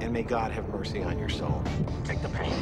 and 0.00 0.12
may 0.12 0.22
God 0.22 0.52
have 0.52 0.68
mercy 0.68 1.02
on 1.02 1.18
your 1.18 1.28
soul. 1.28 1.62
Take 2.04 2.22
the 2.22 2.28
pain. 2.28 2.52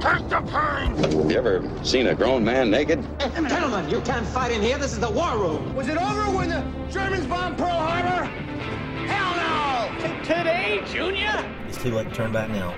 Take 0.00 0.28
the 0.28 0.40
pain! 0.40 0.96
Have 0.96 1.12
you 1.12 1.30
ever 1.36 1.84
seen 1.84 2.08
a 2.08 2.14
grown 2.14 2.44
man 2.44 2.70
naked? 2.70 3.04
Eh, 3.20 3.30
eh, 3.34 3.48
gentlemen, 3.48 3.88
you 3.88 4.00
can't 4.00 4.26
fight 4.26 4.52
in 4.52 4.60
here. 4.60 4.78
This 4.78 4.92
is 4.92 5.00
the 5.00 5.10
war 5.10 5.38
room. 5.38 5.74
Was 5.74 5.88
it 5.88 5.96
over 5.96 6.36
when 6.36 6.48
the 6.48 6.64
Germans 6.90 7.26
bombed 7.26 7.56
Pearl 7.58 7.70
Harbor? 7.70 8.24
Hell 9.06 9.36
no! 9.36 10.24
Today, 10.24 10.82
Junior? 10.92 11.44
It's 11.68 11.80
too 11.80 11.94
late 11.94 12.08
to 12.08 12.14
turn 12.14 12.32
back 12.32 12.50
now. 12.50 12.74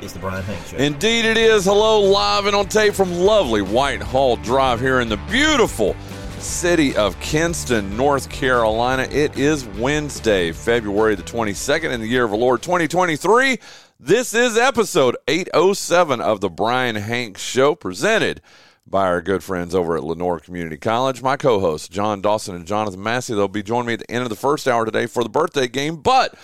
It's 0.00 0.12
the 0.12 0.20
Bryan 0.20 0.44
Hanks 0.44 0.70
Show. 0.70 0.76
Indeed, 0.76 1.24
it 1.24 1.36
is. 1.36 1.64
Hello, 1.64 2.00
live 2.00 2.46
and 2.46 2.54
on 2.54 2.68
tape 2.68 2.94
from 2.94 3.12
lovely 3.12 3.62
Whitehall 3.62 4.36
Drive 4.36 4.80
here 4.80 5.00
in 5.00 5.08
the 5.08 5.16
beautiful 5.28 5.96
city 6.42 6.96
of 6.96 7.18
Kinston, 7.20 7.96
North 7.96 8.28
Carolina. 8.30 9.02
It 9.04 9.38
is 9.38 9.64
Wednesday, 9.64 10.52
February 10.52 11.14
the 11.14 11.22
22nd 11.22 11.92
in 11.92 12.00
the 12.00 12.06
year 12.06 12.24
of 12.24 12.32
our 12.32 12.38
Lord 12.38 12.62
2023. 12.62 13.58
This 14.00 14.34
is 14.34 14.56
episode 14.56 15.16
807 15.26 16.20
of 16.20 16.40
the 16.40 16.48
Bryan 16.48 16.96
Hanks 16.96 17.42
Show, 17.42 17.74
presented 17.74 18.40
by 18.86 19.06
our 19.06 19.20
good 19.20 19.42
friends 19.42 19.74
over 19.74 19.96
at 19.96 20.04
Lenoir 20.04 20.38
Community 20.38 20.76
College. 20.76 21.22
My 21.22 21.36
co 21.36 21.60
hosts, 21.60 21.88
Jon 21.88 22.20
Dawson 22.20 22.54
and 22.54 22.66
Jonathan 22.66 23.02
Massey, 23.02 23.34
they'll 23.34 23.48
be 23.48 23.62
joining 23.62 23.86
me 23.86 23.92
at 23.94 24.00
the 24.00 24.10
end 24.10 24.22
of 24.22 24.30
the 24.30 24.36
first 24.36 24.68
hour 24.68 24.84
today 24.84 25.06
for 25.06 25.22
the 25.22 25.28
birthday 25.28 25.68
game, 25.68 25.96
but 25.96 26.34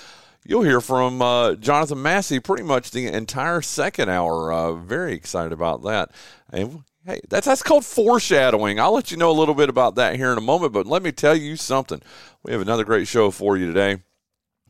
you'll 0.45 0.63
hear 0.63 0.81
from 0.81 1.23
uh, 1.23 1.55
Jonathan 1.55 2.03
Massey 2.03 2.41
pretty 2.41 2.65
much 2.65 2.91
the 2.91 3.07
entire 3.07 3.63
second 3.63 4.09
hour. 4.09 4.53
Uh, 4.53 4.73
very 4.73 5.15
excited 5.15 5.53
about 5.53 5.83
that. 5.85 6.11
And 6.51 6.85
hey, 7.07 7.21
that's 7.29 7.47
that's 7.47 7.63
called 7.63 7.85
foreshadowing. 7.85 8.81
I'll 8.81 8.95
let 8.95 9.11
you 9.11 9.17
know 9.17 9.31
a 9.31 9.33
little 9.33 9.55
bit 9.55 9.69
about 9.69 9.95
that 9.97 10.17
here 10.17 10.33
in 10.33 10.39
a 10.39 10.43
moment. 10.43 10.73
But 10.73 10.87
let 10.87 11.03
me 11.03 11.13
tell 11.13 11.37
you 11.37 11.57
something. 11.57 12.03
We 12.43 12.53
have 12.53 12.61
another 12.61 12.85
great 12.85 13.09
show 13.09 13.31
for 13.31 13.57
you 13.57 13.67
today. 13.67 14.03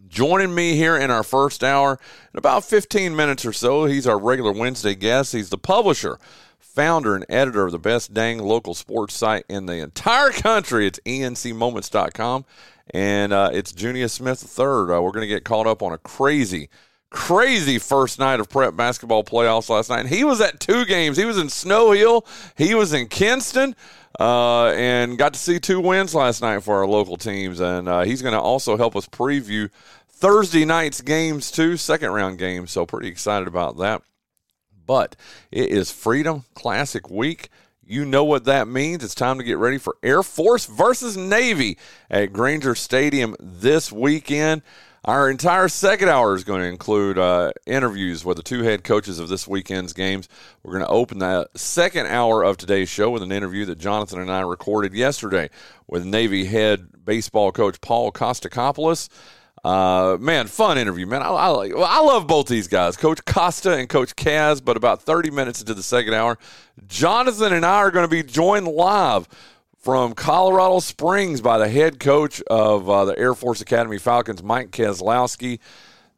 Joining 0.07 0.55
me 0.55 0.77
here 0.77 0.97
in 0.97 1.11
our 1.11 1.23
first 1.23 1.65
hour 1.65 1.99
in 2.33 2.39
about 2.39 2.65
15 2.65 3.17
minutes 3.17 3.45
or 3.45 3.53
so, 3.53 3.87
he's 3.87 4.07
our 4.07 4.19
regular 4.19 4.53
Wednesday 4.53 4.95
guest. 4.95 5.33
He's 5.33 5.51
the 5.51 5.59
publisher, 5.59 6.19
founder, 6.59 7.17
and 7.17 7.25
editor 7.29 7.65
of 7.65 7.73
the 7.73 7.79
best 7.79 8.13
dang 8.13 8.39
local 8.39 8.75
sports 8.75 9.15
site 9.15 9.45
in 9.49 9.67
the 9.67 9.77
entire 9.77 10.31
country. 10.31 10.87
It's 10.87 11.01
encmoments.com. 11.07 12.45
And 12.91 13.33
uh, 13.33 13.51
it's 13.53 13.73
Junious 13.73 14.11
Smith 14.11 14.43
III. 14.59 14.65
Uh, 14.67 15.01
we're 15.01 15.11
going 15.11 15.23
to 15.23 15.27
get 15.27 15.45
caught 15.45 15.67
up 15.67 15.83
on 15.83 15.93
a 15.93 15.99
crazy, 15.99 16.69
crazy 17.15 17.79
first 17.79 18.19
night 18.19 18.41
of 18.41 18.51
prep 18.51 18.75
basketball 18.75 19.23
playoffs 19.23 19.69
last 19.71 19.89
night. 19.89 20.01
And 20.01 20.09
he 20.09 20.25
was 20.25 20.41
at 20.41 20.59
two 20.59 20.85
games. 20.85 21.17
He 21.17 21.25
was 21.25 21.39
in 21.39 21.49
Snow 21.49 21.93
Hill, 21.93 22.27
he 22.57 22.75
was 22.75 22.93
in 22.93 23.07
Kinston, 23.07 23.77
uh, 24.19 24.67
and 24.71 25.17
got 25.17 25.33
to 25.33 25.39
see 25.39 25.61
two 25.61 25.81
wins 25.81 26.15
last 26.15 26.43
night 26.43 26.65
for 26.65 26.79
our 26.79 26.87
local 26.87 27.17
teams. 27.17 27.61
And 27.61 27.89
uh, 27.89 28.03
he's 28.03 28.21
going 28.21 28.35
to 28.35 28.41
also 28.41 28.77
help 28.77 28.97
us 28.97 29.07
preview 29.07 29.71
Thursday 30.09 30.65
night's 30.65 31.01
games, 31.01 31.53
too, 31.53 31.77
second 31.77 32.11
round 32.11 32.39
games. 32.39 32.73
So, 32.73 32.85
pretty 32.85 33.09
excited 33.09 33.47
about 33.47 33.79
that. 33.79 34.03
But 34.85 35.15
it 35.53 35.71
is 35.71 35.91
Freedom 35.91 36.45
Classic 36.55 37.09
Week. 37.09 37.49
You 37.87 38.05
know 38.05 38.25
what 38.25 38.45
that 38.45 38.67
means. 38.67 39.05
It's 39.05 39.15
time 39.15 39.39
to 39.39 39.45
get 39.45 39.59
ready 39.59 39.79
for 39.79 39.97
Air 40.03 40.23
Force 40.23 40.67
versus 40.67 41.17
Navy 41.17 41.79
at 42.11 42.33
Grainger 42.33 42.75
Stadium 42.75 43.37
this 43.39 43.93
weekend. 43.93 44.63
Our 45.07 45.29
entire 45.29 45.69
second 45.69 46.09
hour 46.09 46.35
is 46.35 46.45
going 46.45 46.63
to 46.63 46.67
include 46.67 47.19
uh, 47.19 47.53
interviews 47.67 48.25
with 48.25 48.39
the 48.39 48.43
two 48.43 48.63
head 48.63 48.85
coaches 48.85 49.19
of 49.19 49.29
this 49.29 49.47
weekend's 49.47 49.93
games. 49.93 50.31
We're 50.63 50.73
going 50.73 50.85
to 50.87 50.91
open 50.91 51.19
the 51.19 51.47
second 51.55 52.07
hour 52.07 52.43
of 52.43 52.57
today's 52.57 52.89
show 52.89 53.11
with 53.11 53.23
an 53.23 53.31
interview 53.31 53.67
that 53.67 53.79
Jonathan 53.79 54.19
and 54.19 54.33
I 54.33 54.41
recorded 54.41 54.95
yesterday 54.95 55.51
with 55.87 56.07
Navy 56.07 56.47
head 56.47 57.05
baseball 57.05 57.53
coach 57.53 57.83
Paul 57.83 58.13
Kostacopoulos. 58.13 59.11
Uh, 59.63 60.17
man, 60.19 60.47
fun 60.47 60.79
interview, 60.79 61.07
man. 61.07 61.21
I, 61.21 61.29
I. 61.29 61.69
I 61.69 62.01
love 62.01 62.27
both 62.27 62.47
these 62.47 62.69
guys, 62.69 62.97
Coach 62.97 63.23
Costa 63.27 63.77
and 63.77 63.91
Coach 63.91 64.17
Kaz. 64.17 64.65
But 64.65 64.79
about 64.79 65.03
30 65.03 65.31
minutes 65.31 65.61
into 65.61 65.75
the 65.75 65.83
second 65.83 66.15
hour, 66.15 66.39
Jonathan 66.87 67.53
and 67.53 67.67
I 67.67 67.77
are 67.77 67.91
going 67.91 68.05
to 68.05 68.11
be 68.11 68.23
joined 68.23 68.69
live 68.69 69.29
from 69.85 70.15
Colorado 70.15 70.79
Springs 70.79 71.43
by 71.43 71.59
the 71.59 71.69
head 71.69 72.01
coach 72.01 72.41
of 72.47 72.89
uh, 72.89 73.05
the 73.05 73.19
Air 73.19 73.35
Force 73.35 73.61
Academy 73.61 73.99
Falcons, 73.99 74.43
Mike 74.43 74.71
Kazlausky. 74.71 75.59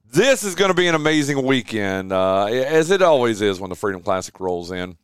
This 0.09 0.44
is 0.44 0.54
going 0.54 0.69
to 0.69 0.75
be 0.75 0.87
an 0.87 0.94
amazing 0.94 1.44
weekend, 1.44 2.12
uh, 2.12 2.44
as 2.44 2.93
it 2.93 3.03
always 3.03 3.41
is 3.41 3.59
when 3.59 3.69
the 3.69 3.75
Freedom 3.75 4.00
Classic 4.03 4.38
rolls 4.38 4.71
in. 4.71 4.97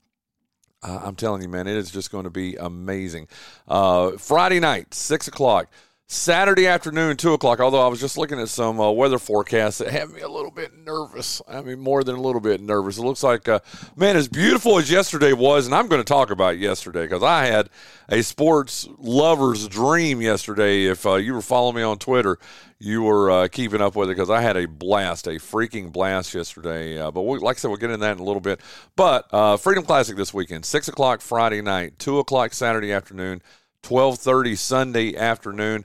Uh, 0.80 1.00
I'm 1.02 1.16
telling 1.16 1.42
you, 1.42 1.48
man, 1.48 1.66
it 1.66 1.76
is 1.76 1.90
just 1.90 2.12
going 2.12 2.22
to 2.22 2.30
be 2.30 2.54
amazing. 2.54 3.26
Uh, 3.66 4.12
Friday 4.12 4.60
night, 4.60 4.94
six 4.94 5.26
o'clock. 5.26 5.68
Saturday 6.12 6.66
afternoon, 6.66 7.16
2 7.16 7.32
o'clock, 7.32 7.58
although 7.58 7.80
I 7.80 7.88
was 7.88 7.98
just 7.98 8.18
looking 8.18 8.38
at 8.38 8.50
some 8.50 8.78
uh, 8.78 8.90
weather 8.90 9.18
forecasts 9.18 9.78
that 9.78 9.88
had 9.88 10.10
me 10.10 10.20
a 10.20 10.28
little 10.28 10.50
bit 10.50 10.76
nervous. 10.84 11.40
I 11.48 11.62
mean, 11.62 11.80
more 11.80 12.04
than 12.04 12.16
a 12.16 12.20
little 12.20 12.42
bit 12.42 12.60
nervous. 12.60 12.98
It 12.98 13.02
looks 13.02 13.22
like, 13.22 13.48
uh, 13.48 13.60
man, 13.96 14.18
as 14.18 14.28
beautiful 14.28 14.76
as 14.76 14.90
yesterday 14.90 15.32
was, 15.32 15.64
and 15.64 15.74
I'm 15.74 15.88
going 15.88 16.02
to 16.02 16.04
talk 16.04 16.30
about 16.30 16.58
yesterday 16.58 17.04
because 17.04 17.22
I 17.22 17.46
had 17.46 17.70
a 18.10 18.22
sports 18.22 18.86
lover's 18.98 19.66
dream 19.68 20.20
yesterday. 20.20 20.84
If 20.84 21.06
uh, 21.06 21.14
you 21.14 21.32
were 21.32 21.40
following 21.40 21.76
me 21.76 21.82
on 21.82 21.98
Twitter, 21.98 22.38
you 22.78 23.04
were 23.04 23.30
uh, 23.30 23.48
keeping 23.48 23.80
up 23.80 23.96
with 23.96 24.10
it 24.10 24.12
because 24.12 24.28
I 24.28 24.42
had 24.42 24.58
a 24.58 24.68
blast, 24.68 25.26
a 25.26 25.36
freaking 25.36 25.90
blast 25.90 26.34
yesterday. 26.34 26.98
Uh, 26.98 27.10
but 27.10 27.22
we, 27.22 27.38
like 27.38 27.56
I 27.56 27.58
said, 27.58 27.68
we'll 27.68 27.78
get 27.78 27.90
into 27.90 28.02
that 28.02 28.18
in 28.18 28.18
a 28.18 28.24
little 28.24 28.40
bit. 28.40 28.60
But 28.96 29.32
uh, 29.32 29.56
Freedom 29.56 29.82
Classic 29.82 30.14
this 30.14 30.34
weekend, 30.34 30.66
6 30.66 30.88
o'clock 30.88 31.22
Friday 31.22 31.62
night, 31.62 31.98
2 31.98 32.18
o'clock 32.18 32.52
Saturday 32.52 32.92
afternoon. 32.92 33.40
12:30 33.82 34.56
Sunday 34.56 35.16
afternoon, 35.16 35.84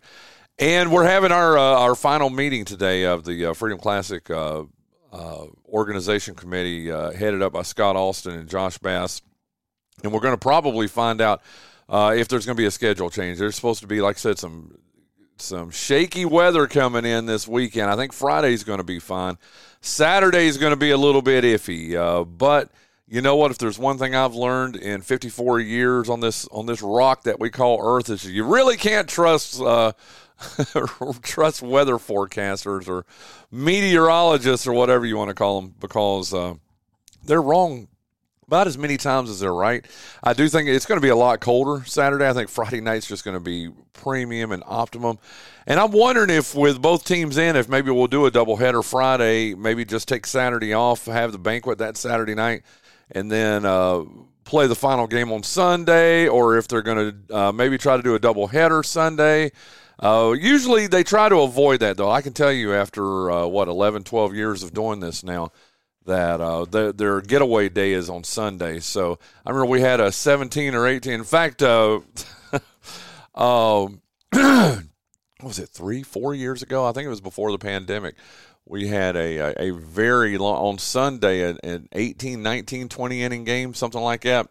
and 0.59 0.91
we're 0.91 1.05
having 1.05 1.31
our 1.31 1.57
uh, 1.57 1.61
our 1.61 1.95
final 1.95 2.29
meeting 2.29 2.63
today 2.63 3.03
of 3.03 3.25
the 3.25 3.47
uh, 3.47 3.53
Freedom 3.53 3.79
Classic 3.79 4.29
uh, 4.29 4.63
uh 5.11 5.45
organization 5.67 6.35
committee, 6.35 6.91
uh, 6.91 7.11
headed 7.11 7.41
up 7.41 7.53
by 7.53 7.63
Scott 7.63 7.95
Alston 7.95 8.35
and 8.35 8.49
Josh 8.49 8.77
Bass, 8.77 9.21
and 10.03 10.13
we're 10.13 10.19
going 10.19 10.33
to 10.33 10.39
probably 10.39 10.87
find 10.87 11.21
out 11.21 11.41
uh, 11.89 12.13
if 12.15 12.27
there's 12.27 12.45
going 12.45 12.55
to 12.55 12.61
be 12.61 12.67
a 12.67 12.71
schedule 12.71 13.09
change. 13.09 13.39
There's 13.39 13.55
supposed 13.55 13.81
to 13.81 13.87
be, 13.87 13.99
like 13.99 14.17
I 14.17 14.19
said, 14.19 14.39
some 14.39 14.77
some 15.37 15.71
shaky 15.71 16.25
weather 16.25 16.67
coming 16.67 17.05
in 17.05 17.25
this 17.25 17.47
weekend. 17.47 17.89
I 17.89 17.95
think 17.95 18.13
Friday's 18.13 18.63
going 18.63 18.79
to 18.79 18.83
be 18.83 18.99
fine. 18.99 19.37
Saturday's 19.81 20.57
going 20.57 20.71
to 20.71 20.77
be 20.77 20.91
a 20.91 20.97
little 20.97 21.21
bit 21.21 21.43
iffy, 21.43 21.95
but 22.37 22.71
you 23.07 23.21
know 23.21 23.35
what? 23.37 23.51
If 23.51 23.57
there's 23.57 23.79
one 23.79 23.97
thing 23.97 24.15
I've 24.15 24.35
learned 24.35 24.75
in 24.75 25.01
54 25.01 25.61
years 25.61 26.09
on 26.09 26.19
this 26.19 26.47
on 26.49 26.65
this 26.65 26.81
rock 26.81 27.23
that 27.23 27.39
we 27.39 27.49
call 27.49 27.79
Earth 27.81 28.09
is 28.09 28.25
you 28.25 28.43
really 28.43 28.75
can't 28.75 29.07
trust 29.07 29.61
uh, 29.61 29.93
trust 31.21 31.61
weather 31.61 31.95
forecasters 31.95 32.87
or 32.87 33.05
meteorologists 33.49 34.67
or 34.67 34.73
whatever 34.73 35.05
you 35.05 35.17
want 35.17 35.29
to 35.29 35.35
call 35.35 35.61
them 35.61 35.73
because 35.79 36.33
uh, 36.33 36.55
they're 37.23 37.41
wrong 37.41 37.87
about 38.45 38.67
as 38.67 38.77
many 38.77 38.97
times 38.97 39.29
as 39.29 39.39
they're 39.39 39.53
right. 39.53 39.85
I 40.23 40.33
do 40.33 40.47
think 40.47 40.69
it's 40.69 40.85
going 40.85 40.97
to 40.97 41.05
be 41.05 41.09
a 41.09 41.15
lot 41.15 41.41
colder 41.41 41.83
Saturday. 41.85 42.27
I 42.27 42.33
think 42.33 42.49
Friday 42.49 42.79
night's 42.81 43.07
just 43.07 43.25
going 43.25 43.35
to 43.35 43.41
be 43.41 43.69
premium 43.91 44.53
and 44.53 44.63
optimum. 44.65 45.19
And 45.65 45.79
I'm 45.81 45.91
wondering 45.91 46.29
if 46.29 46.55
with 46.55 46.81
both 46.81 47.03
teams 47.03 47.37
in, 47.37 47.57
if 47.57 47.67
maybe 47.67 47.91
we'll 47.91 48.07
do 48.07 48.25
a 48.25 48.31
doubleheader 48.31 48.85
Friday, 48.85 49.53
maybe 49.53 49.83
just 49.83 50.07
take 50.07 50.25
Saturday 50.25 50.73
off, 50.73 51.05
have 51.07 51.33
the 51.33 51.37
banquet 51.37 51.77
that 51.79 51.97
Saturday 51.97 52.35
night 52.35 52.63
and 53.11 53.31
then 53.31 53.65
uh, 53.65 54.03
play 54.43 54.67
the 54.67 54.75
final 54.75 55.07
game 55.07 55.31
on 55.31 55.43
Sunday, 55.43 56.27
or 56.27 56.57
if 56.57 56.67
they're 56.67 56.81
going 56.81 57.11
to 57.27 57.35
uh, 57.35 57.51
maybe 57.51 57.77
try 57.77 57.97
to 57.97 58.03
do 58.03 58.15
a 58.15 58.19
double 58.19 58.47
header 58.47 58.83
Sunday. 58.83 59.51
Uh, 59.99 60.35
usually 60.37 60.87
they 60.87 61.03
try 61.03 61.27
to 61.27 61.39
avoid 61.41 61.79
that, 61.79 61.97
though. 61.97 62.09
I 62.09 62.21
can 62.21 62.33
tell 62.33 62.51
you 62.51 62.73
after, 62.73 63.31
uh, 63.31 63.47
what, 63.47 63.67
11, 63.67 64.03
12 64.03 64.35
years 64.35 64.63
of 64.63 64.73
doing 64.73 64.99
this 64.99 65.23
now, 65.23 65.51
that 66.05 66.39
uh, 66.39 66.65
their, 66.65 66.93
their, 66.93 67.21
getaway 67.21 67.67
day 67.67 67.93
is 67.93 68.09
on 68.09 68.23
Sunday. 68.23 68.79
So 68.79 69.19
I 69.45 69.49
remember 69.49 69.71
we 69.71 69.81
had 69.81 69.99
a 69.99 70.11
17 70.11 70.75
or 70.75 70.87
18. 70.87 71.13
In 71.13 71.23
fact, 71.23 71.61
uh, 71.61 71.99
um, 73.35 74.01
was 74.33 75.59
it 75.59 75.69
three, 75.69 76.03
four 76.03 76.33
years 76.33 76.61
ago? 76.61 76.85
I 76.85 76.91
think 76.91 77.05
it 77.05 77.09
was 77.09 77.19
before 77.19 77.51
the 77.51 77.57
pandemic 77.57 78.15
we 78.69 78.87
had 78.87 79.15
a, 79.15 79.53
a, 79.61 79.71
very 79.71 80.37
long, 80.37 80.57
on 80.57 80.77
Sunday, 80.77 81.49
an, 81.49 81.57
an 81.63 81.89
18, 81.93 82.41
19, 82.41 82.89
20 82.89 83.23
inning 83.23 83.43
game, 83.43 83.73
something 83.73 84.01
like 84.01 84.21
that. 84.21 84.47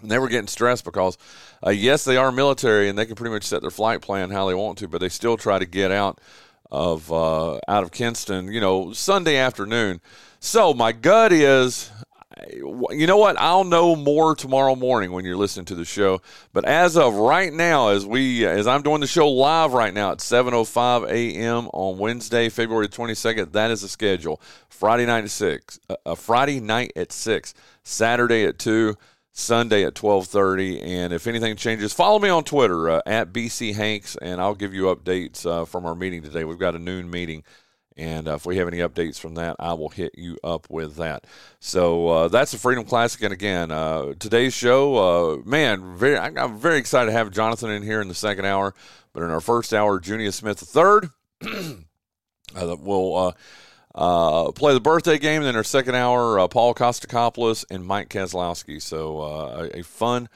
And 0.00 0.10
they 0.10 0.18
were 0.18 0.28
getting 0.28 0.48
stressed 0.48 0.84
because, 0.84 1.16
uh, 1.64 1.70
yes, 1.70 2.04
they 2.04 2.16
are 2.16 2.32
military 2.32 2.88
and 2.88 2.98
they 2.98 3.06
can 3.06 3.14
pretty 3.14 3.32
much 3.32 3.44
set 3.44 3.60
their 3.60 3.70
flight 3.70 4.00
plan 4.00 4.30
how 4.30 4.46
they 4.46 4.54
want 4.54 4.78
to, 4.78 4.88
but 4.88 5.00
they 5.00 5.08
still 5.08 5.36
try 5.36 5.58
to 5.58 5.66
get 5.66 5.92
out 5.92 6.20
of 6.70 7.12
uh, 7.12 7.60
out 7.68 7.84
of 7.84 7.92
Kinston, 7.92 8.50
you 8.50 8.60
know, 8.60 8.92
Sunday 8.92 9.36
afternoon. 9.36 10.00
So 10.40 10.74
my 10.74 10.90
gut 10.90 11.32
is 11.32 11.90
you 12.56 13.06
know 13.06 13.16
what? 13.16 13.36
I'll 13.38 13.64
know 13.64 13.96
more 13.96 14.34
tomorrow 14.34 14.74
morning 14.74 15.12
when 15.12 15.24
you're 15.24 15.36
listening 15.36 15.66
to 15.66 15.74
the 15.74 15.84
show. 15.84 16.20
But 16.52 16.64
as 16.64 16.96
of 16.96 17.14
right 17.14 17.52
now, 17.52 17.88
as 17.88 18.06
we 18.06 18.46
as 18.46 18.66
I'm 18.66 18.82
doing 18.82 19.00
the 19.00 19.06
show 19.06 19.28
live 19.28 19.72
right 19.72 19.92
now 19.92 20.12
at 20.12 20.18
7:05 20.18 21.10
a.m. 21.10 21.68
on 21.72 21.98
Wednesday, 21.98 22.48
February 22.48 22.88
22nd, 22.88 23.52
that 23.52 23.70
is 23.70 23.82
the 23.82 23.88
schedule. 23.88 24.40
Friday 24.68 25.06
night 25.06 25.24
at 25.24 25.30
six, 25.30 25.78
uh, 25.88 25.96
a 26.06 26.16
Friday 26.16 26.60
night 26.60 26.92
at 26.96 27.12
six, 27.12 27.54
Saturday 27.82 28.44
at 28.44 28.58
two. 28.58 28.96
Sunday 29.34 29.82
at 29.84 29.94
12:30 29.94 30.82
and 30.82 31.10
if 31.14 31.26
anything 31.26 31.56
changes 31.56 31.94
follow 31.94 32.18
me 32.18 32.28
on 32.28 32.44
Twitter 32.44 32.90
uh, 32.90 33.00
at 33.06 33.32
BC 33.32 33.74
Hanks 33.74 34.14
and 34.20 34.42
I'll 34.42 34.54
give 34.54 34.74
you 34.74 34.94
updates 34.94 35.46
uh, 35.46 35.64
from 35.64 35.86
our 35.86 35.94
meeting 35.94 36.22
today. 36.22 36.44
We've 36.44 36.58
got 36.58 36.74
a 36.74 36.78
noon 36.78 37.10
meeting 37.10 37.42
and 37.96 38.28
uh, 38.28 38.34
if 38.34 38.46
we 38.46 38.56
have 38.56 38.68
any 38.68 38.78
updates 38.78 39.18
from 39.18 39.34
that, 39.34 39.56
I 39.58 39.74
will 39.74 39.88
hit 39.88 40.12
you 40.16 40.38
up 40.42 40.68
with 40.70 40.96
that. 40.96 41.26
So 41.60 42.08
uh, 42.08 42.28
that's 42.28 42.52
the 42.52 42.58
Freedom 42.58 42.84
Classic. 42.84 43.22
And 43.22 43.32
again, 43.32 43.70
uh, 43.70 44.14
today's 44.18 44.54
show, 44.54 44.96
uh, 44.96 45.36
man, 45.44 45.96
very, 45.96 46.16
I'm 46.16 46.58
very 46.58 46.78
excited 46.78 47.06
to 47.06 47.12
have 47.12 47.30
Jonathan 47.30 47.70
in 47.70 47.82
here 47.82 48.00
in 48.00 48.08
the 48.08 48.14
second 48.14 48.44
hour. 48.44 48.74
But 49.12 49.22
in 49.24 49.30
our 49.30 49.40
first 49.40 49.74
hour, 49.74 50.00
Junior 50.00 50.30
Smith 50.30 50.74
III 50.74 51.10
uh, 52.56 52.76
will 52.78 53.34
uh, 53.94 54.52
play 54.52 54.72
the 54.72 54.80
birthday 54.80 55.18
game. 55.18 55.42
And 55.42 55.46
then 55.46 55.56
our 55.56 55.64
second 55.64 55.94
hour, 55.94 56.48
Paul 56.48 56.74
Kostacopoulos 56.74 57.66
and 57.70 57.84
Mike 57.84 58.08
Kazlausky. 58.08 58.80
So 58.80 59.20
a 59.74 59.82
fun 59.82 60.30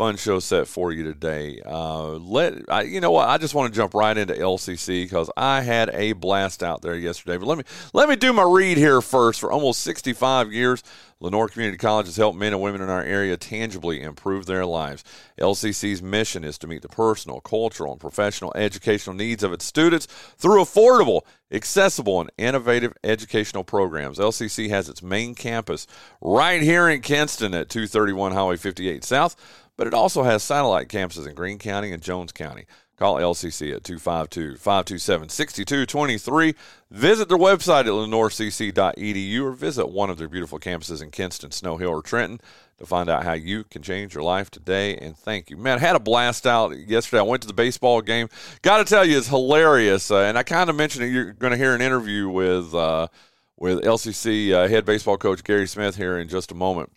fun 0.00 0.16
show 0.16 0.38
set 0.38 0.66
for 0.66 0.92
you 0.92 1.04
today. 1.04 1.60
Uh, 1.62 2.12
let 2.12 2.54
I, 2.70 2.84
you 2.84 3.02
know 3.02 3.10
what? 3.10 3.28
I 3.28 3.36
just 3.36 3.54
want 3.54 3.70
to 3.70 3.76
jump 3.76 3.92
right 3.92 4.16
into 4.16 4.32
LCC 4.32 5.04
because 5.04 5.30
I 5.36 5.60
had 5.60 5.90
a 5.90 6.14
blast 6.14 6.62
out 6.62 6.80
there 6.80 6.94
yesterday. 6.94 7.36
But 7.36 7.44
let 7.44 7.58
me 7.58 7.64
let 7.92 8.08
me 8.08 8.16
do 8.16 8.32
my 8.32 8.44
read 8.44 8.78
here 8.78 9.02
first. 9.02 9.40
For 9.40 9.52
almost 9.52 9.82
65 9.82 10.54
years, 10.54 10.82
Lenoir 11.20 11.48
Community 11.48 11.76
College 11.76 12.06
has 12.06 12.16
helped 12.16 12.38
men 12.38 12.54
and 12.54 12.62
women 12.62 12.80
in 12.80 12.88
our 12.88 13.02
area 13.02 13.36
tangibly 13.36 14.00
improve 14.00 14.46
their 14.46 14.64
lives. 14.64 15.04
LCC's 15.38 16.02
mission 16.02 16.44
is 16.44 16.56
to 16.56 16.66
meet 16.66 16.80
the 16.80 16.88
personal, 16.88 17.42
cultural, 17.42 17.92
and 17.92 18.00
professional 18.00 18.54
educational 18.56 19.14
needs 19.14 19.42
of 19.42 19.52
its 19.52 19.66
students 19.66 20.06
through 20.38 20.62
affordable, 20.62 21.20
accessible, 21.52 22.22
and 22.22 22.30
innovative 22.38 22.94
educational 23.04 23.64
programs. 23.64 24.18
LCC 24.18 24.70
has 24.70 24.88
its 24.88 25.02
main 25.02 25.34
campus 25.34 25.86
right 26.22 26.62
here 26.62 26.88
in 26.88 27.02
Kinston 27.02 27.52
at 27.52 27.68
231 27.68 28.32
Highway 28.32 28.56
58 28.56 29.04
South 29.04 29.36
but 29.80 29.86
it 29.86 29.94
also 29.94 30.24
has 30.24 30.42
satellite 30.42 30.88
campuses 30.88 31.26
in 31.26 31.34
Greene 31.34 31.56
County 31.56 31.90
and 31.90 32.02
Jones 32.02 32.32
County. 32.32 32.66
Call 32.98 33.16
LCC 33.16 33.74
at 33.74 33.82
252 33.82 34.58
527 34.58 35.30
6223. 35.30 36.54
Visit 36.90 37.30
their 37.30 37.38
website 37.38 37.86
at 37.86 37.86
lenoircc.edu 37.86 39.42
or 39.42 39.52
visit 39.52 39.86
one 39.86 40.10
of 40.10 40.18
their 40.18 40.28
beautiful 40.28 40.58
campuses 40.58 41.02
in 41.02 41.10
Kinston, 41.10 41.50
Snow 41.50 41.78
Hill, 41.78 41.88
or 41.88 42.02
Trenton 42.02 42.42
to 42.76 42.84
find 42.84 43.08
out 43.08 43.24
how 43.24 43.32
you 43.32 43.64
can 43.64 43.80
change 43.80 44.12
your 44.12 44.22
life 44.22 44.50
today. 44.50 44.98
And 44.98 45.16
thank 45.16 45.48
you. 45.48 45.56
Man, 45.56 45.78
I 45.78 45.80
had 45.80 45.96
a 45.96 45.98
blast 45.98 46.46
out 46.46 46.76
yesterday. 46.76 47.20
I 47.20 47.22
went 47.22 47.40
to 47.40 47.48
the 47.48 47.54
baseball 47.54 48.02
game. 48.02 48.28
Got 48.60 48.78
to 48.78 48.84
tell 48.84 49.06
you, 49.06 49.16
it's 49.16 49.28
hilarious. 49.28 50.10
Uh, 50.10 50.18
and 50.18 50.36
I 50.36 50.42
kind 50.42 50.68
of 50.68 50.76
mentioned 50.76 51.06
it. 51.06 51.08
You're 51.08 51.32
going 51.32 51.52
to 51.52 51.56
hear 51.56 51.74
an 51.74 51.80
interview 51.80 52.28
with, 52.28 52.74
uh, 52.74 53.08
with 53.56 53.82
LCC 53.82 54.52
uh, 54.52 54.68
head 54.68 54.84
baseball 54.84 55.16
coach 55.16 55.42
Gary 55.42 55.66
Smith 55.66 55.96
here 55.96 56.18
in 56.18 56.28
just 56.28 56.52
a 56.52 56.54
moment. 56.54 56.92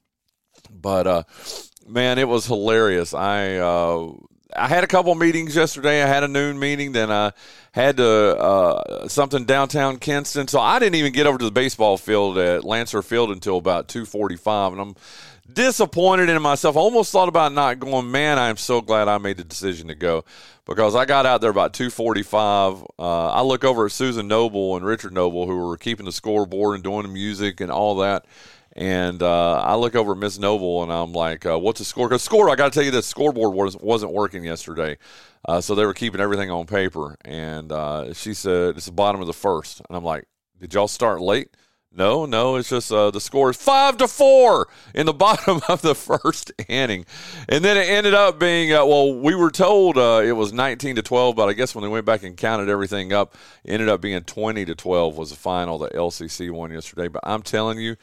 But, 0.70 1.08
uh, 1.08 1.24
man, 1.88 2.20
it 2.20 2.28
was 2.28 2.46
hilarious. 2.46 3.14
I 3.14 3.56
uh, 3.56 4.12
I 4.56 4.68
had 4.68 4.84
a 4.84 4.88
couple 4.88 5.14
meetings 5.16 5.56
yesterday. 5.56 6.04
I 6.04 6.08
had 6.08 6.24
a 6.24 6.28
noon 6.28 6.60
meeting, 6.60 6.92
then 6.92 7.12
I 7.12 7.32
had 7.72 7.98
to, 7.98 8.08
uh, 8.08 9.08
something 9.08 9.46
downtown 9.46 9.98
Kinston. 9.98 10.48
So 10.48 10.60
I 10.60 10.78
didn't 10.78 10.96
even 10.96 11.12
get 11.12 11.26
over 11.26 11.40
to 11.40 11.46
the 11.46 11.52
baseball 11.52 11.98
field 11.98 12.38
at 12.38 12.64
Lancer 12.64 13.02
Field 13.02 13.32
until 13.32 13.58
about 13.58 13.88
two 13.88 14.06
forty 14.06 14.36
five, 14.36 14.72
and 14.72 14.82
I'm 14.82 14.96
disappointed 15.52 16.30
in 16.30 16.42
myself. 16.42 16.78
I 16.78 16.80
almost 16.80 17.12
thought 17.12 17.30
about 17.30 17.54
not 17.54 17.80
going. 17.80 18.12
Man, 18.12 18.40
I'm 18.40 18.58
so 18.58 18.82
glad 18.82 19.08
I 19.08 19.18
made 19.18 19.38
the 19.38 19.44
decision 19.44 19.88
to 19.88 19.96
go 19.96 20.24
because 20.66 20.96
I 20.96 21.06
got 21.06 21.26
out 21.26 21.42
there 21.42 21.50
about 21.50 21.74
2:45. 21.74 22.86
Uh, 22.98 23.30
I 23.32 23.42
look 23.42 23.64
over 23.64 23.86
at 23.86 23.92
Susan 23.92 24.28
Noble 24.28 24.76
and 24.76 24.86
Richard 24.86 25.14
Noble, 25.14 25.48
who 25.48 25.58
were 25.58 25.78
keeping 25.78 26.06
the 26.06 26.12
scoreboard 26.12 26.76
and 26.76 26.84
doing 26.84 27.04
the 27.04 27.10
music 27.10 27.60
and 27.60 27.72
all 27.72 27.96
that. 27.98 28.26
And 28.76 29.22
uh, 29.22 29.62
I 29.62 29.76
look 29.76 29.96
over 29.96 30.14
at 30.14 30.18
Miss 30.18 30.40
Noble 30.40 30.82
and 30.82 30.92
I'm 30.92 31.14
like, 31.14 31.46
uh, 31.46 31.60
"What's 31.60 31.80
the 31.80 31.86
score?" 31.86 32.10
Because 32.10 32.24
score, 32.24 32.50
I 32.50 32.56
got 32.56 32.72
to 32.72 32.76
tell 32.76 32.84
you, 32.84 32.92
this 32.92 33.06
scoreboard 33.06 33.54
was, 33.54 33.78
wasn't 33.78 34.14
working 34.14 34.44
yesterday, 34.44 34.98
uh, 35.48 35.62
so 35.62 35.76
they 35.76 35.86
were 35.86 35.94
keeping 35.94 36.20
everything 36.20 36.50
on 36.50 36.66
paper. 36.66 37.16
And 37.24 37.72
uh, 37.72 38.14
she 38.14 38.34
said, 38.34 38.76
"It's 38.76 38.88
the 38.88 38.92
bottom 38.92 39.22
of 39.22 39.28
the 39.28 39.34
first. 39.34 39.82
and 39.88 39.96
I'm 39.96 40.04
like, 40.04 40.26
"Did 40.60 40.74
y'all 40.74 40.88
start 40.88 41.22
late?" 41.22 41.50
No, 41.96 42.26
no, 42.26 42.56
it's 42.56 42.70
just 42.70 42.92
uh, 42.92 43.12
the 43.12 43.22
score 43.22 43.52
is 43.52 43.58
five 43.58 43.98
to 43.98 44.08
four 44.08 44.68
in 44.96 45.06
the 45.06 45.14
bottom 45.14 45.62
of 45.70 45.84
the 45.84 45.94
first 45.94 46.52
inning, 46.68 47.06
and 47.48 47.64
then 47.64 47.78
it 47.78 47.88
ended 47.88 48.16
up 48.16 48.40
being 48.40 48.74
uh, 48.74 48.84
well. 48.84 49.14
We 49.14 49.36
were 49.36 49.52
told 49.52 49.98
it 49.98 50.34
was 50.34 50.52
nineteen 50.52 50.96
to 50.96 51.04
twelve, 51.04 51.36
but 51.36 51.48
I 51.48 51.54
guess 51.54 51.76
when 51.76 51.84
they 51.84 51.90
went 51.90 52.08
back 52.08 52.24
and 52.24 52.36
counted 52.36 52.70
everything 52.70 53.14
up, 53.14 53.36
ended 53.68 53.88
up 53.88 54.02
being 54.02 54.24
twenty 54.24 54.66
to 54.66 54.74
twelve 54.74 55.16
was 55.16 55.30
the 55.30 55.36
final 55.36 55.78
that 55.78 55.94
LCC 55.94 56.50
won 56.50 56.72
yesterday. 56.72 57.08
But 57.08 57.22
I'm 57.24 57.44
telling 57.44 57.78
you, 57.78 57.98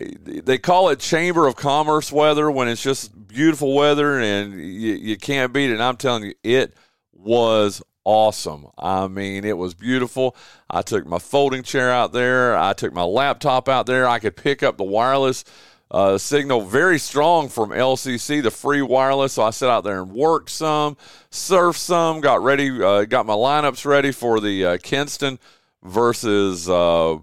they 0.00 0.58
call 0.58 0.90
it 0.90 1.00
Chamber 1.00 1.46
of 1.46 1.56
Commerce 1.56 2.12
weather 2.12 2.50
when 2.50 2.68
it's 2.68 2.82
just 2.82 3.28
beautiful 3.28 3.74
weather 3.74 4.18
and 4.18 4.52
you, 4.54 4.94
you 4.94 5.16
can't 5.16 5.52
beat 5.52 5.70
it. 5.70 5.74
And 5.74 5.82
I'm 5.82 5.96
telling 5.96 6.24
you, 6.24 6.34
it 6.42 6.74
was 7.12 7.82
awesome. 8.04 8.66
I 8.76 9.08
mean, 9.08 9.44
it 9.44 9.56
was 9.56 9.74
beautiful. 9.74 10.36
I 10.68 10.82
took 10.82 11.06
my 11.06 11.18
folding 11.18 11.62
chair 11.62 11.90
out 11.90 12.12
there, 12.12 12.56
I 12.56 12.72
took 12.72 12.92
my 12.92 13.02
laptop 13.02 13.68
out 13.68 13.86
there. 13.86 14.08
I 14.08 14.18
could 14.18 14.36
pick 14.36 14.62
up 14.62 14.76
the 14.76 14.84
wireless 14.84 15.44
uh, 15.90 16.18
signal 16.18 16.62
very 16.62 16.98
strong 16.98 17.48
from 17.48 17.70
LCC, 17.70 18.42
the 18.42 18.50
free 18.50 18.82
wireless. 18.82 19.34
So 19.34 19.42
I 19.42 19.50
sat 19.50 19.70
out 19.70 19.84
there 19.84 20.02
and 20.02 20.12
worked 20.12 20.50
some, 20.50 20.98
surfed 21.30 21.76
some, 21.76 22.20
got 22.20 22.42
ready, 22.42 22.70
uh, 22.82 23.04
got 23.04 23.24
my 23.24 23.34
lineups 23.34 23.86
ready 23.86 24.12
for 24.12 24.40
the 24.40 24.64
uh, 24.64 24.78
Kinston 24.82 25.38
versus. 25.82 26.68
Uh, 26.68 27.18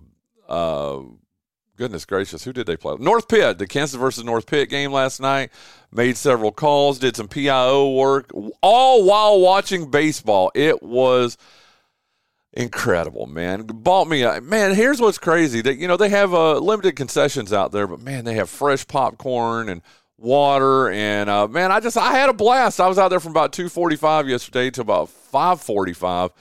uh, 0.48 1.02
goodness 1.78 2.06
gracious, 2.06 2.44
who 2.44 2.54
did 2.54 2.68
they 2.68 2.78
play? 2.78 2.96
North 3.00 3.28
Pitt, 3.28 3.58
the 3.58 3.68
Kinston 3.68 4.00
versus 4.00 4.24
North 4.24 4.46
Pitt 4.46 4.70
game 4.70 4.92
last 4.92 5.20
night. 5.20 5.52
Made 5.92 6.18
several 6.18 6.52
calls, 6.52 7.00
did 7.00 7.16
some 7.16 7.28
PIO 7.28 7.92
work, 7.92 8.32
all 8.62 9.06
while 9.06 9.40
watching 9.40 9.90
baseball. 9.90 10.52
It 10.54 10.84
was 10.84 11.38
incredible, 12.54 13.28
man. 13.28 13.64
Bought 13.64 14.08
me 14.08 14.24
a 14.24 14.42
man. 14.42 14.76
Here's 14.76 15.00
what's 15.00 15.18
crazy 15.18 15.62
that 15.62 15.78
you 15.78 15.88
know 15.88 15.98
they 15.98 16.10
have 16.10 16.34
uh, 16.34 16.58
limited 16.60 16.96
concessions 16.96 17.54
out 17.54 17.72
there, 17.72 17.88
but 17.88 18.02
man, 18.02 18.26
they 18.26 18.36
have 18.36 18.50
fresh 18.50 18.88
popcorn 18.88 19.70
and 19.70 19.82
water 20.18 20.90
and 20.90 21.30
uh, 21.30 21.48
man, 21.48 21.72
I 21.72 21.80
just 21.80 21.98
I 21.98 22.14
had 22.14 22.30
a 22.30 22.34
blast. 22.34 22.80
I 22.80 22.88
was 22.88 22.98
out 22.98 23.10
there 23.10 23.20
from 23.20 23.32
about 23.32 23.54
two 23.54 23.70
forty 23.70 23.96
five 23.96 24.28
yesterday 24.28 24.70
to 24.72 24.82
about 24.82 25.10
five 25.10 25.62
forty 25.62 25.94
five 25.94 26.32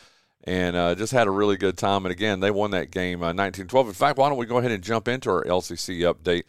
and 0.45 0.77
uh, 0.77 0.95
just 0.95 1.13
had 1.13 1.27
a 1.27 1.31
really 1.31 1.57
good 1.57 1.77
time. 1.77 2.05
And 2.05 2.13
again, 2.13 2.41
they 2.41 2.51
won 2.51 2.71
that 2.73 2.91
game 2.91 3.23
uh, 3.23 3.33
19-12. 3.33 3.87
In 3.87 3.93
fact, 3.93 4.19
why 4.19 4.29
don't 4.29 4.39
we 4.39 4.47
go 4.47 4.59
ahead 4.59 4.71
and 4.71 4.85
jump 4.85 5.09
into 5.09 5.31
our 5.31 5.45
LCC 5.45 6.01
update? 6.01 6.45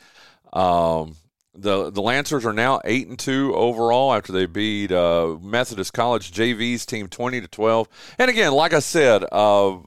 Um, 0.57 1.15
the 1.57 1.89
the 1.89 2.01
Lancers 2.01 2.45
are 2.45 2.53
now 2.53 2.81
eight 2.83 3.07
and 3.07 3.17
two 3.17 3.53
overall 3.55 4.13
after 4.13 4.33
they 4.33 4.45
beat 4.45 4.91
uh, 4.91 5.37
Methodist 5.41 5.93
College 5.93 6.31
JV's 6.31 6.85
team 6.85 7.07
twenty 7.07 7.39
to 7.41 7.47
twelve. 7.47 7.87
And 8.17 8.29
again, 8.29 8.51
like 8.51 8.73
I 8.73 8.79
said, 8.79 9.23
uh, 9.31 9.77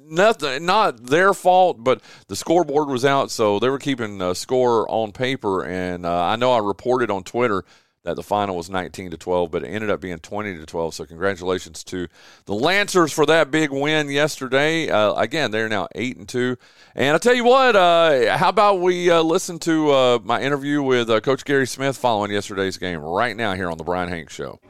nothing 0.00 0.66
not 0.66 1.06
their 1.06 1.32
fault, 1.32 1.82
but 1.82 2.02
the 2.26 2.36
scoreboard 2.36 2.88
was 2.88 3.04
out, 3.04 3.30
so 3.30 3.58
they 3.58 3.68
were 3.68 3.78
keeping 3.78 4.20
a 4.20 4.34
score 4.34 4.90
on 4.90 5.12
paper. 5.12 5.64
And 5.64 6.04
uh, 6.04 6.24
I 6.24 6.36
know 6.36 6.52
I 6.52 6.58
reported 6.58 7.10
on 7.10 7.22
Twitter 7.22 7.64
that 8.02 8.16
the 8.16 8.22
final 8.22 8.56
was 8.56 8.70
19 8.70 9.10
to 9.10 9.16
12, 9.18 9.50
but 9.50 9.62
it 9.62 9.68
ended 9.68 9.90
up 9.90 10.00
being 10.00 10.18
20 10.18 10.56
to 10.56 10.64
12. 10.64 10.94
So 10.94 11.04
congratulations 11.04 11.84
to 11.84 12.08
the 12.46 12.54
Lancers 12.54 13.12
for 13.12 13.26
that 13.26 13.50
big 13.50 13.70
win 13.70 14.08
yesterday. 14.08 14.88
Uh, 14.88 15.14
again, 15.14 15.50
they're 15.50 15.68
now 15.68 15.86
eight 15.94 16.16
and 16.16 16.28
two. 16.28 16.56
And 16.94 17.14
I 17.14 17.18
tell 17.18 17.34
you 17.34 17.44
what, 17.44 17.76
uh, 17.76 18.38
how 18.38 18.48
about 18.48 18.80
we 18.80 19.10
uh, 19.10 19.22
listen 19.22 19.58
to 19.60 19.90
uh, 19.90 20.18
my 20.24 20.40
interview 20.40 20.82
with 20.82 21.10
uh, 21.10 21.20
Coach 21.20 21.44
Gary 21.44 21.66
Smith 21.66 21.98
following 21.98 22.30
yesterday's 22.30 22.78
game 22.78 23.00
right 23.00 23.36
now 23.36 23.54
here 23.54 23.70
on 23.70 23.76
the 23.76 23.84
Bryan 23.84 24.08
Hanks 24.08 24.34
Show. 24.34 24.60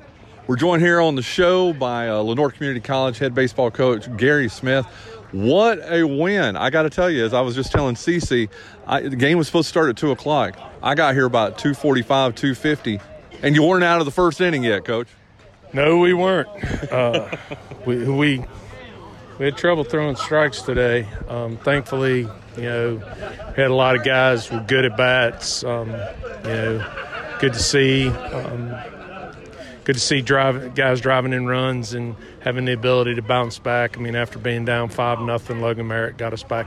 We're 0.49 0.57
joined 0.57 0.83
here 0.83 1.01
on 1.01 1.15
the 1.15 1.23
show 1.23 1.73
by 1.73 2.09
uh, 2.09 2.19
Lenoir 2.19 2.51
Community 2.51 2.81
College 2.81 3.19
head 3.19 3.33
baseball 3.33 3.71
coach 3.71 4.09
Gary 4.17 4.49
Smith. 4.49 4.85
What 5.31 5.79
a 5.89 6.03
win! 6.03 6.57
I 6.57 6.71
got 6.71 6.83
to 6.83 6.91
tell 6.91 7.09
you, 7.09 7.25
as 7.25 7.33
I 7.33 7.41
was 7.41 7.55
just 7.55 7.71
telling 7.71 7.95
Cece, 7.95 8.49
I, 8.85 9.03
the 9.03 9.15
game 9.15 9.39
was 9.39 9.47
supposed 9.47 9.67
to 9.67 9.69
start 9.69 9.89
at 9.89 9.97
two 9.97 10.11
o'clock. 10.11 10.59
I 10.83 10.97
got 10.97 11.15
here 11.15 11.27
about 11.27 11.57
two 11.57 11.73
forty-five, 11.73 12.35
two 12.35 12.57
fifty 12.57 12.99
and 13.43 13.55
you 13.55 13.63
weren't 13.63 13.85
out 13.85 14.01
of 14.01 14.05
the 14.05 14.13
first 14.13 14.41
inning 14.41 14.63
yet, 14.63 14.85
Coach. 14.85 15.09
No, 15.73 15.99
we 15.99 16.15
weren't. 16.15 16.49
Uh, 16.93 17.37
we, 17.87 18.05
we 18.09 18.45
we 19.39 19.45
had 19.47 19.57
trouble 19.57 19.85
throwing 19.85 20.17
strikes 20.17 20.63
today. 20.63 21.09
Um, 21.29 21.57
thankfully, 21.57 22.29
you 22.57 22.63
know, 22.63 22.99
had 22.99 23.71
a 23.71 23.75
lot 23.75 23.97
of 23.97 24.05
guys 24.05 24.51
with 24.51 24.69
good 24.69 24.85
at 24.85 24.97
bats. 24.97 25.65
Um, 25.65 25.89
you 25.89 26.51
know, 26.51 26.93
good 27.41 27.55
to 27.55 27.59
see. 27.59 28.09
Um, 28.09 28.75
good 29.85 29.95
to 29.95 30.01
see 30.01 30.21
drive, 30.21 30.75
guys 30.75 31.01
driving 31.01 31.33
in 31.33 31.47
runs 31.47 31.95
and 31.95 32.17
having 32.41 32.65
the 32.67 32.73
ability 32.73 33.15
to 33.15 33.23
bounce 33.23 33.59
back. 33.59 33.97
I 33.97 34.01
mean, 34.01 34.15
after 34.15 34.39
being 34.39 34.65
down 34.65 34.91
five 34.91 35.21
nothing, 35.21 35.61
Logan 35.61 35.89
Merritt 35.89 36.19
got 36.19 36.33
us 36.33 36.43
back. 36.43 36.67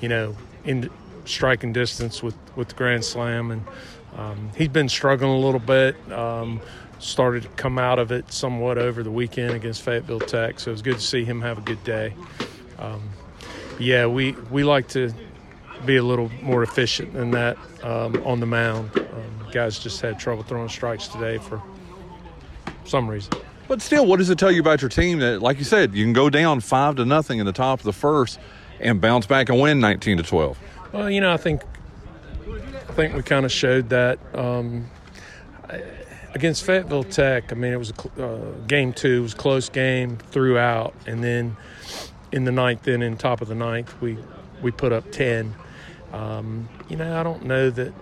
You 0.00 0.08
know, 0.08 0.36
in 0.64 0.90
striking 1.26 1.72
distance 1.72 2.22
with 2.22 2.36
with 2.56 2.68
the 2.68 2.74
grand 2.74 3.04
slam, 3.04 3.50
and 3.50 3.62
um, 4.16 4.50
he's 4.56 4.68
been 4.68 4.88
struggling 4.88 5.30
a 5.30 5.38
little 5.38 5.60
bit. 5.60 5.96
Um, 6.12 6.60
started 7.00 7.42
to 7.42 7.48
come 7.50 7.78
out 7.78 7.98
of 7.98 8.12
it 8.12 8.32
somewhat 8.32 8.78
over 8.78 9.02
the 9.02 9.10
weekend 9.10 9.50
against 9.50 9.82
Fayetteville 9.82 10.20
Tech, 10.20 10.58
so 10.58 10.70
it 10.70 10.72
was 10.72 10.82
good 10.82 10.94
to 10.94 11.00
see 11.00 11.24
him 11.24 11.40
have 11.42 11.58
a 11.58 11.60
good 11.60 11.82
day. 11.84 12.14
Um, 12.78 13.02
yeah, 13.78 14.06
we 14.06 14.32
we 14.50 14.64
like 14.64 14.88
to 14.88 15.12
be 15.84 15.96
a 15.96 16.02
little 16.02 16.30
more 16.40 16.62
efficient 16.62 17.12
than 17.12 17.30
that 17.32 17.58
um, 17.82 18.22
on 18.24 18.40
the 18.40 18.46
mound. 18.46 18.90
Um, 18.96 19.46
guys 19.52 19.78
just 19.78 20.00
had 20.00 20.18
trouble 20.18 20.42
throwing 20.42 20.68
strikes 20.68 21.08
today 21.08 21.38
for 21.38 21.62
some 22.84 23.08
reason. 23.08 23.32
But 23.68 23.80
still, 23.82 24.06
what 24.06 24.18
does 24.18 24.30
it 24.30 24.38
tell 24.38 24.52
you 24.52 24.60
about 24.60 24.82
your 24.82 24.88
team 24.88 25.18
that, 25.20 25.40
like 25.40 25.58
you 25.58 25.64
said, 25.64 25.94
you 25.94 26.04
can 26.04 26.12
go 26.12 26.28
down 26.28 26.60
five 26.60 26.96
to 26.96 27.04
nothing 27.04 27.38
in 27.38 27.46
the 27.46 27.52
top 27.52 27.80
of 27.80 27.84
the 27.84 27.92
first 27.92 28.38
and 28.80 29.00
bounce 29.00 29.26
back 29.26 29.48
and 29.48 29.60
win 29.60 29.80
nineteen 29.80 30.16
to 30.16 30.22
twelve? 30.22 30.58
Well, 30.92 31.10
you 31.10 31.20
know, 31.20 31.32
I 31.32 31.36
think 31.36 31.62
I 32.88 32.92
think 32.92 33.14
we 33.14 33.22
kind 33.22 33.44
of 33.44 33.52
showed 33.52 33.88
that 33.90 34.18
um, 34.34 34.90
against 36.34 36.64
Fayetteville 36.64 37.04
Tech. 37.04 37.52
I 37.52 37.54
mean, 37.54 37.72
it 37.72 37.78
was 37.78 37.92
a, 37.92 38.22
uh, 38.22 38.50
game 38.66 38.92
two. 38.92 39.18
It 39.18 39.20
was 39.20 39.32
a 39.34 39.36
close 39.36 39.68
game 39.68 40.16
throughout, 40.16 40.94
and 41.06 41.22
then 41.22 41.56
in 42.32 42.44
the 42.44 42.52
ninth 42.52 42.82
then 42.82 43.02
in 43.02 43.16
top 43.16 43.40
of 43.40 43.48
the 43.48 43.54
ninth, 43.54 44.00
we 44.00 44.18
we 44.62 44.70
put 44.70 44.92
up 44.92 45.10
ten. 45.10 45.54
Um, 46.12 46.68
you 46.88 46.96
know, 46.96 47.18
I 47.18 47.22
don't 47.22 47.44
know 47.44 47.70
that 47.70 47.92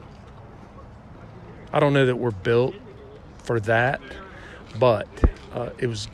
I 1.72 1.80
don't 1.80 1.92
know 1.92 2.06
that 2.06 2.16
we're 2.16 2.30
built 2.30 2.74
for 3.38 3.60
that, 3.60 4.00
but 4.78 5.08
uh, 5.54 5.70
it 5.78 5.86
was 5.86 6.08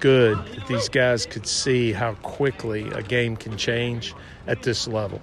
good 0.00 0.38
that 0.38 0.66
these 0.66 0.88
guys 0.88 1.26
could 1.26 1.46
see 1.46 1.92
how 1.92 2.14
quickly 2.14 2.88
a 2.90 3.02
game 3.02 3.36
can 3.36 3.56
change 3.56 4.14
at 4.46 4.62
this 4.62 4.86
level. 4.86 5.20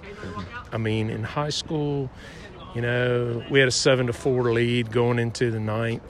I 0.72 0.78
mean, 0.78 1.10
in 1.10 1.22
high 1.22 1.50
school, 1.50 2.10
you 2.74 2.80
know, 2.80 3.42
we 3.50 3.60
had 3.60 3.68
a 3.68 3.72
seven 3.72 4.06
to 4.08 4.12
four 4.12 4.52
lead 4.52 4.90
going 4.90 5.18
into 5.18 5.50
the 5.50 5.60
ninth, 5.60 6.02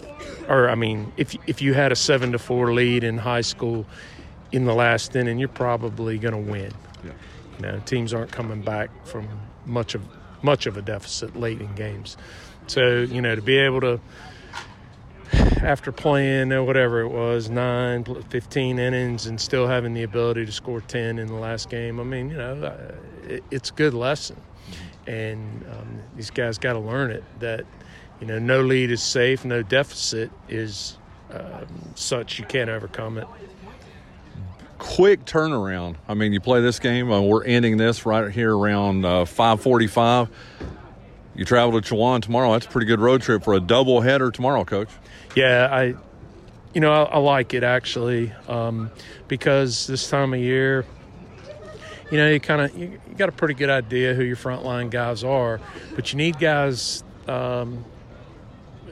or 0.49 0.69
I 0.69 0.75
mean, 0.75 1.13
if 1.17 1.37
if 1.47 1.61
you 1.61 1.75
had 1.75 1.93
a 1.93 1.97
seven 1.97 2.33
to 2.33 2.39
four 2.39 2.73
lead 2.73 3.05
in 3.05 3.19
high 3.19 3.43
school 3.43 3.87
in 4.51 4.65
the 4.65 4.75
last 4.75 5.15
inning, 5.15 5.39
you're 5.39 5.49
probably 5.49 6.19
going 6.19 6.35
to 6.35 6.51
win. 6.51 6.73
Yeah. 7.05 7.13
You 7.57 7.63
know, 7.67 7.81
teams 7.81 8.15
aren't 8.15 8.33
coming 8.33 8.63
back 8.63 8.91
from 9.07 9.29
much 9.67 9.95
of 9.95 10.03
much 10.43 10.67
of 10.67 10.77
a 10.77 10.83
deficit 10.83 11.37
late 11.37 11.61
in 11.61 11.75
games. 11.75 12.17
So 12.67 13.01
you 13.03 13.21
know, 13.21 13.35
to 13.35 13.43
be 13.43 13.59
able 13.59 13.83
to 13.83 14.01
after 15.63 15.93
playing 15.93 16.53
uh, 16.53 16.63
whatever 16.63 17.01
it 17.01 17.09
was, 17.09 17.51
9, 17.51 18.05
15 18.05 18.79
innings, 18.79 19.27
and 19.27 19.41
still 19.41 19.67
having 19.67 19.95
the 19.95 20.03
ability 20.03 20.47
to 20.47 20.53
score 20.53 20.81
10 20.81 21.19
in 21.19 21.27
the 21.27 21.35
last 21.35 21.69
game, 21.71 21.99
I 21.99 22.05
mean, 22.05 22.31
you 22.31 22.37
know, 22.37 22.65
uh, 22.65 23.39
it's 23.51 23.71
a 23.71 23.73
good 23.73 23.95
lesson. 23.95 24.37
And 25.07 25.65
um, 25.71 26.01
these 26.17 26.31
guys 26.31 26.59
got 26.59 26.75
to 26.75 26.79
learn 26.79 27.11
it 27.11 27.25
that, 27.41 27.65
you 28.21 28.27
know, 28.27 28.39
no 28.39 28.63
lead 28.63 28.91
is 28.91 29.03
safe, 29.03 29.45
no 29.45 29.63
deficit 29.63 30.31
is 30.49 30.97
um, 31.31 31.93
such 31.95 32.39
you 32.39 32.45
can't 32.45 32.71
overcome 32.71 33.19
it. 33.19 33.27
Quick 34.79 35.25
turnaround. 35.25 35.97
I 36.09 36.15
mean, 36.15 36.33
you 36.33 36.41
play 36.41 36.61
this 36.61 36.79
game. 36.79 37.11
Uh, 37.11 37.21
we're 37.21 37.45
ending 37.45 37.77
this 37.77 38.05
right 38.05 38.31
here 38.31 38.57
around 38.57 39.05
uh, 39.05 39.25
545. 39.25 40.29
You 41.37 41.45
travel 41.45 41.81
to 41.81 41.95
Chowan 41.95 42.23
tomorrow. 42.23 42.53
That's 42.53 42.67
a 42.67 42.69
pretty 42.69 42.87
good 42.87 43.01
road 43.01 43.23
trip 43.23 43.43
for 43.43 43.55
a 43.55 43.61
double 43.61 44.01
header 44.01 44.31
tomorrow, 44.31 44.65
Coach. 44.65 44.89
Yeah, 45.35 45.69
I, 45.71 45.95
you 46.75 46.81
know, 46.81 46.93
I, 46.93 47.03
I 47.05 47.19
like 47.19 47.55
it 47.55 47.65
actually 47.65 48.33
um, 48.47 48.91
because 49.27 49.87
this 49.87 50.09
time 50.09 50.33
of 50.33 50.41
year, 50.41 50.85
you 52.11 52.19
know, 52.19 52.31
you 52.31 52.41
kind 52.41 52.61
of 52.61 52.77
you, 52.77 53.01
you, 53.09 53.15
got 53.17 53.29
a 53.29 53.33
pretty 53.33 53.55
good 53.55 53.71
idea 53.71 54.15
who 54.15 54.23
your 54.23 54.37
frontline 54.37 54.91
guys 54.91 55.25
are, 55.25 55.61
but 55.95 56.13
you 56.13 56.19
need 56.19 56.39
guys 56.39 57.03
um, 57.27 57.85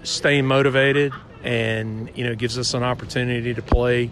staying 0.03 0.47
motivated, 0.47 1.13
and 1.43 2.11
you 2.15 2.25
know, 2.25 2.35
gives 2.35 2.59
us 2.59 2.75
an 2.75 2.83
opportunity 2.83 3.55
to 3.55 3.63
play 3.63 4.11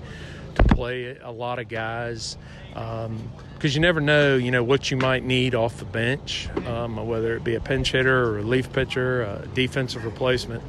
to 0.56 0.62
play 0.62 1.16
a 1.16 1.30
lot 1.30 1.58
of 1.58 1.68
guys. 1.68 2.36
Um, 2.74 3.30
because 3.54 3.74
you 3.74 3.82
never 3.82 4.00
know, 4.00 4.36
you 4.36 4.50
know, 4.50 4.64
what 4.64 4.90
you 4.90 4.96
might 4.96 5.22
need 5.22 5.54
off 5.54 5.76
the 5.76 5.84
bench, 5.84 6.48
um, 6.66 6.96
whether 7.06 7.36
it 7.36 7.44
be 7.44 7.56
a 7.56 7.60
pinch 7.60 7.92
hitter 7.92 8.24
or 8.24 8.28
a 8.30 8.32
relief 8.32 8.72
pitcher, 8.72 9.20
a 9.20 9.46
defensive 9.52 10.06
replacement. 10.06 10.62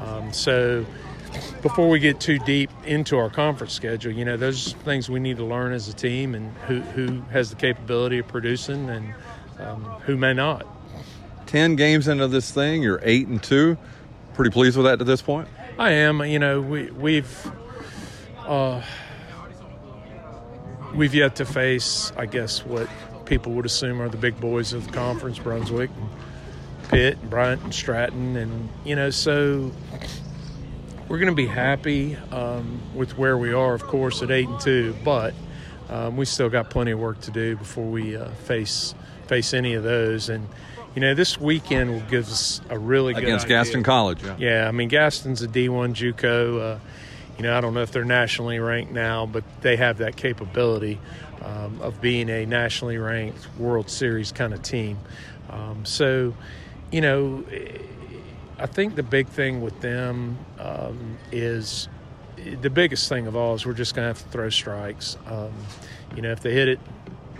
Um, 0.00 0.32
so 0.32 0.86
before 1.62 1.88
we 1.88 1.98
get 1.98 2.20
too 2.20 2.38
deep 2.40 2.70
into 2.84 3.18
our 3.18 3.30
conference 3.30 3.72
schedule, 3.72 4.12
you 4.12 4.24
know, 4.24 4.36
those 4.36 4.72
things 4.84 5.08
we 5.10 5.20
need 5.20 5.36
to 5.38 5.44
learn 5.44 5.72
as 5.72 5.88
a 5.88 5.92
team 5.92 6.34
and 6.34 6.52
who, 6.68 6.80
who 6.80 7.20
has 7.32 7.50
the 7.50 7.56
capability 7.56 8.18
of 8.18 8.28
producing 8.28 8.88
and 8.88 9.14
um, 9.58 9.84
who 10.04 10.16
may 10.16 10.32
not. 10.32 10.66
10 11.46 11.76
games 11.76 12.08
into 12.08 12.28
this 12.28 12.50
thing, 12.50 12.82
you're 12.82 13.00
8 13.02 13.28
and 13.28 13.42
2. 13.42 13.76
Pretty 14.34 14.50
pleased 14.50 14.76
with 14.76 14.86
that 14.86 14.98
to 14.98 15.04
this 15.04 15.22
point? 15.22 15.48
I 15.78 15.92
am. 15.92 16.22
You 16.22 16.38
know, 16.38 16.60
we, 16.60 16.90
we've. 16.90 17.52
Uh, 18.38 18.82
we've 20.94 21.14
yet 21.14 21.36
to 21.36 21.44
face, 21.44 22.12
I 22.16 22.26
guess, 22.26 22.64
what 22.64 22.88
people 23.26 23.52
would 23.52 23.66
assume 23.66 24.00
are 24.00 24.08
the 24.08 24.16
big 24.16 24.40
boys 24.40 24.72
of 24.72 24.86
the 24.86 24.92
conference, 24.92 25.38
Brunswick, 25.38 25.90
and 25.96 26.08
Pitt, 26.88 27.18
and 27.20 27.30
Bryant, 27.30 27.62
and 27.62 27.74
Stratton, 27.74 28.36
and 28.36 28.68
you 28.84 28.96
know, 28.96 29.10
so 29.10 29.72
we're 31.08 31.18
going 31.18 31.30
to 31.30 31.34
be 31.34 31.46
happy 31.46 32.16
um, 32.32 32.80
with 32.94 33.16
where 33.16 33.38
we 33.38 33.52
are, 33.52 33.74
of 33.74 33.82
course, 33.82 34.22
at 34.22 34.30
eight 34.30 34.48
and 34.48 34.60
two, 34.60 34.94
but 35.04 35.34
um, 35.88 36.16
we 36.16 36.24
still 36.24 36.48
got 36.48 36.70
plenty 36.70 36.90
of 36.90 36.98
work 36.98 37.20
to 37.22 37.30
do 37.30 37.56
before 37.56 37.86
we 37.86 38.16
uh, 38.16 38.28
face 38.30 38.94
face 39.26 39.54
any 39.54 39.74
of 39.74 39.82
those, 39.82 40.28
and. 40.28 40.48
You 40.94 41.02
know, 41.02 41.12
this 41.12 41.38
weekend 41.38 41.90
will 41.90 42.00
give 42.08 42.26
us 42.26 42.62
a 42.70 42.78
really 42.78 43.12
good 43.12 43.24
against 43.24 43.44
idea. 43.44 43.58
Gaston 43.58 43.82
College. 43.82 44.22
Yeah. 44.22 44.36
yeah, 44.38 44.66
I 44.66 44.70
mean 44.70 44.88
Gaston's 44.88 45.42
a 45.42 45.46
D1 45.46 45.92
JUCO. 45.92 46.76
Uh, 46.76 46.78
you 47.36 47.42
know, 47.42 47.54
I 47.54 47.60
don't 47.60 47.74
know 47.74 47.82
if 47.82 47.92
they're 47.92 48.04
nationally 48.04 48.58
ranked 48.58 48.92
now, 48.92 49.26
but 49.26 49.44
they 49.60 49.76
have 49.76 49.98
that 49.98 50.16
capability 50.16 50.98
um, 51.42 51.80
of 51.82 52.00
being 52.00 52.28
a 52.30 52.46
nationally 52.46 52.96
ranked 52.96 53.46
World 53.58 53.90
Series 53.90 54.32
kind 54.32 54.54
of 54.54 54.62
team. 54.62 54.98
Um, 55.50 55.84
so, 55.84 56.34
you 56.90 57.02
know, 57.02 57.44
I 58.58 58.66
think 58.66 58.94
the 58.96 59.02
big 59.02 59.28
thing 59.28 59.60
with 59.60 59.80
them 59.80 60.38
um, 60.58 61.18
is 61.30 61.88
the 62.36 62.70
biggest 62.70 63.08
thing 63.08 63.26
of 63.26 63.36
all 63.36 63.54
is 63.54 63.66
we're 63.66 63.74
just 63.74 63.94
going 63.94 64.04
to 64.04 64.08
have 64.08 64.22
to 64.22 64.28
throw 64.28 64.48
strikes. 64.48 65.16
Um, 65.26 65.52
you 66.14 66.22
know, 66.22 66.32
if 66.32 66.40
they 66.40 66.52
hit 66.52 66.68
it 66.68 66.80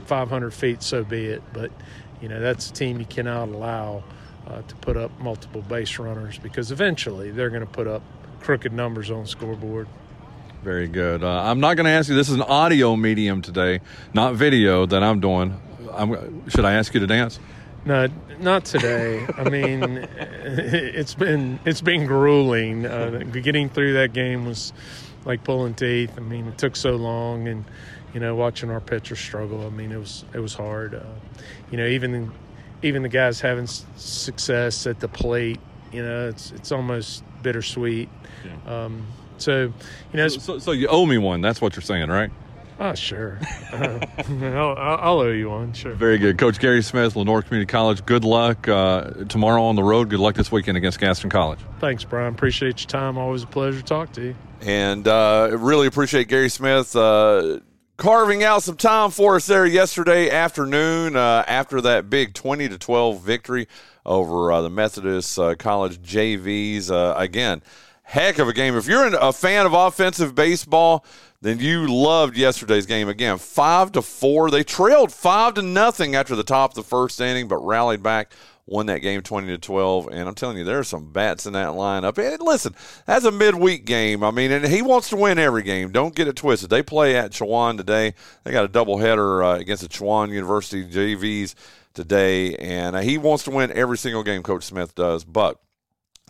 500 0.04 0.52
feet, 0.52 0.82
so 0.82 1.04
be 1.04 1.26
it. 1.26 1.42
But, 1.52 1.70
you 2.20 2.28
know, 2.28 2.40
that's 2.40 2.70
a 2.70 2.72
team 2.72 2.98
you 2.98 3.06
cannot 3.06 3.48
allow 3.48 4.04
uh, 4.46 4.62
to 4.62 4.74
put 4.76 4.96
up 4.96 5.18
multiple 5.18 5.62
base 5.62 5.98
runners 5.98 6.38
because 6.38 6.70
eventually 6.70 7.30
they're 7.30 7.50
going 7.50 7.60
to 7.60 7.66
put 7.66 7.86
up 7.86 8.02
crooked 8.40 8.72
numbers 8.72 9.10
on 9.10 9.22
the 9.22 9.28
scoreboard. 9.28 9.88
Very 10.62 10.88
good. 10.88 11.22
Uh, 11.22 11.42
I'm 11.42 11.60
not 11.60 11.76
going 11.76 11.84
to 11.84 11.90
ask 11.90 12.08
you. 12.08 12.14
This 12.14 12.28
is 12.28 12.34
an 12.34 12.42
audio 12.42 12.96
medium 12.96 13.40
today, 13.40 13.80
not 14.12 14.34
video 14.34 14.84
that 14.86 15.02
I'm 15.02 15.20
doing. 15.20 15.60
I'm, 15.94 16.48
should 16.50 16.64
I 16.64 16.74
ask 16.74 16.92
you 16.92 17.00
to 17.00 17.06
dance? 17.06 17.38
No, 17.86 18.08
not 18.40 18.64
today. 18.64 19.24
I 19.38 19.48
mean, 19.48 19.82
it's 20.42 21.14
been 21.14 21.60
it's 21.64 21.80
been 21.80 22.04
grueling. 22.04 22.84
Uh, 22.84 23.22
getting 23.32 23.68
through 23.68 23.94
that 23.94 24.12
game 24.12 24.44
was 24.44 24.72
like 25.24 25.44
pulling 25.44 25.74
teeth. 25.74 26.12
I 26.16 26.20
mean, 26.20 26.48
it 26.48 26.58
took 26.58 26.74
so 26.74 26.96
long, 26.96 27.46
and 27.46 27.64
you 28.12 28.18
know, 28.18 28.34
watching 28.34 28.70
our 28.70 28.80
pitchers 28.80 29.20
struggle. 29.20 29.64
I 29.64 29.70
mean, 29.70 29.92
it 29.92 29.98
was 29.98 30.24
it 30.34 30.40
was 30.40 30.52
hard. 30.52 30.96
Uh, 30.96 31.04
you 31.70 31.76
know, 31.76 31.86
even 31.86 32.32
even 32.82 33.02
the 33.02 33.08
guys 33.08 33.40
having 33.40 33.68
success 33.68 34.86
at 34.88 34.98
the 34.98 35.08
plate. 35.08 35.60
You 35.92 36.02
know, 36.02 36.28
it's 36.28 36.50
it's 36.50 36.72
almost 36.72 37.22
bittersweet. 37.42 38.08
Yeah. 38.44 38.84
Um, 38.84 39.06
so, 39.38 39.72
you 40.12 40.16
know, 40.16 40.28
so, 40.28 40.40
so, 40.40 40.58
so, 40.58 40.72
you 40.72 40.88
owe 40.88 41.06
me 41.06 41.18
one. 41.18 41.40
That's 41.40 41.60
what 41.60 41.76
you're 41.76 41.82
saying, 41.82 42.08
right? 42.08 42.30
Oh, 42.78 42.94
sure. 42.94 43.38
Uh, 43.72 43.98
I'll, 44.42 44.76
I'll, 44.76 45.20
owe 45.20 45.30
you 45.30 45.48
one. 45.48 45.72
Sure. 45.72 45.94
Very 45.94 46.18
good, 46.18 46.36
Coach 46.36 46.58
Gary 46.58 46.82
Smith, 46.82 47.16
Lenoir 47.16 47.42
Community 47.42 47.70
College. 47.70 48.04
Good 48.04 48.24
luck 48.24 48.68
uh, 48.68 49.24
tomorrow 49.28 49.62
on 49.64 49.76
the 49.76 49.82
road. 49.82 50.10
Good 50.10 50.20
luck 50.20 50.34
this 50.34 50.52
weekend 50.52 50.76
against 50.76 51.00
Gaston 51.00 51.30
College. 51.30 51.60
Thanks, 51.80 52.04
Bryan. 52.04 52.34
Appreciate 52.34 52.80
your 52.80 52.88
time. 52.88 53.16
Always 53.16 53.44
a 53.44 53.46
pleasure 53.46 53.78
to 53.78 53.84
talk 53.84 54.12
to 54.12 54.22
you. 54.22 54.36
And 54.60 55.08
uh, 55.08 55.50
really 55.52 55.86
appreciate 55.86 56.28
Gary 56.28 56.50
Smith 56.50 56.94
uh, 56.94 57.60
carving 57.96 58.44
out 58.44 58.62
some 58.62 58.76
time 58.76 59.10
for 59.10 59.36
us 59.36 59.46
there 59.46 59.64
yesterday 59.64 60.30
afternoon 60.30 61.16
uh, 61.16 61.44
after 61.46 61.80
that 61.80 62.10
big 62.10 62.34
20 62.34 62.68
to 62.68 62.78
12 62.78 63.22
victory 63.22 63.68
over 64.04 64.52
uh, 64.52 64.60
the 64.60 64.70
Methodist 64.70 65.38
uh, 65.38 65.54
College 65.54 66.00
JVs. 66.02 66.90
Uh, 66.90 67.14
again, 67.16 67.62
heck 68.06 68.38
of 68.38 68.48
a 68.48 68.52
game. 68.52 68.76
If 68.76 68.86
you're 68.86 69.14
a 69.14 69.32
fan 69.32 69.66
of 69.66 69.72
offensive 69.72 70.34
baseball, 70.34 71.04
then 71.42 71.58
you 71.58 71.92
loved 71.92 72.36
yesterday's 72.36 72.86
game. 72.86 73.08
Again, 73.08 73.36
five 73.38 73.92
to 73.92 74.02
four. 74.02 74.50
They 74.50 74.62
trailed 74.62 75.12
five 75.12 75.54
to 75.54 75.62
nothing 75.62 76.14
after 76.14 76.36
the 76.36 76.44
top 76.44 76.70
of 76.70 76.76
the 76.76 76.82
first 76.84 77.20
inning, 77.20 77.48
but 77.48 77.58
rallied 77.58 78.02
back 78.02 78.32
won 78.68 78.86
that 78.86 78.98
game 78.98 79.22
20 79.22 79.46
to 79.46 79.58
12 79.58 80.08
and 80.08 80.28
i'm 80.28 80.34
telling 80.34 80.58
you 80.58 80.64
there 80.64 80.80
are 80.80 80.82
some 80.82 81.12
bats 81.12 81.46
in 81.46 81.52
that 81.52 81.68
lineup 81.68 82.18
and 82.18 82.42
listen 82.42 82.74
that's 83.06 83.24
a 83.24 83.30
midweek 83.30 83.84
game 83.84 84.24
i 84.24 84.30
mean 84.32 84.50
and 84.50 84.66
he 84.66 84.82
wants 84.82 85.08
to 85.08 85.14
win 85.14 85.38
every 85.38 85.62
game 85.62 85.92
don't 85.92 86.16
get 86.16 86.26
it 86.26 86.34
twisted 86.34 86.68
they 86.68 86.82
play 86.82 87.14
at 87.14 87.30
Chowan 87.30 87.76
today 87.76 88.12
they 88.42 88.50
got 88.50 88.64
a 88.64 88.68
doubleheader 88.68 89.54
uh, 89.54 89.60
against 89.60 89.84
the 89.84 89.88
Chowan 89.88 90.32
university 90.32 90.84
jvs 90.84 91.54
today, 91.96 92.54
and 92.56 92.94
uh, 92.94 93.00
he 93.00 93.18
wants 93.18 93.42
to 93.44 93.50
win 93.50 93.72
every 93.72 93.98
single 93.98 94.22
game. 94.22 94.44
Coach 94.44 94.62
Smith 94.62 94.94
does, 94.94 95.24
but 95.24 95.58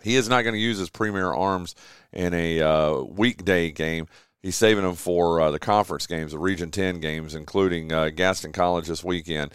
he 0.06 0.14
is 0.14 0.28
not 0.28 0.42
going 0.42 0.54
to 0.54 0.60
use 0.60 0.78
his 0.78 0.88
premier 0.88 1.32
arms 1.32 1.74
in 2.12 2.32
a 2.32 2.60
uh, 2.62 3.00
weekday 3.00 3.72
game. 3.72 4.06
He's 4.40 4.54
saving 4.54 4.84
them 4.84 4.94
for 4.94 5.40
uh, 5.40 5.50
the 5.50 5.58
conference 5.58 6.06
games, 6.06 6.30
the 6.30 6.38
Region 6.38 6.70
10 6.70 7.00
games, 7.00 7.34
including 7.34 7.92
uh, 7.92 8.10
Gaston 8.10 8.52
College 8.52 8.86
this 8.86 9.02
weekend. 9.02 9.52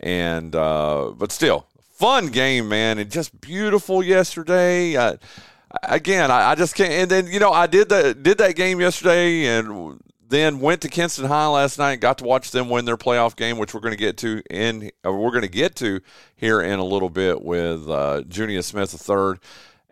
And 0.00 0.54
uh, 0.54 1.12
but 1.16 1.32
still, 1.32 1.66
fun 1.94 2.26
game, 2.26 2.68
man, 2.68 2.98
and 2.98 3.10
just 3.10 3.40
beautiful 3.40 4.02
yesterday. 4.02 4.94
Uh, 4.94 5.16
again, 5.84 6.30
I, 6.30 6.50
I, 6.50 6.54
just 6.54 6.74
can't. 6.74 6.92
And 6.92 7.10
then 7.10 7.26
you 7.28 7.38
know, 7.40 7.52
I 7.52 7.66
did 7.66 7.88
that 7.88 8.22
did 8.22 8.36
that 8.38 8.56
game 8.56 8.80
yesterday, 8.80 9.46
and 9.46 10.02
then 10.28 10.60
went 10.60 10.82
to 10.82 10.88
Kinston 10.88 11.26
High 11.26 11.46
last 11.46 11.78
night. 11.78 12.00
Got 12.00 12.18
to 12.18 12.24
watch 12.24 12.50
them 12.50 12.68
win 12.68 12.84
their 12.84 12.98
playoff 12.98 13.36
game, 13.36 13.56
which 13.56 13.72
we're 13.72 13.80
going 13.80 13.94
to 13.94 13.98
get 13.98 14.18
to 14.18 14.42
in. 14.50 14.90
we're 15.04 15.30
going 15.30 15.42
to 15.42 15.48
get 15.48 15.76
to 15.76 16.00
here 16.36 16.60
in 16.60 16.78
a 16.78 16.84
little 16.84 17.08
bit 17.08 17.40
with 17.40 17.88
uh, 17.88 18.22
Junious 18.28 18.64
Smith 18.64 18.92
III. 19.08 19.38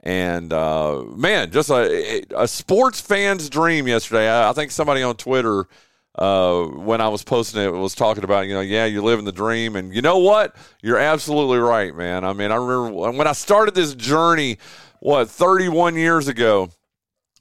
And 0.02 0.52
uh, 0.52 1.04
man, 1.14 1.50
just 1.52 1.70
a, 1.70 2.24
a 2.36 2.48
sports 2.48 3.00
fan's 3.00 3.48
dream 3.48 3.86
yesterday. 3.86 4.28
I, 4.28 4.50
I 4.50 4.52
think 4.52 4.72
somebody 4.72 5.02
on 5.02 5.16
Twitter 5.16 5.68
uh, 6.16 6.64
when 6.64 7.00
I 7.00 7.08
was 7.08 7.22
posting 7.22 7.62
it 7.62 7.72
was 7.72 7.94
talking 7.94 8.24
about, 8.24 8.46
you 8.46 8.54
know, 8.54 8.60
yeah, 8.60 8.84
you're 8.84 9.02
living 9.02 9.24
the 9.24 9.32
dream. 9.32 9.76
And 9.76 9.94
you 9.94 10.02
know 10.02 10.18
what? 10.18 10.54
You're 10.82 10.98
absolutely 10.98 11.58
right, 11.58 11.94
man. 11.94 12.24
I 12.24 12.32
mean, 12.32 12.50
I 12.50 12.56
remember 12.56 13.12
when 13.12 13.26
I 13.26 13.32
started 13.32 13.74
this 13.74 13.94
journey, 13.94 14.58
what, 15.00 15.30
31 15.30 15.96
years 15.96 16.28
ago, 16.28 16.70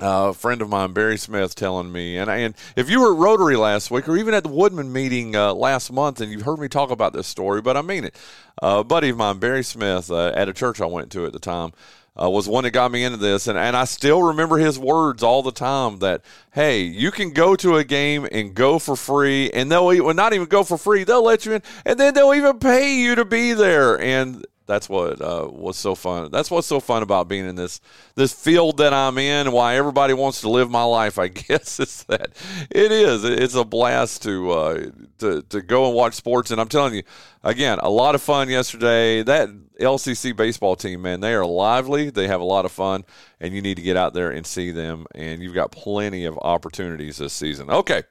uh, 0.02 0.30
a 0.30 0.34
friend 0.34 0.62
of 0.62 0.70
mine, 0.70 0.94
Barry 0.94 1.18
Smith, 1.18 1.54
telling 1.54 1.92
me, 1.92 2.18
and 2.18 2.28
and 2.28 2.56
if 2.76 2.90
you 2.90 3.02
were 3.02 3.14
at 3.14 3.20
Rotary 3.20 3.56
last 3.56 3.92
week 3.92 4.10
or 4.10 4.18
even 4.18 4.34
at 4.34 4.42
the 4.42 4.50
Woodmen 4.50 4.92
meeting 4.92 5.36
uh, 5.36 5.54
last 5.54 5.92
month, 5.92 6.22
and 6.22 6.32
you've 6.32 6.42
heard 6.42 6.58
me 6.58 6.68
talk 6.68 6.90
about 6.90 7.14
this 7.14 7.28
story, 7.28 7.62
but 7.62 7.78
I 7.78 7.84
mean 7.84 8.06
it. 8.06 8.16
Uh, 8.62 8.78
a 8.80 8.84
buddy 8.84 9.10
of 9.10 9.18
mine, 9.18 9.38
Barry 9.38 9.64
Smith, 9.64 10.10
uh, 10.10 10.32
at 10.34 10.50
a 10.50 10.54
church 10.54 10.82
I 10.82 10.88
went 10.88 11.12
to 11.12 11.28
at 11.28 11.34
the 11.34 11.40
time, 11.40 11.72
uh, 12.20 12.30
was 12.30 12.48
one 12.48 12.64
that 12.64 12.72
got 12.72 12.92
me 12.92 13.04
into 13.04 13.18
this. 13.18 13.48
And, 13.48 13.58
and 13.58 13.76
I 13.76 13.86
still 13.86 14.22
remember 14.22 14.58
his 14.58 14.78
words 14.78 15.24
all 15.24 15.42
the 15.44 15.52
time 15.52 16.00
that, 16.00 16.22
hey, 16.54 16.82
you 16.82 17.12
can 17.12 17.32
go 17.32 17.56
to 17.56 17.78
a 17.78 17.84
game 17.84 18.28
and 18.32 18.54
go 18.54 18.80
for 18.80 18.96
free, 18.96 19.50
and 19.52 19.72
they'll 19.72 19.86
well, 19.86 20.14
not 20.14 20.34
even 20.34 20.48
go 20.48 20.64
for 20.64 20.78
free, 20.78 21.04
they'll 21.04 21.24
let 21.24 21.46
you 21.46 21.54
in, 21.54 21.64
and 21.86 22.00
then 22.00 22.14
they'll 22.14 22.34
even 22.34 22.60
pay 22.60 22.96
you 22.96 23.16
to 23.16 23.26
be 23.26 23.54
there. 23.54 24.00
And 24.00 24.46
that's 24.72 24.88
what 24.88 25.22
uh, 25.22 25.50
was 25.52 25.76
so 25.76 25.96
fun. 25.96 26.32
That's 26.32 26.50
what's 26.50 26.66
so 26.66 26.80
fun 26.80 27.04
about 27.04 27.28
being 27.28 27.46
in 27.46 27.56
this 27.56 27.82
this 28.16 28.32
field 28.32 28.78
that 28.78 28.94
I'm 28.94 29.18
in, 29.18 29.48
and 29.48 29.54
why 29.54 29.76
everybody 29.76 30.14
wants 30.14 30.40
to 30.42 30.50
live 30.50 30.72
my 30.72 30.84
life. 30.84 31.20
I 31.20 31.28
guess 31.50 31.78
is 31.82 32.04
that 32.06 32.30
it 32.70 32.92
is. 32.92 33.26
It's 33.26 33.56
a 33.56 33.66
blast 33.66 34.24
to 34.24 34.52
uh, 34.52 34.86
to 35.20 35.42
to 35.42 35.62
go 35.62 35.88
and 35.88 35.96
watch 35.96 36.14
sports, 36.14 36.52
and 36.52 36.62
I'm 36.62 36.70
telling 36.70 36.94
you, 36.96 37.04
again, 37.44 37.80
a 37.82 37.90
lot 37.90 38.16
of 38.16 38.22
fun 38.22 38.48
yesterday. 38.48 39.24
That 39.24 39.50
LCC 39.82 40.34
baseball 40.34 40.78
team, 40.78 41.02
man, 41.02 41.20
they 41.20 41.34
are 41.34 41.46
lively. 41.46 42.10
They 42.10 42.30
have 42.30 42.40
a 42.40 42.46
lot 42.46 42.64
of 42.64 42.72
fun, 42.72 43.04
and 43.42 43.54
you 43.54 43.62
need 43.62 43.76
to 43.76 43.84
get 43.84 43.98
out 43.98 44.14
there 44.14 44.32
and 44.32 44.48
see 44.48 44.72
them. 44.72 45.06
And 45.14 45.44
you've 45.44 45.54
got 45.54 45.74
plenty 45.74 46.24
of 46.24 46.38
opportunities 46.38 47.18
this 47.18 47.34
season. 47.34 47.70
Okay. 47.70 48.04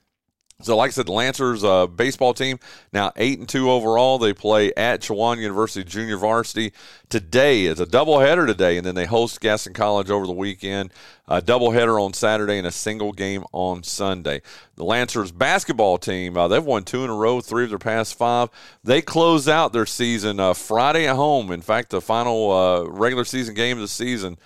So, 0.62 0.76
like 0.76 0.88
I 0.88 0.92
said, 0.92 1.06
the 1.06 1.12
Lancers 1.12 1.64
uh, 1.64 1.86
baseball 1.86 2.34
team 2.34 2.58
now 2.92 3.12
eight 3.16 3.38
and 3.38 3.48
two 3.48 3.70
overall. 3.70 4.18
They 4.18 4.32
play 4.32 4.72
at 4.76 5.00
Chowan 5.00 5.38
University 5.38 5.84
Junior 5.84 6.16
Varsity 6.16 6.72
today. 7.08 7.66
It's 7.66 7.80
a 7.80 7.86
doubleheader 7.86 8.46
today, 8.46 8.76
and 8.76 8.86
then 8.86 8.94
they 8.94 9.06
host 9.06 9.40
Gaston 9.40 9.72
College 9.72 10.10
over 10.10 10.26
the 10.26 10.32
weekend. 10.32 10.92
A 11.28 11.40
doubleheader 11.40 12.02
on 12.02 12.12
Saturday 12.12 12.58
and 12.58 12.66
a 12.66 12.72
single 12.72 13.12
game 13.12 13.44
on 13.52 13.82
Sunday. 13.82 14.42
The 14.74 14.84
Lancers 14.84 15.32
basketball 15.32 15.98
team 15.98 16.36
uh, 16.36 16.48
they've 16.48 16.64
won 16.64 16.84
two 16.84 17.04
in 17.04 17.10
a 17.10 17.14
row, 17.14 17.40
three 17.40 17.64
of 17.64 17.70
their 17.70 17.78
past 17.78 18.16
five. 18.16 18.48
They 18.84 19.00
close 19.00 19.48
out 19.48 19.72
their 19.72 19.86
season 19.86 20.40
uh, 20.40 20.54
Friday 20.54 21.06
at 21.06 21.16
home. 21.16 21.52
In 21.52 21.62
fact, 21.62 21.90
the 21.90 22.00
final 22.00 22.50
uh, 22.50 22.84
regular 22.84 23.24
season 23.24 23.54
game 23.54 23.78
of 23.78 23.82
the 23.82 23.88
season. 23.88 24.38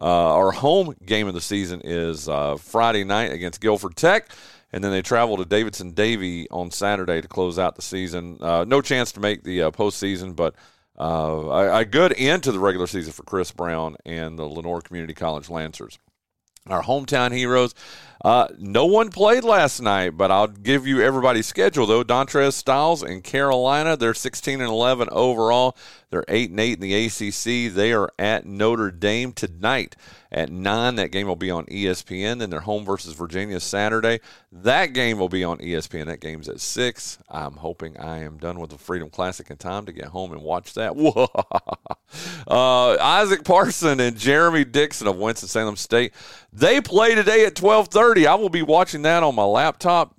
Uh, 0.00 0.34
our 0.34 0.50
home 0.50 0.96
game 1.06 1.28
of 1.28 1.34
the 1.34 1.40
season 1.40 1.80
is 1.84 2.28
Friday 2.58 3.04
night 3.04 3.30
against 3.30 3.60
Guilford 3.60 3.94
Tech 3.94 4.28
and 4.72 4.82
then 4.82 4.90
they 4.90 5.02
travel 5.02 5.36
to 5.36 5.44
Davidson 5.44 5.92
Davie 5.92 6.48
on 6.50 6.70
Saturday 6.70 7.20
to 7.20 7.28
close 7.28 7.58
out 7.58 7.76
the 7.76 7.82
season. 7.82 8.38
Uh, 8.40 8.64
no 8.66 8.80
chance 8.80 9.12
to 9.12 9.20
make 9.20 9.44
the 9.44 9.62
uh, 9.62 9.70
postseason, 9.70 10.34
but 10.34 10.54
uh, 10.98 11.04
a, 11.04 11.78
a, 11.78 11.84
good 11.84 12.14
end 12.16 12.42
to 12.44 12.52
the 12.52 12.58
regular 12.58 12.86
season 12.86 13.12
for 13.12 13.22
Chris 13.22 13.50
Brown 13.50 13.96
and 14.04 14.38
the 14.38 14.44
Lenoir 14.44 14.80
Community 14.80 15.14
College 15.14 15.48
Lancers. 15.48 15.98
Our 16.68 16.82
hometown 16.82 17.34
heroes. 17.34 17.74
Uh, 18.24 18.46
no 18.56 18.86
one 18.86 19.10
played 19.10 19.42
last 19.42 19.80
night, 19.80 20.10
but 20.10 20.30
I'll 20.30 20.46
give 20.46 20.86
you 20.86 21.02
everybody's 21.02 21.46
schedule 21.46 21.86
though. 21.86 22.04
Dontrez 22.04 22.52
Styles 22.52 23.02
and 23.02 23.24
Carolina, 23.24 23.96
they're 23.96 24.14
16 24.14 24.60
and 24.60 24.70
11 24.70 25.08
overall. 25.10 25.76
They're 26.12 26.24
8 26.28 26.50
and 26.50 26.60
8 26.60 26.72
in 26.74 26.80
the 26.80 27.06
ACC. 27.06 27.72
They 27.72 27.90
are 27.94 28.10
at 28.18 28.44
Notre 28.44 28.90
Dame 28.90 29.32
tonight 29.32 29.96
at 30.30 30.50
9. 30.50 30.96
That 30.96 31.10
game 31.10 31.26
will 31.26 31.36
be 31.36 31.50
on 31.50 31.64
ESPN. 31.64 32.40
Then 32.40 32.50
they're 32.50 32.60
home 32.60 32.84
versus 32.84 33.14
Virginia 33.14 33.58
Saturday. 33.60 34.20
That 34.52 34.92
game 34.92 35.18
will 35.18 35.30
be 35.30 35.42
on 35.42 35.56
ESPN. 35.56 36.04
That 36.06 36.20
game's 36.20 36.50
at 36.50 36.60
6. 36.60 37.18
I'm 37.30 37.54
hoping 37.54 37.96
I 37.96 38.18
am 38.18 38.36
done 38.36 38.60
with 38.60 38.68
the 38.68 38.76
Freedom 38.76 39.08
Classic 39.08 39.48
in 39.48 39.56
time 39.56 39.86
to 39.86 39.92
get 39.92 40.04
home 40.08 40.32
and 40.32 40.42
watch 40.42 40.74
that. 40.74 40.92
uh, 42.46 42.96
Isaac 43.02 43.42
Parson 43.44 43.98
and 43.98 44.14
Jeremy 44.14 44.66
Dixon 44.66 45.06
of 45.06 45.16
Winston-Salem 45.16 45.76
State. 45.76 46.12
They 46.52 46.82
play 46.82 47.14
today 47.14 47.46
at 47.46 47.54
12:30. 47.54 48.26
I 48.26 48.34
will 48.34 48.50
be 48.50 48.62
watching 48.62 49.00
that 49.02 49.22
on 49.22 49.34
my 49.34 49.44
laptop. 49.44 50.14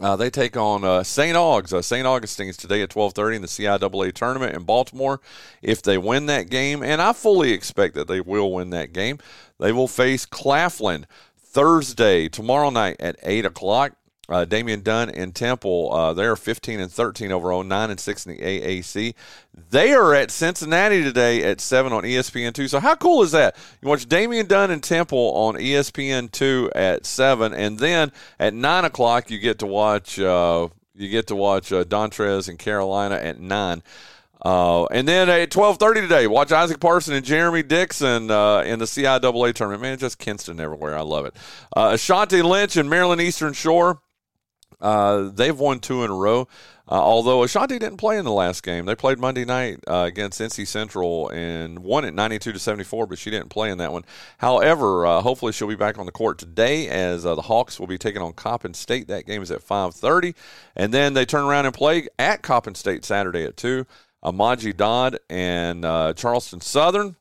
Uh, 0.00 0.14
they 0.14 0.30
take 0.30 0.56
on 0.56 0.84
uh, 0.84 1.02
St. 1.02 1.36
Augs, 1.36 1.72
uh, 1.72 1.82
St. 1.82 2.06
Augustine's 2.06 2.56
today 2.56 2.80
at 2.82 2.90
12:30 2.90 3.36
in 3.36 3.42
the 3.42 3.48
CIAA 3.48 4.12
tournament 4.12 4.54
in 4.54 4.62
Baltimore. 4.62 5.20
If 5.62 5.82
they 5.82 5.98
win 5.98 6.26
that 6.26 6.48
game, 6.48 6.82
and 6.82 7.02
I 7.02 7.12
fully 7.12 7.52
expect 7.52 7.96
that 7.96 8.06
they 8.06 8.20
will 8.20 8.52
win 8.52 8.70
that 8.70 8.92
game, 8.92 9.18
they 9.58 9.72
will 9.72 9.88
face 9.88 10.26
Claflin 10.26 11.06
Thursday 11.36 12.28
tomorrow 12.28 12.70
night 12.70 12.96
at 13.00 13.16
eight 13.24 13.44
o'clock. 13.44 13.92
Uh, 14.30 14.44
Damian 14.44 14.82
Dunn 14.82 15.10
and 15.10 15.34
Temple, 15.34 15.92
uh, 15.92 16.14
they're 16.14 16.36
15 16.36 16.80
and 16.80 16.90
13 16.90 17.32
overall, 17.32 17.64
9 17.64 17.90
and 17.90 17.98
6 17.98 18.26
in 18.26 18.36
the 18.36 18.42
AAC. 18.42 19.14
They 19.70 19.92
are 19.92 20.14
at 20.14 20.30
Cincinnati 20.30 21.02
today 21.02 21.42
at 21.42 21.60
7 21.60 21.92
on 21.92 22.04
ESPN2. 22.04 22.68
So, 22.68 22.80
how 22.80 22.94
cool 22.94 23.22
is 23.22 23.32
that? 23.32 23.56
You 23.82 23.88
watch 23.88 24.08
Damian 24.08 24.46
Dunn 24.46 24.70
and 24.70 24.82
Temple 24.82 25.32
on 25.34 25.56
ESPN2 25.56 26.70
at 26.74 27.04
7, 27.04 27.52
and 27.52 27.78
then 27.78 28.12
at 28.38 28.54
9 28.54 28.84
o'clock, 28.84 29.30
you 29.30 29.38
get 29.38 29.58
to 29.58 29.66
watch. 29.66 30.18
Uh, 30.18 30.68
you 31.00 31.08
get 31.08 31.28
to 31.28 31.36
watch 31.36 31.72
uh, 31.72 31.84
Dontrez 31.84 32.48
and 32.48 32.58
Carolina 32.58 33.14
at 33.14 33.40
nine. 33.40 33.82
Uh, 34.42 34.84
and 34.86 35.06
then 35.06 35.28
at 35.28 35.50
twelve 35.50 35.78
thirty 35.78 36.00
today, 36.00 36.26
watch 36.26 36.52
Isaac 36.52 36.80
Parson 36.80 37.14
and 37.14 37.24
Jeremy 37.24 37.62
Dixon 37.62 38.30
uh, 38.30 38.60
in 38.60 38.78
the 38.78 38.86
CIAA 38.86 39.54
tournament. 39.54 39.82
Man, 39.82 39.98
just 39.98 40.18
Kinston 40.18 40.60
everywhere. 40.60 40.96
I 40.96 41.02
love 41.02 41.26
it. 41.26 41.34
Uh, 41.76 41.90
Ashanti 41.92 42.42
Lynch 42.42 42.76
and 42.76 42.88
Maryland 42.88 43.20
Eastern 43.20 43.52
Shore. 43.52 44.00
Uh, 44.80 45.30
they've 45.32 45.58
won 45.58 45.80
two 45.80 46.04
in 46.04 46.10
a 46.10 46.14
row. 46.14 46.48
Uh, 46.90 46.94
although 46.94 47.44
Ashanti 47.44 47.78
didn't 47.78 47.98
play 47.98 48.18
in 48.18 48.24
the 48.24 48.32
last 48.32 48.64
game, 48.64 48.84
they 48.84 48.96
played 48.96 49.20
Monday 49.20 49.44
night 49.44 49.78
uh, 49.86 50.04
against 50.08 50.40
NC 50.40 50.66
Central 50.66 51.28
and 51.28 51.78
won 51.78 52.04
it 52.04 52.14
92 52.14 52.52
to 52.52 52.58
74, 52.58 53.06
but 53.06 53.16
she 53.16 53.30
didn't 53.30 53.48
play 53.48 53.70
in 53.70 53.78
that 53.78 53.92
one. 53.92 54.04
However, 54.38 55.06
uh, 55.06 55.20
hopefully 55.20 55.52
she'll 55.52 55.68
be 55.68 55.76
back 55.76 55.98
on 55.98 56.06
the 56.06 56.12
court 56.12 56.38
today 56.38 56.88
as 56.88 57.24
uh, 57.24 57.36
the 57.36 57.42
Hawks 57.42 57.78
will 57.78 57.86
be 57.86 57.98
taking 57.98 58.22
on 58.22 58.32
Coppin 58.32 58.74
State. 58.74 59.06
That 59.06 59.24
game 59.24 59.40
is 59.40 59.52
at 59.52 59.62
5:30, 59.62 60.34
and 60.74 60.92
then 60.92 61.14
they 61.14 61.24
turn 61.24 61.44
around 61.44 61.66
and 61.66 61.74
play 61.74 62.08
at 62.18 62.42
Coppin 62.42 62.74
State 62.74 63.04
Saturday 63.04 63.44
at 63.44 63.56
two. 63.56 63.86
Amaji 64.24 64.76
Dodd 64.76 65.18
and 65.30 65.82
Charleston 66.16 66.60
Southern. 66.60 67.16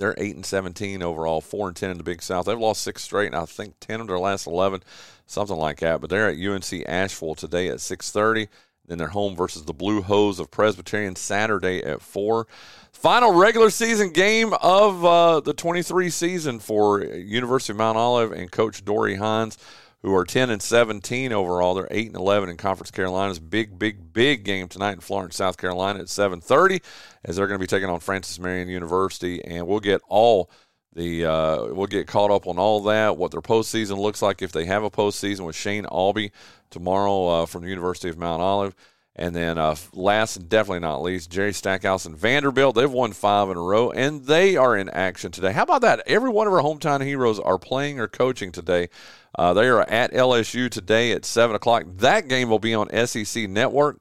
They're 0.00 0.14
eight 0.16 0.34
and 0.34 0.46
seventeen 0.46 1.02
overall, 1.02 1.40
four 1.40 1.68
and 1.68 1.76
ten 1.76 1.90
in 1.90 1.98
the 1.98 2.02
Big 2.02 2.22
South. 2.22 2.46
They've 2.46 2.58
lost 2.58 2.82
six 2.82 3.02
straight, 3.02 3.26
and 3.26 3.36
I 3.36 3.44
think 3.44 3.74
ten 3.80 4.00
of 4.00 4.06
their 4.08 4.18
last 4.18 4.46
eleven 4.46 4.82
something 5.26 5.56
like 5.56 5.80
that. 5.80 6.00
But 6.00 6.10
they're 6.10 6.28
at 6.28 6.38
UNC 6.38 6.84
Asheville 6.86 7.34
today 7.34 7.68
at 7.68 7.80
6:30. 7.80 8.48
Then 8.86 8.98
they're 8.98 9.08
home 9.08 9.36
versus 9.36 9.64
the 9.66 9.72
Blue 9.72 10.02
Hose 10.02 10.40
of 10.40 10.50
Presbyterian 10.50 11.14
Saturday 11.14 11.82
at 11.84 12.02
four. 12.02 12.48
Final 12.92 13.32
regular 13.32 13.70
season 13.70 14.10
game 14.10 14.52
of 14.60 15.04
uh, 15.04 15.40
the 15.40 15.52
23 15.52 16.10
season 16.10 16.58
for 16.58 17.04
University 17.04 17.72
of 17.72 17.76
Mount 17.76 17.96
Olive 17.96 18.32
and 18.32 18.50
Coach 18.50 18.84
Dory 18.84 19.14
Hines, 19.14 19.58
who 20.02 20.14
are 20.14 20.24
10 20.24 20.50
and 20.50 20.62
17 20.62 21.32
overall. 21.32 21.74
They're 21.74 21.88
8 21.90 22.08
and 22.08 22.16
11 22.16 22.48
in 22.48 22.56
Conference 22.56 22.90
Carolinas. 22.90 23.38
Big, 23.38 23.78
big, 23.78 24.12
big 24.12 24.44
game 24.44 24.68
tonight 24.68 24.92
in 24.92 25.00
Florence, 25.00 25.36
South 25.36 25.56
Carolina 25.56 26.00
at 26.00 26.06
7:30, 26.06 26.82
as 27.24 27.36
they're 27.36 27.46
going 27.46 27.58
to 27.58 27.62
be 27.62 27.66
taking 27.66 27.90
on 27.90 28.00
Francis 28.00 28.38
Marion 28.38 28.68
University, 28.68 29.44
and 29.44 29.66
we'll 29.66 29.80
get 29.80 30.00
all 30.08 30.50
the 30.94 31.24
uh, 31.24 31.66
we'll 31.66 31.86
get 31.86 32.06
caught 32.06 32.30
up 32.30 32.46
on 32.46 32.58
all 32.58 32.82
that, 32.84 33.16
what 33.16 33.30
their 33.30 33.40
postseason 33.40 33.98
looks 33.98 34.22
like 34.22 34.42
if 34.42 34.52
they 34.52 34.64
have 34.64 34.82
a 34.82 34.90
postseason 34.90 35.46
with 35.46 35.54
Shane 35.54 35.86
Albee 35.86 36.32
tomorrow 36.70 37.26
uh, 37.26 37.46
from 37.46 37.62
the 37.62 37.68
University 37.68 38.08
of 38.08 38.18
Mount 38.18 38.42
Olive. 38.42 38.74
And 39.16 39.34
then 39.34 39.58
uh, 39.58 39.74
last 39.92 40.36
and 40.36 40.48
definitely 40.48 40.80
not 40.80 41.02
least, 41.02 41.30
Jerry 41.30 41.52
Stackhouse 41.52 42.06
and 42.06 42.16
Vanderbilt. 42.16 42.76
They've 42.76 42.90
won 42.90 43.12
five 43.12 43.50
in 43.50 43.56
a 43.56 43.62
row, 43.62 43.90
and 43.90 44.24
they 44.24 44.56
are 44.56 44.76
in 44.76 44.88
action 44.88 45.32
today. 45.32 45.52
How 45.52 45.64
about 45.64 45.82
that? 45.82 46.02
Every 46.06 46.30
one 46.30 46.46
of 46.46 46.52
our 46.52 46.62
hometown 46.62 47.04
heroes 47.04 47.40
are 47.40 47.58
playing 47.58 47.98
or 47.98 48.06
coaching 48.06 48.52
today. 48.52 48.88
Uh, 49.36 49.52
they 49.52 49.68
are 49.68 49.82
at 49.82 50.12
LSU 50.12 50.70
today 50.70 51.12
at 51.12 51.24
7 51.24 51.54
o'clock. 51.54 51.84
That 51.86 52.28
game 52.28 52.48
will 52.48 52.58
be 52.58 52.74
on 52.74 52.88
SEC 53.06 53.48
Network. 53.48 53.98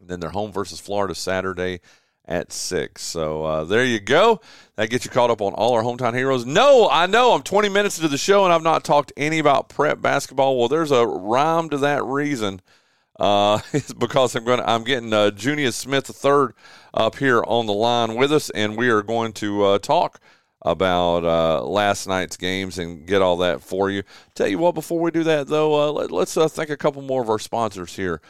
And 0.00 0.08
then 0.08 0.20
they're 0.20 0.30
home 0.30 0.52
versus 0.52 0.80
Florida 0.80 1.14
Saturday 1.14 1.80
at 2.24 2.52
6. 2.52 3.02
So 3.02 3.44
uh, 3.44 3.64
there 3.64 3.84
you 3.84 4.00
go. 4.00 4.40
That 4.76 4.90
gets 4.90 5.04
you 5.04 5.10
caught 5.10 5.30
up 5.30 5.40
on 5.40 5.54
all 5.54 5.74
our 5.74 5.82
hometown 5.82 6.14
heroes. 6.14 6.44
No, 6.44 6.88
I 6.90 7.06
know 7.06 7.32
I'm 7.32 7.42
20 7.42 7.68
minutes 7.68 7.98
into 7.98 8.08
the 8.08 8.18
show 8.18 8.44
and 8.44 8.52
I've 8.52 8.62
not 8.62 8.84
talked 8.84 9.12
any 9.16 9.38
about 9.38 9.68
prep 9.68 10.00
basketball. 10.00 10.58
Well, 10.58 10.68
there's 10.68 10.90
a 10.90 11.06
rhyme 11.06 11.68
to 11.70 11.78
that 11.78 12.04
reason. 12.04 12.60
Uh, 13.18 13.60
it's 13.72 13.92
because 13.92 14.34
I'm 14.34 14.44
going. 14.44 14.60
I'm 14.60 14.84
getting 14.84 15.12
uh, 15.12 15.30
Junious 15.30 15.74
Smith 15.74 16.10
III 16.24 16.54
up 16.94 17.16
here 17.16 17.42
on 17.46 17.66
the 17.66 17.72
line 17.72 18.14
with 18.14 18.32
us, 18.32 18.50
and 18.50 18.76
we 18.76 18.88
are 18.88 19.02
going 19.02 19.32
to 19.34 19.64
uh, 19.64 19.78
talk 19.78 20.20
about 20.64 21.24
uh, 21.24 21.64
last 21.64 22.06
night's 22.06 22.36
games 22.36 22.78
and 22.78 23.06
get 23.06 23.20
all 23.20 23.36
that 23.38 23.60
for 23.60 23.90
you. 23.90 24.02
Tell 24.34 24.48
you 24.48 24.58
what, 24.58 24.74
before 24.74 25.00
we 25.00 25.10
do 25.10 25.24
that 25.24 25.48
though, 25.48 25.88
uh, 25.88 25.92
let, 25.92 26.12
us 26.12 26.36
uh, 26.36 26.48
thank 26.48 26.70
a 26.70 26.76
couple 26.76 27.02
more 27.02 27.22
of 27.22 27.28
our 27.28 27.38
sponsors 27.38 27.96
here 27.96 28.20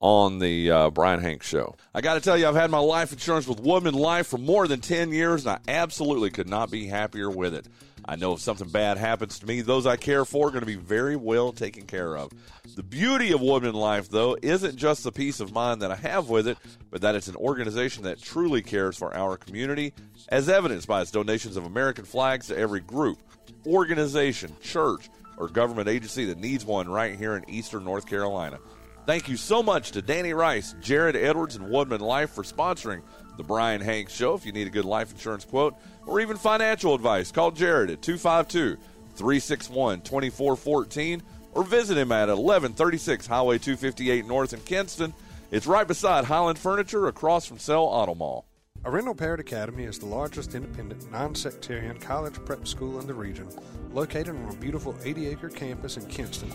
on 0.00 0.38
the 0.40 0.70
uh, 0.70 0.90
Bryan 0.90 1.20
Hanks 1.20 1.46
show. 1.46 1.76
I 1.94 2.00
got 2.00 2.14
to 2.14 2.20
tell 2.20 2.36
you, 2.36 2.48
I've 2.48 2.56
had 2.56 2.70
my 2.70 2.78
life 2.78 3.12
insurance 3.12 3.46
with 3.46 3.60
Woodmen 3.60 3.94
Life 3.94 4.26
for 4.26 4.38
more 4.38 4.66
than 4.66 4.80
10 4.80 5.12
years, 5.12 5.46
and 5.46 5.56
I 5.56 5.70
absolutely 5.70 6.30
could 6.30 6.48
not 6.48 6.70
be 6.70 6.86
happier 6.86 7.30
with 7.30 7.54
it. 7.54 7.66
I 8.04 8.16
know 8.16 8.32
if 8.32 8.40
something 8.40 8.68
bad 8.68 8.98
happens 8.98 9.38
to 9.38 9.46
me, 9.46 9.60
those 9.60 9.86
I 9.86 9.96
care 9.96 10.24
for 10.24 10.48
are 10.48 10.50
going 10.50 10.60
to 10.62 10.66
be 10.66 10.74
very 10.74 11.14
well 11.14 11.52
taken 11.52 11.86
care 11.86 12.16
of. 12.16 12.32
The 12.74 12.82
beauty 12.82 13.32
of 13.32 13.40
Woodmen 13.40 13.74
Life, 13.74 14.08
though, 14.08 14.36
isn't 14.42 14.76
just 14.76 15.04
the 15.04 15.12
peace 15.12 15.40
of 15.40 15.52
mind 15.52 15.82
that 15.82 15.92
I 15.92 15.96
have 15.96 16.28
with 16.28 16.48
it, 16.48 16.58
but 16.90 17.02
that 17.02 17.14
it's 17.14 17.28
an 17.28 17.36
organization 17.36 18.02
that 18.04 18.20
truly 18.20 18.62
cares 18.62 18.96
for 18.96 19.14
our 19.14 19.36
community, 19.36 19.92
as 20.28 20.48
evidenced 20.48 20.88
by 20.88 21.02
its 21.02 21.10
donations 21.10 21.56
of 21.56 21.64
American 21.64 22.04
flags 22.04 22.48
to 22.48 22.56
every 22.56 22.80
group, 22.80 23.18
organization, 23.66 24.56
church, 24.60 25.08
or 25.36 25.48
government 25.48 25.88
agency 25.88 26.24
that 26.24 26.38
needs 26.38 26.64
one 26.64 26.88
right 26.88 27.16
here 27.16 27.36
in 27.36 27.48
eastern 27.48 27.84
North 27.84 28.06
Carolina. 28.06 28.58
Thank 29.06 29.28
you 29.28 29.36
so 29.36 29.62
much 29.62 29.90
to 29.92 30.02
Danny 30.02 30.32
Rice, 30.32 30.76
Jared 30.80 31.16
Edwards, 31.16 31.56
and 31.56 31.70
Woodmen 31.70 32.00
Life 32.00 32.30
for 32.30 32.44
sponsoring 32.44 33.02
the 33.36 33.42
Bryan 33.42 33.80
Hanks 33.80 34.12
Show. 34.12 34.34
If 34.34 34.46
you 34.46 34.52
need 34.52 34.66
a 34.66 34.70
good 34.70 34.84
life 34.84 35.10
insurance 35.10 35.44
quote 35.44 35.74
or 36.06 36.20
even 36.20 36.36
financial 36.36 36.94
advice, 36.94 37.30
call 37.30 37.50
Jared 37.50 37.90
at 37.90 38.02
252 38.02 38.80
361 39.14 40.02
2414 40.02 41.22
or 41.52 41.64
visit 41.64 41.98
him 41.98 42.12
at 42.12 42.28
1136 42.28 43.26
Highway 43.26 43.58
258 43.58 44.26
North 44.26 44.52
in 44.52 44.60
Kinston. 44.60 45.12
It's 45.50 45.66
right 45.66 45.86
beside 45.86 46.24
Highland 46.24 46.58
Furniture 46.58 47.08
across 47.08 47.44
from 47.44 47.58
Sell 47.58 47.84
Auto 47.84 48.14
Mall. 48.14 48.46
Arendell 48.84 49.16
Parrott 49.16 49.38
Academy 49.38 49.84
is 49.84 49.98
the 49.98 50.06
largest 50.06 50.54
independent, 50.54 51.10
non 51.12 51.34
sectarian 51.34 51.98
college 51.98 52.34
prep 52.44 52.66
school 52.66 52.98
in 53.00 53.06
the 53.06 53.14
region, 53.14 53.48
located 53.92 54.30
on 54.30 54.48
a 54.48 54.56
beautiful 54.56 54.96
80 55.04 55.28
acre 55.28 55.50
campus 55.50 55.96
in 55.96 56.06
Kinston 56.06 56.50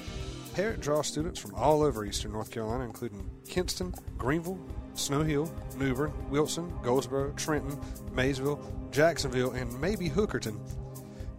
Parrott 0.58 0.82
draws 0.82 1.06
students 1.06 1.40
from 1.40 1.54
all 1.54 1.84
over 1.84 2.04
eastern 2.04 2.32
North 2.32 2.50
Carolina, 2.50 2.84
including 2.84 3.30
Kinston, 3.48 3.94
Greenville, 4.18 4.58
Snow 4.98 5.24
Hill, 5.24 5.52
New 5.78 5.94
Bern, 5.94 6.12
Wilson, 6.30 6.74
Goldsboro, 6.84 7.32
Trenton, 7.32 7.80
Maysville, 8.12 8.60
Jacksonville, 8.92 9.52
and 9.52 9.80
maybe 9.80 10.10
Hookerton. 10.10 10.60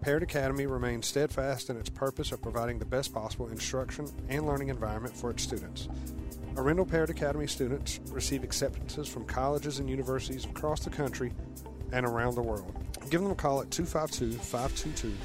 Parrott 0.00 0.22
Academy 0.22 0.66
remains 0.66 1.06
steadfast 1.06 1.68
in 1.68 1.76
its 1.76 1.90
purpose 1.90 2.30
of 2.30 2.40
providing 2.40 2.78
the 2.78 2.84
best 2.84 3.12
possible 3.12 3.48
instruction 3.48 4.08
and 4.28 4.46
learning 4.46 4.68
environment 4.68 5.16
for 5.16 5.30
its 5.30 5.42
students. 5.42 5.88
Arendell 6.54 6.88
Parrott 6.88 7.10
Academy 7.10 7.46
students 7.46 8.00
receive 8.10 8.44
acceptances 8.44 9.08
from 9.08 9.24
colleges 9.24 9.80
and 9.80 9.90
universities 9.90 10.44
across 10.44 10.80
the 10.80 10.90
country 10.90 11.32
and 11.92 12.06
around 12.06 12.36
the 12.36 12.42
world. 12.42 12.74
Give 13.10 13.20
them 13.20 13.32
a 13.32 13.34
call 13.34 13.60
at 13.60 13.70
252 13.70 14.38
522 14.38 15.16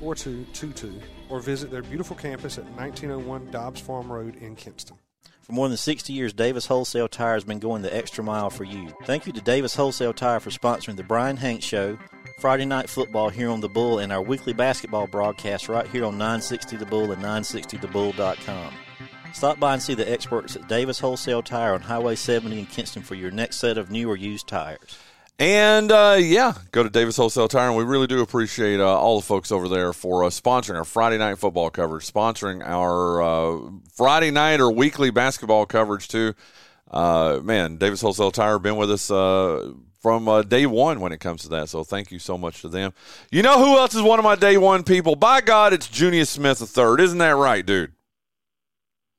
4222 0.00 1.00
or 1.28 1.40
visit 1.40 1.70
their 1.70 1.82
beautiful 1.82 2.16
campus 2.16 2.58
at 2.58 2.64
1901 2.72 3.50
Dobbs 3.50 3.80
Farm 3.80 4.10
Road 4.10 4.36
in 4.36 4.54
Kinston. 4.54 4.96
For 5.46 5.52
more 5.52 5.68
than 5.68 5.76
60 5.76 6.12
years, 6.12 6.32
Davis 6.32 6.66
Wholesale 6.66 7.06
Tire 7.06 7.34
has 7.34 7.44
been 7.44 7.60
going 7.60 7.82
the 7.82 7.96
extra 7.96 8.24
mile 8.24 8.50
for 8.50 8.64
you. 8.64 8.92
Thank 9.04 9.28
you 9.28 9.32
to 9.32 9.40
Davis 9.40 9.76
Wholesale 9.76 10.12
Tire 10.12 10.40
for 10.40 10.50
sponsoring 10.50 10.96
the 10.96 11.04
Bryan 11.04 11.36
Hanks 11.36 11.64
Show, 11.64 11.96
Friday 12.40 12.64
Night 12.64 12.90
Football 12.90 13.28
here 13.28 13.48
on 13.48 13.60
The 13.60 13.68
Bull, 13.68 14.00
and 14.00 14.12
our 14.12 14.20
weekly 14.20 14.52
basketball 14.52 15.06
broadcast 15.06 15.68
right 15.68 15.86
here 15.86 16.04
on 16.04 16.18
960 16.18 16.78
The 16.78 16.86
Bull 16.86 17.12
and 17.12 17.22
960TheBull.com. 17.22 18.74
Stop 19.34 19.60
by 19.60 19.74
and 19.74 19.82
see 19.82 19.94
the 19.94 20.10
experts 20.10 20.56
at 20.56 20.66
Davis 20.66 20.98
Wholesale 20.98 21.42
Tire 21.42 21.74
on 21.74 21.80
Highway 21.80 22.16
70 22.16 22.58
in 22.58 22.66
Kinston 22.66 23.04
for 23.04 23.14
your 23.14 23.30
next 23.30 23.58
set 23.58 23.78
of 23.78 23.88
new 23.88 24.10
or 24.10 24.16
used 24.16 24.48
tires. 24.48 24.98
And 25.38 25.92
uh, 25.92 26.16
yeah, 26.18 26.54
go 26.72 26.82
to 26.82 26.88
Davis 26.88 27.18
Wholesale 27.18 27.48
Tire, 27.48 27.68
and 27.68 27.76
we 27.76 27.84
really 27.84 28.06
do 28.06 28.22
appreciate 28.22 28.80
uh, 28.80 28.98
all 28.98 29.20
the 29.20 29.26
folks 29.26 29.52
over 29.52 29.68
there 29.68 29.92
for 29.92 30.24
uh, 30.24 30.28
sponsoring 30.28 30.76
our 30.76 30.84
Friday 30.84 31.18
night 31.18 31.38
football 31.38 31.68
coverage, 31.68 32.10
sponsoring 32.10 32.66
our 32.66 33.20
uh, 33.20 33.70
Friday 33.92 34.30
night 34.30 34.60
or 34.60 34.72
weekly 34.72 35.10
basketball 35.10 35.66
coverage 35.66 36.08
too. 36.08 36.32
Uh, 36.90 37.40
man, 37.42 37.76
Davis 37.76 38.00
Wholesale 38.00 38.30
Tire 38.30 38.58
been 38.58 38.76
with 38.76 38.90
us 38.90 39.10
uh, 39.10 39.72
from 40.00 40.48
day 40.48 40.64
one 40.64 41.00
when 41.00 41.12
it 41.12 41.20
comes 41.20 41.42
to 41.42 41.48
that. 41.50 41.68
So 41.68 41.84
thank 41.84 42.10
you 42.10 42.18
so 42.18 42.38
much 42.38 42.62
to 42.62 42.68
them. 42.68 42.94
You 43.30 43.42
know 43.42 43.58
who 43.58 43.76
else 43.76 43.94
is 43.94 44.00
one 44.00 44.18
of 44.18 44.24
my 44.24 44.36
day 44.36 44.56
one 44.56 44.84
people? 44.84 45.16
By 45.16 45.42
God, 45.42 45.74
it's 45.74 45.88
Junious 45.88 46.28
Smith 46.28 46.62
III. 46.62 47.04
Isn't 47.04 47.18
that 47.18 47.36
right, 47.36 47.66
dude? 47.66 47.92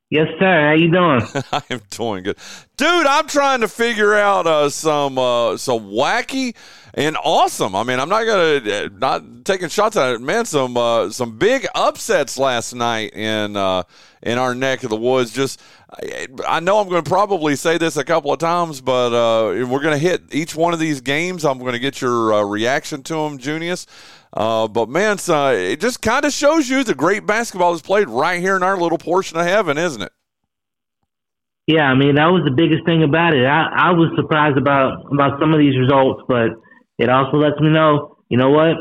Yes, 0.09 0.27
sir. 0.39 0.67
How 0.67 0.71
you 0.73 0.89
doing? 0.89 1.21
I 1.51 1.61
am 1.69 1.81
doing 1.89 2.23
good, 2.23 2.37
dude. 2.77 3.05
I'm 3.05 3.27
trying 3.27 3.59
to 3.59 3.67
figure 3.67 4.13
out 4.13 4.47
uh, 4.47 4.69
some 4.69 5.17
uh, 5.17 5.57
some 5.57 5.89
wacky 5.89 6.55
and 6.97 7.15
awesome. 7.23 7.75
I 7.75 7.83
mean, 7.83 7.99
I'm 7.99 8.09
not 8.09 8.25
gonna 8.25 8.85
uh, 8.85 8.89
not 8.97 9.45
taking 9.45 9.69
shots 9.69 9.95
at 9.95 10.15
it, 10.15 10.21
man. 10.21 10.45
Some 10.45 10.75
uh, 10.75 11.11
some 11.11 11.37
big 11.37 11.67
upsets 11.75 12.39
last 12.39 12.73
night 12.73 13.13
in 13.13 13.55
uh, 13.55 13.83
in 14.23 14.39
our 14.39 14.55
neck 14.55 14.83
of 14.83 14.89
the 14.89 14.97
woods. 14.97 15.31
Just 15.31 15.61
I, 16.47 16.59
know 16.59 16.79
I'm 16.79 16.89
going 16.89 17.03
to 17.03 17.09
probably 17.09 17.55
say 17.55 17.77
this 17.77 17.97
a 17.97 18.03
couple 18.03 18.33
of 18.33 18.39
times, 18.39 18.81
but 18.81 19.13
uh, 19.13 19.67
we're 19.67 19.81
going 19.81 19.93
to 19.93 19.97
hit 19.97 20.23
each 20.31 20.55
one 20.55 20.73
of 20.73 20.79
these 20.79 20.99
games. 20.99 21.45
I'm 21.45 21.59
going 21.59 21.73
to 21.73 21.79
get 21.79 22.01
your 22.01 22.45
reaction 22.45 23.03
to 23.03 23.13
them, 23.13 23.37
Junious. 23.37 23.85
Uh, 24.33 24.67
but 24.67 24.89
man, 24.89 25.19
so 25.19 25.53
it 25.53 25.79
just 25.79 26.01
kind 26.01 26.25
of 26.25 26.33
shows 26.33 26.67
you 26.67 26.83
the 26.83 26.95
great 26.95 27.25
basketball 27.27 27.73
is 27.73 27.81
played 27.81 28.09
right 28.09 28.41
here 28.41 28.55
in 28.55 28.63
our 28.63 28.77
little 28.77 28.97
portion 28.97 29.37
of 29.37 29.45
heaven, 29.45 29.77
isn't 29.77 30.01
it? 30.01 30.11
Yeah, 31.67 31.83
I 31.83 31.95
mean 31.95 32.15
that 32.15 32.27
was 32.27 32.43
the 32.43 32.55
biggest 32.55 32.85
thing 32.85 33.03
about 33.03 33.33
it. 33.33 33.45
I, 33.45 33.89
I 33.89 33.91
was 33.91 34.09
surprised 34.15 34.57
about 34.57 35.05
about 35.11 35.39
some 35.39 35.53
of 35.53 35.59
these 35.59 35.77
results, 35.77 36.23
but 36.27 36.55
it 36.97 37.09
also 37.09 37.37
lets 37.37 37.59
me 37.59 37.69
know, 37.69 38.17
you 38.29 38.37
know 38.37 38.49
what? 38.49 38.75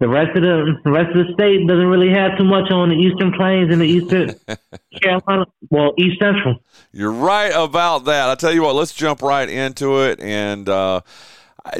The 0.00 0.08
rest 0.08 0.36
of 0.36 0.42
the, 0.42 0.74
the 0.84 0.90
rest 0.90 1.10
of 1.16 1.26
the 1.26 1.32
state 1.34 1.66
doesn't 1.66 1.86
really 1.86 2.12
have 2.12 2.36
too 2.36 2.44
much 2.44 2.70
on 2.70 2.88
the 2.88 2.96
Eastern 2.96 3.32
Plains 3.32 3.72
and 3.72 3.80
the 3.80 3.86
Eastern 3.86 4.34
Carolina, 5.02 5.46
well, 5.70 5.92
East 5.96 6.18
Central. 6.20 6.58
You're 6.92 7.12
right 7.12 7.52
about 7.54 8.04
that. 8.06 8.28
I 8.28 8.34
tell 8.34 8.52
you 8.52 8.62
what, 8.62 8.74
let's 8.74 8.92
jump 8.92 9.22
right 9.22 9.48
into 9.48 10.02
it 10.02 10.20
and. 10.20 10.68
Uh, 10.68 11.00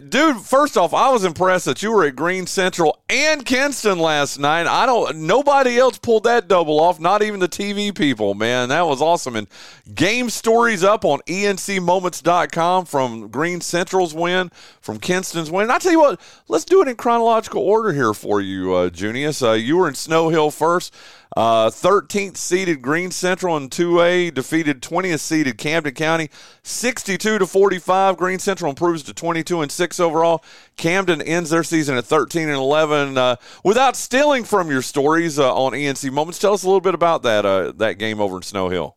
Dude, 0.09 0.38
first 0.38 0.77
off, 0.77 0.92
I 0.92 1.11
was 1.11 1.24
impressed 1.24 1.64
that 1.66 1.83
you 1.83 1.92
were 1.92 2.05
at 2.05 2.16
Greene 2.16 2.46
Central 2.46 2.98
and 3.09 3.44
Kinston 3.44 3.98
last 3.98 4.38
night. 4.38 4.66
I 4.66 4.87
don't 4.87 5.27
nobody 5.27 5.79
else 5.79 5.98
pulled 5.98 6.24
that 6.24 6.48
double 6.48 6.81
off, 6.81 7.01
not 7.01 7.22
even 7.22 7.40
the 7.40 7.48
TV 7.48 7.94
people, 7.94 8.35
man. 8.35 8.68
That 8.68 8.87
was 8.87 9.01
awesome. 9.01 9.37
And 9.37 9.46
game 9.94 10.31
stories 10.31 10.85
up 10.85 11.05
on 11.05 11.20
encmoments.com 11.27 12.87
from 12.87 13.29
Greene 13.29 13.61
Central's 13.61 14.14
win, 14.14 14.51
from 14.81 14.98
Kinston's 14.98 15.51
win. 15.51 15.64
And 15.64 15.72
I 15.72 15.79
tell 15.79 15.92
you 15.92 16.01
what, 16.01 16.20
let's 16.48 16.64
do 16.64 16.83
it 16.83 16.88
in 16.88 16.96
chronological 16.96 17.62
order 17.62 17.92
here 17.92 18.14
for 18.14 18.40
you, 18.40 18.74
uh, 18.74 18.90
Junious. 18.90 19.46
Uh, 19.46 19.53
you 19.53 19.77
were 19.77 19.88
in 19.88 19.94
Snow 19.94 20.29
Hill 20.29 20.51
first. 20.51 20.94
Uh, 21.38 21.70
13th 21.70 22.37
seeded 22.37 22.83
Greene 22.83 23.12
Central 23.12 23.57
in 23.57 23.68
2A 23.68 24.35
defeated 24.35 24.83
20th 24.83 25.20
seeded 25.20 25.57
Camden 25.57 25.94
County 25.94 26.31
62 26.64 27.38
to 27.38 27.46
45. 27.46 28.16
Greene 28.16 28.40
Central 28.40 28.70
improves 28.70 29.05
to 29.05 29.14
22 29.14 29.61
and 29.61 29.70
6 29.70 30.01
overall. 30.01 30.42
Camden 30.77 31.22
ends 31.22 31.51
their 31.51 31.62
season 31.62 31.96
at 31.96 32.05
13 32.07 32.48
and 32.48 32.57
11. 32.57 33.16
Uh, 33.16 33.37
without 33.62 33.94
stealing 33.94 34.42
from 34.42 34.68
your 34.68 34.83
stories 34.83 35.38
uh, 35.38 35.55
on 35.55 35.74
ENC 35.74 36.11
Moments, 36.11 36.40
tell 36.40 36.55
us 36.55 36.64
a 36.64 36.66
little 36.66 36.81
bit 36.81 36.94
about 36.94 37.22
that 37.22 37.46
uh, 37.46 37.70
that 37.77 38.01
game 38.01 38.20
over 38.20 38.38
in 38.38 38.42
Snow 38.42 38.68
Hill. 38.68 38.96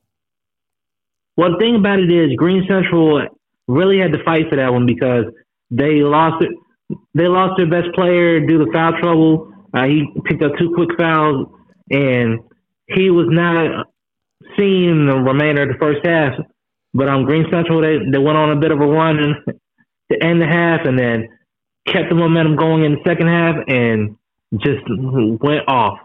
Well, 1.38 1.51
the 1.51 1.60
thing 1.60 1.75
about 1.75 1.99
it 1.99 2.12
is 2.12 2.36
Greene 2.38 2.65
Central 2.67 3.21
really 3.67 3.99
had 3.99 4.13
to 4.13 4.23
fight 4.23 4.49
for 4.49 4.56
that 4.56 4.73
one 4.73 4.88
because 4.88 5.25
they 5.69 6.01
lost 6.01 6.43
it. 6.43 6.49
They 7.13 7.27
lost 7.27 7.58
their 7.58 7.69
best 7.69 7.93
player 7.93 8.39
due 8.39 8.65
to 8.65 8.71
foul 8.71 8.93
trouble. 8.99 9.54
Uh, 9.75 9.84
he 9.84 10.08
picked 10.25 10.41
up 10.41 10.54
two 10.58 10.73
quick 10.73 10.89
fouls 10.97 11.45
and 11.91 12.39
he 12.88 13.10
was 13.10 13.27
not 13.30 13.88
seeing 14.58 15.06
the 15.06 15.15
remainder 15.15 15.63
of 15.63 15.69
the 15.69 15.80
first 15.80 16.06
half. 16.06 16.34
But 16.93 17.08
on 17.08 17.21
um, 17.21 17.25
Greene 17.25 17.45
Central, 17.51 17.82
they 17.82 17.99
they 18.12 18.17
went 18.17 18.38
on 18.38 18.51
a 18.51 18.60
bit 18.60 18.71
of 18.71 18.80
a 18.82 18.86
run 18.86 19.17
in, 19.19 19.36
to 20.12 20.25
end 20.25 20.41
the 20.41 20.47
half, 20.47 20.82
and 20.86 20.99
then 20.99 21.30
kept 21.86 22.10
the 22.10 22.15
momentum 22.15 22.58
going 22.58 22.84
in 22.84 22.93
the 22.93 23.04
second 23.06 23.27
half, 23.27 23.56
and 23.67 24.17
just 24.60 24.84
went 25.41 25.67
off. 25.67 25.99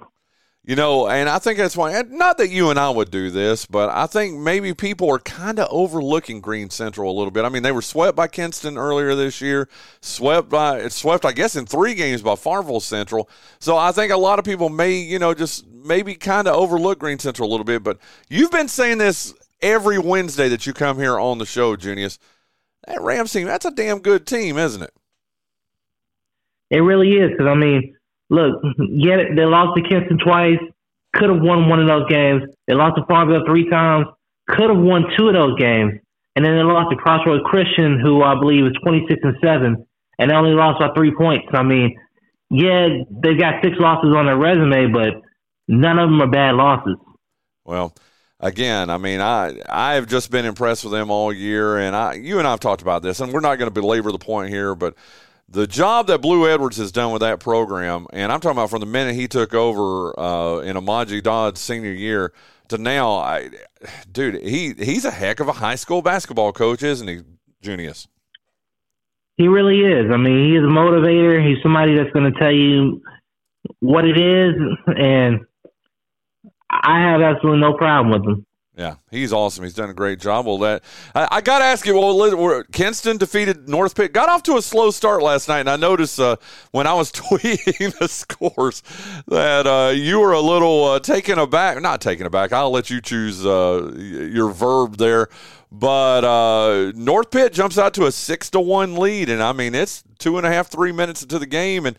You 0.67 0.75
know, 0.75 1.07
and 1.09 1.29
I 1.29 1.39
think 1.39 1.59
that's 1.59 1.77
why, 1.77 2.03
not 2.09 2.39
that 2.39 2.51
you 2.51 2.71
and 2.71 2.79
I 2.79 2.91
would 2.91 3.13
do 3.13 3.31
this, 3.31 3.67
but 3.67 3.89
I 3.89 4.09
think 4.09 4.37
maybe 4.37 4.75
people 4.75 5.09
are 5.13 5.21
kind 5.21 5.61
of 5.61 5.69
overlooking 5.71 6.41
Greene 6.41 6.71
Central 6.71 7.09
a 7.09 7.17
little 7.17 7.31
bit. 7.31 7.45
I 7.45 7.51
mean, 7.51 7.63
they 7.63 7.71
were 7.71 7.83
swept 7.83 8.17
by 8.17 8.27
Kinston 8.27 8.77
earlier 8.77 9.15
this 9.15 9.41
year, 9.41 9.69
swept 10.01 10.49
by, 10.49 10.89
swept, 10.89 11.25
I 11.25 11.31
guess, 11.31 11.55
in 11.55 11.67
three 11.67 11.95
games 11.95 12.21
by 12.21 12.35
Farmville 12.35 12.81
Central. 12.81 13.31
So 13.61 13.77
I 13.77 13.93
think 13.93 14.13
a 14.13 14.17
lot 14.17 14.41
of 14.41 14.45
people 14.45 14.69
may, 14.69 14.97
you 14.97 15.21
know, 15.21 15.35
just 15.35 15.65
maybe 15.69 16.17
kind 16.17 16.49
of 16.49 16.57
overlook 16.57 16.99
Greene 16.99 17.21
Central 17.21 17.49
a 17.49 17.53
little 17.53 17.63
bit. 17.63 17.85
But 17.85 17.99
you've 18.29 18.51
been 18.51 18.67
saying 18.67 18.99
this 18.99 19.35
every 19.63 20.01
Wednesday 20.01 20.49
that 20.49 20.67
you 20.67 20.73
come 20.73 20.99
here 20.99 21.17
on 21.17 21.39
the 21.39 21.47
show, 21.47 21.77
Junious. 21.77 22.19
That 22.89 23.01
Rams 23.03 23.33
team, 23.33 23.47
that's 23.47 23.67
a 23.67 23.71
damn 23.71 24.01
good 24.01 24.27
team, 24.27 24.59
isn't 24.59 24.83
it? 24.83 24.93
It 26.71 26.81
really 26.81 27.13
is 27.13 27.31
because 27.31 27.47
I 27.47 27.55
mean, 27.55 27.96
look, 28.31 28.63
yeah, 28.91 29.17
they 29.35 29.45
lost 29.45 29.77
to 29.77 29.89
Kinston 29.89 30.19
twice. 30.19 30.59
Could 31.15 31.31
have 31.31 31.41
won 31.41 31.69
one 31.69 31.81
of 31.81 31.87
those 31.87 32.09
games. 32.09 32.43
They 32.67 32.75
lost 32.75 32.97
to 32.97 33.05
Farmville 33.07 33.45
three 33.47 33.69
times. 33.71 34.07
Could 34.49 34.71
have 34.71 34.79
won 34.79 35.07
two 35.17 35.29
of 35.29 35.35
those 35.35 35.59
games, 35.59 35.95
and 36.35 36.45
then 36.45 36.57
they 36.57 36.63
lost 36.63 36.91
to 36.91 36.97
Crossroads 36.97 37.43
Christian, 37.47 37.99
who 37.99 38.23
I 38.23 38.39
believe 38.39 38.65
is 38.65 38.73
twenty 38.83 39.05
six 39.09 39.21
and 39.23 39.37
seven, 39.43 39.87
and 40.19 40.31
they 40.31 40.35
only 40.35 40.53
lost 40.53 40.79
by 40.79 40.93
three 40.95 41.15
points. 41.17 41.47
I 41.53 41.63
mean, 41.63 41.97
yeah, 42.51 42.89
they've 43.11 43.39
got 43.39 43.63
six 43.63 43.77
losses 43.79 44.15
on 44.15 44.27
their 44.27 44.37
resume, 44.37 44.93
but 44.93 45.15
none 45.69 45.99
of 45.99 46.11
them 46.11 46.21
are 46.21 46.31
bad 46.31 46.55
losses. 46.55 46.97
Well, 47.65 47.95
again, 48.39 48.91
I 48.91 48.99
mean, 48.99 49.21
I 49.21 49.61
I 49.69 49.95
have 49.95 50.07
just 50.07 50.31
been 50.31 50.45
impressed 50.45 50.85
with 50.85 50.93
them 50.93 51.11
all 51.11 51.33
year, 51.33 51.79
and 51.79 51.97
I 51.97 52.15
you 52.15 52.39
and 52.39 52.47
I've 52.47 52.61
talked 52.61 52.83
about 52.83 53.03
this, 53.03 53.21
and 53.21 53.33
we're 53.33 53.41
not 53.41 53.57
going 53.57 53.69
to 53.69 53.81
belabor 53.81 54.13
the 54.13 54.19
point 54.19 54.51
here, 54.51 54.75
but 54.75 54.95
the 55.49 55.67
job 55.67 56.09
that 56.09 56.21
Blue 56.21 56.49
Edwards 56.51 56.77
has 56.79 56.91
done 56.91 57.13
with 57.13 57.21
that 57.21 57.41
program, 57.41 58.07
and 58.13 58.33
I'm 58.33 58.41
talking 58.41 58.59
about 58.59 58.71
from 58.71 58.81
the 58.81 58.87
minute 58.87 59.15
he 59.15 59.29
took 59.29 59.55
over 59.55 60.19
uh, 60.19 60.59
in 60.61 60.77
Amaji 60.77 61.23
Dodd's 61.23 61.61
senior 61.61 61.93
year 61.93 62.33
to 62.69 62.79
now, 62.79 63.13
I, 63.13 63.51
dude, 64.11 64.43
he 64.43 64.75
he's 64.75 65.05
a 65.05 65.11
heck 65.11 65.41
of 65.41 65.49
a 65.49 65.53
high 65.53 65.77
school 65.77 66.03
basketball 66.03 66.53
coach, 66.53 66.83
isn't 66.83 67.07
he, 67.07 67.21
Junious? 67.63 68.07
He 69.37 69.49
really 69.49 69.81
is. 69.81 70.11
I 70.11 70.17
mean, 70.17 70.53
he's 70.53 70.63
a 70.63 70.73
motivator. 70.73 71.47
He's 71.47 71.63
somebody 71.63 71.95
that's 71.95 72.11
going 72.11 72.33
to 72.33 72.39
tell 72.39 72.53
you 72.53 73.03
what 73.81 74.05
it 74.05 74.19
is, 74.19 74.55
and 74.87 75.41
I 76.71 77.01
have 77.01 77.21
absolutely 77.21 77.61
no 77.61 77.75
problem 77.75 78.13
with 78.13 78.29
him. 78.29 78.46
Yeah, 78.77 78.97
he's 79.11 79.33
awesome. 79.33 79.65
He's 79.65 79.73
done 79.73 79.89
a 79.89 79.95
great 79.95 80.21
job. 80.21 80.45
Well, 80.45 80.59
that 80.59 80.85
I, 81.15 81.27
I 81.31 81.41
got 81.41 81.61
to 81.61 81.65
ask 81.65 81.87
you. 81.87 81.95
Well, 81.95 82.63
Kinston 82.73 83.17
defeated 83.17 83.71
North 83.71 83.95
Pitt. 83.95 84.13
Got 84.13 84.29
off 84.29 84.43
to 84.45 84.59
a 84.59 84.63
slow 84.63 84.91
start 84.91 85.23
last 85.23 85.49
night, 85.49 85.61
and 85.61 85.71
I 85.71 85.77
noticed 85.77 86.21
uh, 86.21 86.37
when 86.73 86.87
I 86.87 86.93
was 86.93 87.11
tweeting 87.13 87.99
the 87.99 88.07
scores 88.07 88.83
that 89.29 89.67
uh, 89.67 89.93
you 89.95 90.21
were 90.21 90.33
a 90.33 90.41
little 90.41 90.85
uh, 90.85 91.01
taken 91.01 91.39
aback. 91.39 91.81
Not 91.81 92.03
taken 92.03 92.27
aback. 92.27 92.53
I'll 92.53 92.71
let 92.71 92.91
you 92.91 93.01
choose 93.01 93.47
uh, 93.47 93.95
your 93.97 94.51
verb 94.51 94.99
there. 94.99 95.29
But 95.73 96.25
uh, 96.25 96.93
North 96.95 97.31
Pitt 97.31 97.55
jumps 97.55 97.79
out 97.79 97.95
to 97.95 98.05
a 98.05 98.13
six 98.13 98.51
to 98.51 98.61
one 98.61 98.97
lead, 98.97 99.31
and 99.31 99.43
I 99.43 99.53
mean 99.53 99.75
it's 99.75 100.05
two 100.19 100.37
and 100.37 100.47
a 100.47 100.51
half, 100.51 100.69
three 100.69 100.93
minutes 100.93 101.23
into 101.23 101.39
the 101.39 101.47
game, 101.47 101.87
and 101.87 101.97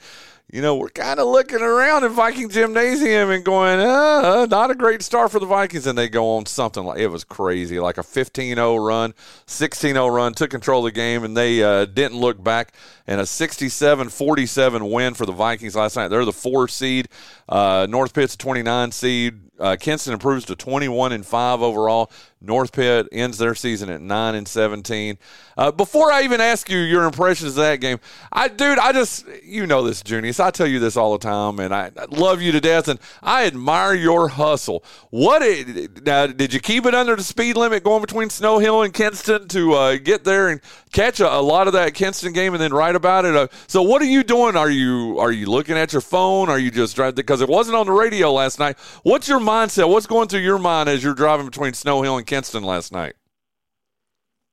you 0.50 0.62
know, 0.62 0.78
we're 0.78 0.88
kind 0.88 1.20
of 1.20 1.28
looking 1.28 1.60
around 1.60 2.06
in 2.06 2.12
Viking 2.14 2.48
Gymnasium 2.48 3.32
and 3.32 3.44
going, 3.44 3.82
uh, 3.82 4.46
not 4.50 4.72
a 4.72 4.76
great 4.76 5.02
start 5.02 5.30
for 5.30 5.40
the 5.40 5.46
Vikings. 5.46 5.86
And 5.86 5.98
they 5.98 6.08
go 6.08 6.38
on 6.38 6.46
something 6.46 6.86
like 6.86 7.00
it 7.00 7.08
was 7.08 7.26
crazy, 7.26 7.82
like 7.82 7.98
a 7.98 8.04
15 8.04 8.56
0 8.56 8.78
run, 8.78 9.14
16 9.46 9.94
0 9.94 10.08
run, 10.08 10.34
took 10.34 10.50
control 10.50 10.88
of 10.88 10.94
the 10.94 10.98
game, 10.98 11.26
and 11.26 11.36
they 11.36 11.62
uh, 11.62 11.84
didn't 11.84 12.18
look 12.18 12.42
back. 12.42 12.74
And 13.08 13.20
a 13.20 13.26
67 13.26 14.08
47 14.08 14.90
win 14.90 15.16
for 15.16 15.26
the 15.26 15.34
Vikings 15.34 15.76
last 15.76 15.98
night. 15.98 16.08
They're 16.08 16.24
the 16.24 16.32
four 16.32 16.70
seed. 16.70 17.10
Uh, 17.50 17.86
North 17.90 18.14
Pitt's 18.14 18.38
29 18.38 18.94
seed. 18.94 19.42
Uh, 19.60 19.76
improves 20.08 20.46
to 20.46 20.56
21 20.56 21.12
and 21.12 21.26
5 21.26 21.62
overall. 21.62 22.12
North 22.40 22.72
Pitt 22.72 23.08
ends 23.12 23.40
their 23.40 23.56
season 23.56 23.90
at 23.90 24.00
9 24.00 24.36
and 24.36 24.48
17. 24.48 25.18
Uh, 25.58 25.72
before 25.72 26.12
I 26.12 26.22
even 26.22 26.40
ask 26.40 26.70
you 26.70 26.78
your 26.78 27.06
impressions 27.06 27.52
of 27.52 27.56
that 27.64 27.82
game, 27.82 28.00
I 28.32 28.48
dude, 28.48 28.78
I 28.78 28.94
just 28.94 29.26
you 29.44 29.66
know 29.66 29.84
this, 29.84 30.04
Junious. 30.04 30.40
I 30.40 30.52
tell 30.52 30.68
you 30.68 30.80
this 30.80 30.96
all 30.96 31.14
the 31.14 31.18
time, 31.18 31.60
and 31.60 31.74
I, 31.74 31.92
I 31.98 32.06
love 32.10 32.42
you 32.42 32.52
to 32.52 32.62
death, 32.62 32.88
and 32.88 33.00
I 33.24 33.48
admire 33.48 33.96
your 33.96 34.28
hustle. 34.28 34.84
What 35.10 35.42
it, 35.42 36.06
now? 36.06 36.28
Did 36.28 36.54
you 36.54 36.60
keep 36.60 36.86
it 36.86 36.94
under 36.94 37.16
the 37.16 37.24
speed 37.24 37.58
limit 37.58 37.84
going 37.84 38.02
between 38.02 38.30
Snow 38.30 38.60
Hill 38.60 38.84
and 38.84 38.94
Kinston 38.94 39.48
to 39.48 39.74
uh, 39.74 39.98
get 39.98 40.24
there 40.24 40.50
and 40.50 40.62
catch 40.92 41.20
a, 41.20 41.34
a, 41.34 41.42
lot 41.42 41.66
of 41.66 41.74
that 41.74 41.96
Kinston 41.96 42.34
game 42.34 42.54
and 42.54 42.62
then 42.62 42.72
write 42.72 42.96
about 42.96 43.26
it? 43.26 43.36
Uh, 43.36 43.48
so 43.66 43.82
what 43.82 44.00
are 44.04 44.06
you 44.06 44.24
doing? 44.24 44.56
Are 44.56 44.70
you 44.70 45.18
are 45.20 45.32
you 45.32 45.48
looking 45.48 45.76
at 45.76 45.92
your 45.92 46.02
phone? 46.02 46.50
Are 46.50 46.60
you 46.60 46.70
just 46.70 46.96
driving? 46.96 47.16
Because 47.16 47.42
it 47.42 47.50
wasn't 47.50 47.78
on 47.78 47.88
the 47.88 47.94
radio 47.94 48.32
last 48.32 48.60
night. 48.60 48.78
What's 49.02 49.28
your 49.28 49.40
mindset? 49.40 49.90
What's 49.90 50.06
going 50.06 50.28
through 50.28 50.42
your 50.42 50.60
mind 50.60 50.88
as 50.88 51.04
you're 51.04 51.16
driving 51.16 51.48
between 51.48 51.74
Snow 51.74 52.04
Hill 52.04 52.18
and 52.18 52.27
Kinston 52.28 52.64
last 52.64 52.92
night? 52.92 53.16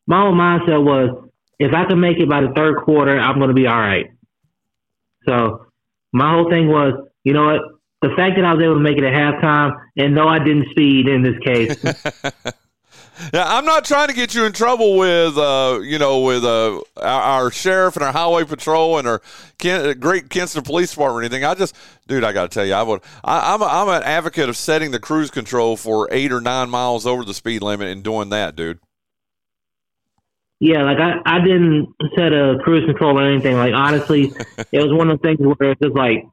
My 0.07 0.23
whole 0.23 0.33
mindset 0.33 0.83
was 0.83 1.29
if 1.59 1.73
I 1.75 1.85
can 1.85 2.01
make 2.01 2.19
it 2.19 2.29
by 2.29 2.41
the 2.41 2.53
third 2.55 2.79
quarter, 2.85 3.19
I'm 3.19 3.37
going 3.37 3.49
to 3.49 3.55
be 3.55 3.67
all 3.67 3.79
right. 3.79 4.07
So 5.27 5.67
my 6.13 6.33
whole 6.33 6.51
thing 6.51 6.69
was, 6.69 6.95
you 7.25 7.33
know 7.33 7.45
what? 7.47 7.61
The 8.03 8.15
fact 8.17 8.37
that 8.37 8.45
I 8.45 8.53
was 8.53 8.63
able 8.63 8.75
to 8.75 8.81
make 8.81 8.99
it 8.99 9.05
at 9.05 9.13
halftime, 9.15 9.75
and 9.97 10.15
no, 10.15 10.29
I 10.29 10.39
didn't 10.39 10.71
speed 10.71 11.09
in 11.09 11.23
this 11.23 11.39
case. 11.39 11.83
Now, 13.33 13.57
I'm 13.57 13.65
not 13.65 13.85
trying 13.85 14.09
to 14.09 14.15
get 14.15 14.35
you 14.35 14.45
in 14.45 14.53
trouble 14.53 14.97
with, 14.97 15.37
uh, 15.39 15.81
you 15.83 15.99
know, 15.99 16.21
with 16.21 16.45
uh, 16.45 16.81
our, 16.97 17.45
our, 17.45 17.51
sheriff 17.51 17.97
and 17.97 18.05
our 18.05 18.13
highway 18.13 18.45
patrol 18.45 18.99
and 18.99 19.07
our 19.07 19.23
Ken, 19.59 19.99
great 19.99 20.31
Kinston 20.31 20.63
Police 20.63 20.91
Department 20.91 21.17
or 21.17 21.23
anything. 21.23 21.45
I 21.45 21.55
just, 21.55 21.77
dude, 22.07 22.25
I 22.25 22.33
got 22.33 22.51
to 22.51 22.55
tell 22.55 22.67
you, 22.67 22.75
I 22.75 22.83
would, 22.83 23.01
I, 23.23 23.55
I'm, 23.55 23.63
a, 23.63 23.67
I'm 23.67 23.89
an 23.89 24.03
advocate 24.03 24.49
of 24.49 24.57
setting 24.57 24.91
the 24.91 25.01
cruise 25.01 25.31
control 25.31 25.77
for 25.77 26.09
eight 26.11 26.33
or 26.33 26.41
nine 26.41 26.71
miles 26.71 27.07
over 27.07 27.25
the 27.25 27.35
speed 27.35 27.63
limit 27.63 27.89
and 27.89 28.03
doing 28.03 28.31
that, 28.31 28.57
dude. 28.57 28.79
Yeah, 30.61 30.83
like 30.85 30.99
I, 30.99 31.21
I 31.27 31.41
didn't 31.41 31.95
set 32.17 32.33
a 32.33 32.59
cruise 32.65 32.87
control 32.87 33.19
or 33.19 33.29
anything. 33.31 33.57
Like 33.57 33.75
honestly, 33.75 34.33
it 34.73 34.81
was 34.81 34.93
one 34.93 35.11
of 35.11 35.21
the 35.21 35.29
things 35.29 35.39
where 35.41 35.73
it's 35.73 35.81
just 35.81 35.95
like 35.95 36.25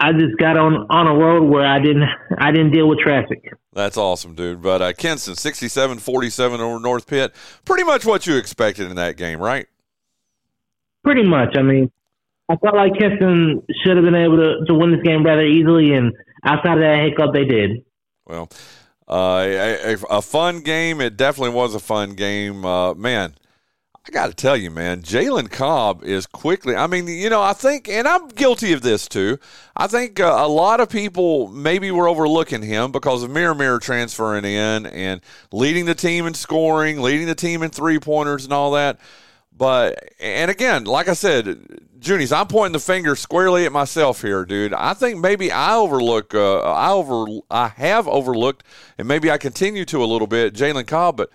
I 0.00 0.12
just 0.12 0.36
got 0.38 0.56
on 0.56 0.86
on 0.90 1.06
a 1.06 1.14
road 1.14 1.42
where 1.44 1.66
I 1.66 1.80
didn't 1.80 2.04
I 2.38 2.50
didn't 2.50 2.72
deal 2.72 2.88
with 2.88 2.98
traffic. 2.98 3.52
That's 3.74 3.96
awesome, 3.96 4.34
dude. 4.34 4.62
But 4.62 4.80
uh, 4.80 4.92
Kinston, 4.92 5.34
67-47 5.34 6.60
over 6.60 6.78
North 6.78 7.06
Pitt. 7.06 7.34
Pretty 7.64 7.82
much 7.82 8.06
what 8.06 8.26
you 8.26 8.36
expected 8.36 8.88
in 8.88 8.96
that 8.96 9.16
game, 9.16 9.40
right? 9.40 9.66
Pretty 11.02 11.24
much. 11.24 11.56
I 11.56 11.62
mean, 11.62 11.90
I 12.48 12.56
felt 12.56 12.76
like 12.76 12.92
Kinston 12.98 13.62
should 13.82 13.96
have 13.96 14.04
been 14.04 14.14
able 14.14 14.36
to, 14.36 14.64
to 14.66 14.74
win 14.74 14.92
this 14.92 15.02
game 15.02 15.24
rather 15.24 15.44
easily, 15.44 15.92
and 15.92 16.12
outside 16.44 16.74
of 16.74 16.80
that 16.80 17.04
hiccup, 17.04 17.34
they 17.34 17.44
did. 17.44 17.84
Well, 18.26 18.48
uh, 19.08 19.44
a, 19.44 19.96
a, 20.08 20.22
fun 20.22 20.60
game. 20.60 21.00
It 21.00 21.16
definitely 21.16 21.54
was 21.54 21.74
a 21.74 21.80
fun 21.80 22.14
game. 22.14 22.64
Uh, 22.64 22.94
man, 22.94 23.34
I 24.06 24.10
got 24.10 24.26
to 24.26 24.34
tell 24.34 24.56
you, 24.56 24.70
man, 24.70 25.00
Jalen 25.00 25.50
Cobb 25.50 26.04
is 26.04 26.26
quickly. 26.26 26.76
I 26.76 26.86
mean, 26.86 27.08
you 27.08 27.30
know, 27.30 27.40
I 27.40 27.54
think, 27.54 27.88
and 27.88 28.06
I'm 28.06 28.28
guilty 28.28 28.74
of 28.74 28.82
this 28.82 29.08
too. 29.08 29.38
I 29.74 29.86
think 29.86 30.20
uh, 30.20 30.34
a 30.36 30.46
lot 30.46 30.80
of 30.80 30.90
people 30.90 31.48
maybe 31.48 31.90
were 31.90 32.06
overlooking 32.06 32.60
him 32.60 32.92
because 32.92 33.22
of 33.22 33.30
Mirror 33.30 33.54
Mirror 33.54 33.78
transferring 33.78 34.44
in 34.44 34.84
and 34.84 35.22
leading 35.52 35.86
the 35.86 35.94
team 35.94 36.26
in 36.26 36.34
scoring, 36.34 37.00
leading 37.00 37.26
the 37.26 37.34
team 37.34 37.62
in 37.62 37.70
three 37.70 37.98
pointers 37.98 38.44
and 38.44 38.52
all 38.52 38.72
that. 38.72 39.00
But, 39.56 40.10
and 40.20 40.50
again, 40.50 40.84
like 40.84 41.08
I 41.08 41.14
said, 41.14 41.46
Junious, 41.98 42.36
I'm 42.36 42.48
pointing 42.48 42.74
the 42.74 42.80
finger 42.80 43.16
squarely 43.16 43.64
at 43.64 43.72
myself 43.72 44.20
here, 44.20 44.44
dude. 44.44 44.74
I 44.74 44.92
think 44.92 45.18
maybe 45.18 45.50
I 45.50 45.76
overlook, 45.76 46.34
uh, 46.34 46.60
I 46.60 46.90
over, 46.90 47.40
I 47.50 47.68
have 47.68 48.06
overlooked, 48.06 48.64
and 48.98 49.08
maybe 49.08 49.30
I 49.30 49.38
continue 49.38 49.86
to 49.86 50.04
a 50.04 50.04
little 50.04 50.26
bit, 50.26 50.52
Jalen 50.52 50.86
Cobb, 50.86 51.16
but 51.16 51.30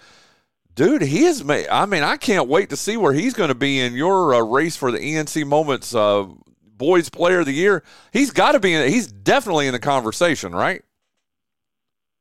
dude, 0.80 1.02
he 1.02 1.26
is. 1.26 1.44
I 1.70 1.86
mean, 1.86 2.04
I 2.04 2.15
can't 2.15 2.48
wait 2.48 2.70
to 2.70 2.78
see 2.78 2.96
where 2.96 3.12
he's 3.12 3.34
going 3.34 3.50
to 3.50 3.56
be 3.56 3.82
in 3.82 3.96
your 3.96 4.34
uh, 4.34 4.39
race 4.39 4.78
for 4.78 4.94
the 4.94 4.98
ENC 4.98 5.46
Moments 5.46 5.94
uh, 5.94 6.26
Boys 6.78 7.10
Player 7.10 7.42
of 7.42 7.48
the 7.48 7.54
Year. 7.54 7.84
He's 8.13 8.32
got 8.32 8.54
to 8.54 8.62
be. 8.62 8.74
In, 8.74 8.89
he's 8.89 9.08
definitely 9.08 9.68
in 9.68 9.74
the 9.74 9.80
conversation, 9.80 10.54
right? 10.54 10.82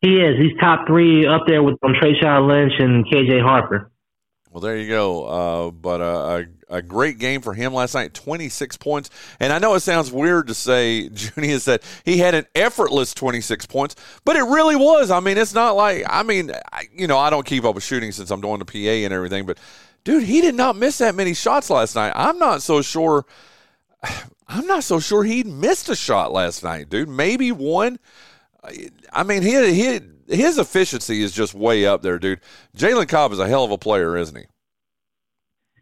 He 0.01 0.16
is. 0.16 0.37
He's 0.38 0.59
top 0.59 0.88
three 0.88 1.25
up 1.25 1.42
there 1.47 1.62
with 1.62 1.77
um, 1.85 1.92
Trayshawn 1.94 2.49
Lynch 2.49 2.73
and 2.81 3.07
KJ 3.07 3.42
Harper. 3.42 3.92
Well, 4.59 4.73
there 4.73 4.77
you 4.77 4.88
go. 4.88 5.25
Uh, 5.25 5.71
but 5.71 6.01
uh, 6.01 6.42
a, 6.68 6.79
a 6.79 6.83
great 6.83 7.21
game 7.21 7.42
for 7.42 7.55
him 7.55 7.73
last 7.73 7.94
night, 7.94 8.12
26 8.12 8.77
points. 8.79 9.09
And 9.38 9.53
I 9.53 9.61
know 9.61 9.75
it 9.75 9.81
sounds 9.81 10.11
weird 10.11 10.49
to 10.49 10.55
say, 10.55 11.09
Junious, 11.12 11.66
that 11.66 11.85
he 12.05 12.18
had 12.18 12.35
an 12.35 12.44
effortless 12.57 13.14
26 13.14 13.66
points, 13.66 13.94
but 14.25 14.35
it 14.35 14.42
really 14.42 14.75
was. 14.75 15.12
I 15.12 15.21
mean, 15.21 15.38
it's 15.38 15.55
not 15.55 15.77
like, 15.77 16.03
I 16.09 16.25
mean, 16.25 16.51
I, 16.73 16.88
you 16.92 17.07
know, 17.07 17.18
I 17.18 17.31
don't 17.31 17.47
keep 17.47 17.62
up 17.62 17.77
with 17.77 17.85
shooting 17.85 18.11
since 18.11 18.33
I'm 18.33 18.40
doing 18.40 18.59
the 18.59 18.64
PA 18.64 18.77
and 18.79 19.14
everything, 19.14 19.47
but 19.47 19.59
dude, 20.03 20.25
he 20.25 20.40
did 20.40 20.57
not 20.57 20.75
miss 20.75 20.99
that 20.99 21.14
many 21.14 21.35
shots 21.35 21.71
last 21.71 21.94
night. 21.94 22.12
I'm 22.16 22.40
not 22.40 22.61
so 22.61 22.83
sure. 22.83 23.27
I'm 24.49 24.66
not 24.66 24.83
so 24.83 24.99
sure 24.99 25.23
he 25.23 25.44
missed 25.44 25.88
a 25.88 25.94
shot 25.94 26.33
last 26.33 26.64
night, 26.64 26.90
dude. 26.90 27.09
Maybe 27.09 27.53
one. 27.53 28.01
I 29.12 29.23
mean, 29.23 29.42
he 29.42 29.73
he 29.73 30.01
his 30.29 30.59
efficiency 30.59 31.23
is 31.23 31.33
just 31.33 31.55
way 31.55 31.87
up 31.87 32.03
there, 32.03 32.18
dude. 32.18 32.40
Jalen 32.77 33.09
Cobb 33.09 33.33
is 33.33 33.38
a 33.38 33.49
hell 33.49 33.64
of 33.64 33.71
a 33.71 33.79
player, 33.79 34.16
isn't 34.16 34.37
he? 34.37 34.44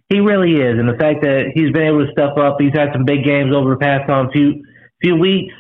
He 0.08 0.20
really 0.20 0.52
is, 0.52 0.78
and 0.78 0.88
the 0.88 0.96
fact 0.96 1.22
that 1.22 1.50
he's 1.54 1.72
been 1.72 1.82
able 1.82 2.06
to 2.06 2.12
step 2.12 2.36
up, 2.36 2.58
he's 2.60 2.72
had 2.72 2.92
some 2.92 3.04
big 3.04 3.24
games 3.24 3.54
over 3.54 3.70
the 3.70 3.76
past 3.76 4.08
um, 4.08 4.30
few 4.30 4.64
few 5.00 5.16
weeks. 5.16 5.54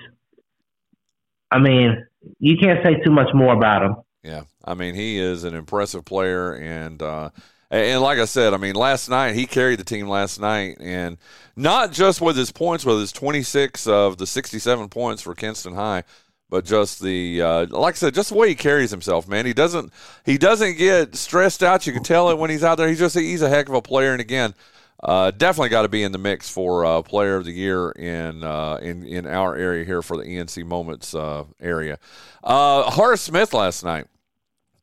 I 1.50 1.58
mean, 1.58 2.06
you 2.38 2.56
can't 2.56 2.84
say 2.84 3.00
too 3.04 3.10
much 3.10 3.28
more 3.34 3.54
about 3.54 3.82
him. 3.82 3.96
Yeah, 4.22 4.42
I 4.64 4.74
mean, 4.74 4.94
he 4.94 5.18
is 5.18 5.42
an 5.42 5.54
impressive 5.54 6.04
player, 6.04 6.54
and 6.54 7.02
uh, 7.02 7.30
and 7.72 8.00
like 8.02 8.20
I 8.20 8.24
said, 8.24 8.54
I 8.54 8.56
mean, 8.56 8.76
last 8.76 9.08
night 9.08 9.34
he 9.34 9.46
carried 9.46 9.80
the 9.80 9.84
team 9.84 10.08
last 10.08 10.40
night, 10.40 10.76
and 10.78 11.18
not 11.56 11.90
just 11.90 12.20
with 12.20 12.36
his 12.36 12.52
points, 12.52 12.84
with 12.84 13.00
his 13.00 13.10
twenty 13.10 13.42
six 13.42 13.88
of 13.88 14.18
the 14.18 14.28
sixty 14.28 14.60
seven 14.60 14.88
points 14.88 15.22
for 15.22 15.34
Kinston 15.34 15.74
High 15.74 16.04
but 16.48 16.64
just 16.64 17.02
the 17.02 17.42
uh, 17.42 17.66
like 17.70 17.94
I 17.94 17.96
said, 17.96 18.14
just 18.14 18.30
the 18.30 18.36
way 18.36 18.48
he 18.48 18.54
carries 18.54 18.90
himself, 18.90 19.26
man. 19.28 19.46
He 19.46 19.52
doesn't 19.52 19.92
he 20.24 20.38
doesn't 20.38 20.78
get 20.78 21.14
stressed 21.16 21.62
out. 21.62 21.86
You 21.86 21.92
can 21.92 22.02
tell 22.02 22.30
it 22.30 22.38
when 22.38 22.50
he's 22.50 22.64
out 22.64 22.76
there. 22.76 22.88
He's 22.88 22.98
just 22.98 23.18
he's 23.18 23.42
a 23.42 23.48
heck 23.48 23.68
of 23.68 23.74
a 23.74 23.82
player. 23.82 24.12
And 24.12 24.20
again, 24.20 24.54
uh, 25.02 25.30
definitely 25.30 25.68
got 25.68 25.82
to 25.82 25.88
be 25.88 26.02
in 26.02 26.12
the 26.12 26.18
mix 26.18 26.48
for 26.48 26.84
uh, 26.84 27.02
Player 27.02 27.36
of 27.36 27.44
the 27.44 27.52
Year 27.52 27.90
in 27.90 28.44
uh, 28.44 28.76
in 28.76 29.04
in 29.04 29.26
our 29.26 29.56
area 29.56 29.84
here 29.84 30.02
for 30.02 30.16
the 30.16 30.24
ENC 30.24 30.64
Moments 30.64 31.14
uh, 31.14 31.44
area. 31.60 31.98
Uh, 32.42 32.90
Horace 32.90 33.22
Smith 33.22 33.52
last 33.52 33.84
night, 33.84 34.06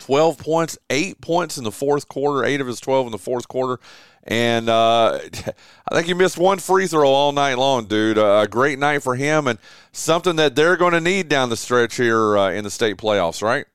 twelve 0.05 0.37
points, 0.37 0.77
eight 0.89 1.21
points 1.21 1.57
in 1.57 1.63
the 1.63 1.71
fourth 1.71 2.07
quarter, 2.07 2.43
eight 2.45 2.61
of 2.61 2.67
his 2.67 2.79
twelve 2.79 3.05
in 3.05 3.11
the 3.11 3.17
fourth 3.17 3.47
quarter. 3.47 3.81
And 4.25 4.69
uh, 4.69 5.19
I 5.91 5.95
think 5.95 6.07
he 6.07 6.13
missed 6.13 6.37
one 6.37 6.59
free 6.59 6.87
throw 6.87 7.09
all 7.09 7.31
night 7.31 7.55
long, 7.55 7.85
dude. 7.85 8.17
a 8.17 8.47
great 8.49 8.79
night 8.79 9.03
for 9.03 9.15
him, 9.15 9.47
and 9.47 9.59
something 9.91 10.37
that 10.37 10.55
they're 10.55 10.77
going 10.77 10.93
to 10.93 11.01
need 11.01 11.27
down 11.27 11.49
the 11.49 11.57
stretch 11.57 11.95
here 11.95 12.37
in 12.37 12.63
the 12.63 12.71
state 12.71 12.97
playoffs, 12.97 13.41
right? 13.41 13.65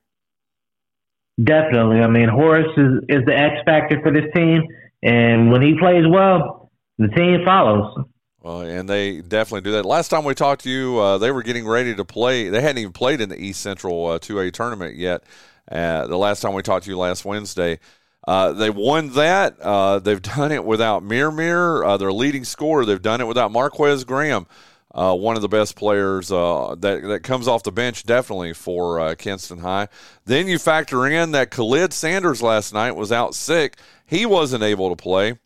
Definitely. 1.41 1.99
I 1.99 2.07
mean, 2.07 2.27
Horace 2.27 2.67
is, 2.75 3.03
is 3.07 3.25
the 3.25 3.37
X 3.37 3.55
factor 3.65 4.01
for 4.01 4.11
this 4.11 4.25
team 4.35 4.63
and 5.01 5.51
when 5.51 5.61
he 5.61 5.77
plays 5.79 6.05
well, 6.09 6.71
the 6.97 7.07
team 7.07 7.39
follows. 7.45 8.05
Well, 8.41 8.61
and 8.61 8.87
they 8.87 9.21
definitely 9.21 9.61
do 9.61 9.71
that. 9.73 9.85
Last 9.85 10.09
time 10.09 10.23
we 10.23 10.33
talked 10.33 10.63
to 10.63 10.69
you, 10.69 10.97
uh, 10.97 11.17
they 11.17 11.31
were 11.31 11.43
getting 11.43 11.67
ready 11.67 11.95
to 11.95 12.05
play. 12.05 12.49
They 12.49 12.61
hadn't 12.61 12.77
even 12.79 12.93
played 12.93 13.21
in 13.21 13.29
the 13.29 13.39
East 13.39 13.61
Central 13.61 14.07
uh, 14.07 14.19
2A 14.19 14.53
tournament 14.53 14.95
yet. 14.95 15.23
Uh, 15.69 16.07
the 16.07 16.17
last 16.17 16.41
time 16.41 16.53
we 16.53 16.61
talked 16.61 16.85
to 16.85 16.91
you 16.91 16.97
last 16.97 17.25
Wednesday, 17.25 17.79
uh, 18.27 18.53
they 18.53 18.69
won 18.69 19.13
that. 19.13 19.59
Uh, 19.59 19.99
they've 19.99 20.21
done 20.21 20.51
it 20.51 20.65
without 20.65 21.03
Mir 21.03 21.83
uh, 21.83 21.97
their 21.97 22.11
leading 22.11 22.43
scorer. 22.43 22.85
They've 22.85 23.01
done 23.01 23.21
it 23.21 23.27
without 23.27 23.51
Marquez 23.51 24.03
Graham, 24.03 24.47
uh, 24.93 25.15
one 25.15 25.35
of 25.35 25.41
the 25.41 25.47
best 25.47 25.75
players 25.75 26.31
uh, 26.31 26.75
that 26.79 27.03
that 27.03 27.23
comes 27.23 27.47
off 27.47 27.63
the 27.63 27.71
bench 27.71 28.03
definitely 28.03 28.53
for 28.53 28.99
uh, 28.99 29.15
Kinston 29.15 29.59
High. 29.59 29.87
Then 30.25 30.47
you 30.47 30.57
factor 30.59 31.05
in 31.07 31.31
that 31.31 31.51
Khalid 31.51 31.93
Sanders 31.93 32.41
last 32.41 32.73
night 32.73 32.95
was 32.95 33.11
out 33.11 33.35
sick 33.35 33.77
he 34.09 34.25
wasn't 34.25 34.63
able 34.63 34.89
to 34.89 34.95
play. 34.95 35.37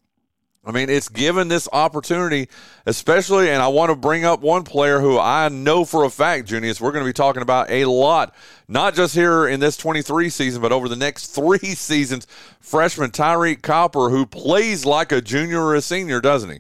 I 0.66 0.72
mean, 0.72 0.90
it's 0.90 1.10
given 1.10 1.50
this 1.50 1.68
opportunity, 1.74 2.48
especially, 2.86 3.50
and 3.50 3.62
I 3.62 3.68
want 3.68 3.90
to 3.90 3.98
bring 3.98 4.24
up 4.24 4.40
one 4.40 4.64
player 4.64 5.02
who 5.02 5.20
I 5.20 5.50
know 5.50 5.84
for 5.84 6.06
a 6.06 6.10
fact, 6.10 6.48
Junious, 6.48 6.80
we're 6.80 6.94
going 6.94 7.04
to 7.04 7.10
be 7.10 7.14
talking 7.14 7.42
about 7.42 7.70
a 7.70 7.84
lot, 7.84 8.34
not 8.70 8.96
just 8.96 9.14
here 9.14 9.46
in 9.46 9.60
this 9.60 9.76
23 9.76 10.30
season, 10.30 10.62
but 10.62 10.72
over 10.72 10.88
the 10.88 10.96
next 10.96 11.28
three 11.28 11.58
seasons. 11.76 12.28
Freshman 12.62 13.12
Tyreek 13.12 13.62
Copper, 13.62 14.10
who 14.10 14.26
plays 14.26 14.86
like 14.86 15.12
a 15.12 15.20
junior 15.20 15.62
or 15.62 15.76
a 15.76 15.82
senior, 15.82 16.22
doesn't 16.22 16.50
he? 16.50 16.60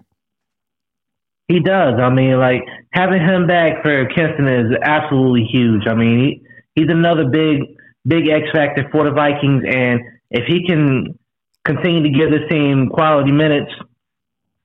He 1.48 1.60
does. 1.62 2.00
I 2.00 2.10
mean, 2.10 2.38
like 2.40 2.62
having 2.92 3.22
him 3.22 3.48
back 3.48 3.84
for 3.84 4.06
Kinston 4.08 4.48
is 4.48 4.78
absolutely 4.84 5.46
huge. 5.46 5.84
I 5.88 5.94
mean, 5.94 6.20
he, 6.20 6.82
he's 6.82 6.90
another 6.90 7.30
big, 7.30 7.78
big 8.06 8.28
X 8.28 8.48
factor 8.54 8.90
for 8.92 9.06
the 9.06 9.12
Vikings, 9.12 9.64
and 9.66 10.02
if 10.30 10.44
he 10.46 10.66
can 10.68 11.18
continue 11.64 12.04
to 12.04 12.10
give 12.10 12.32
this 12.32 12.50
team 12.50 12.90
quality 12.90 13.32
minutes, 13.32 13.72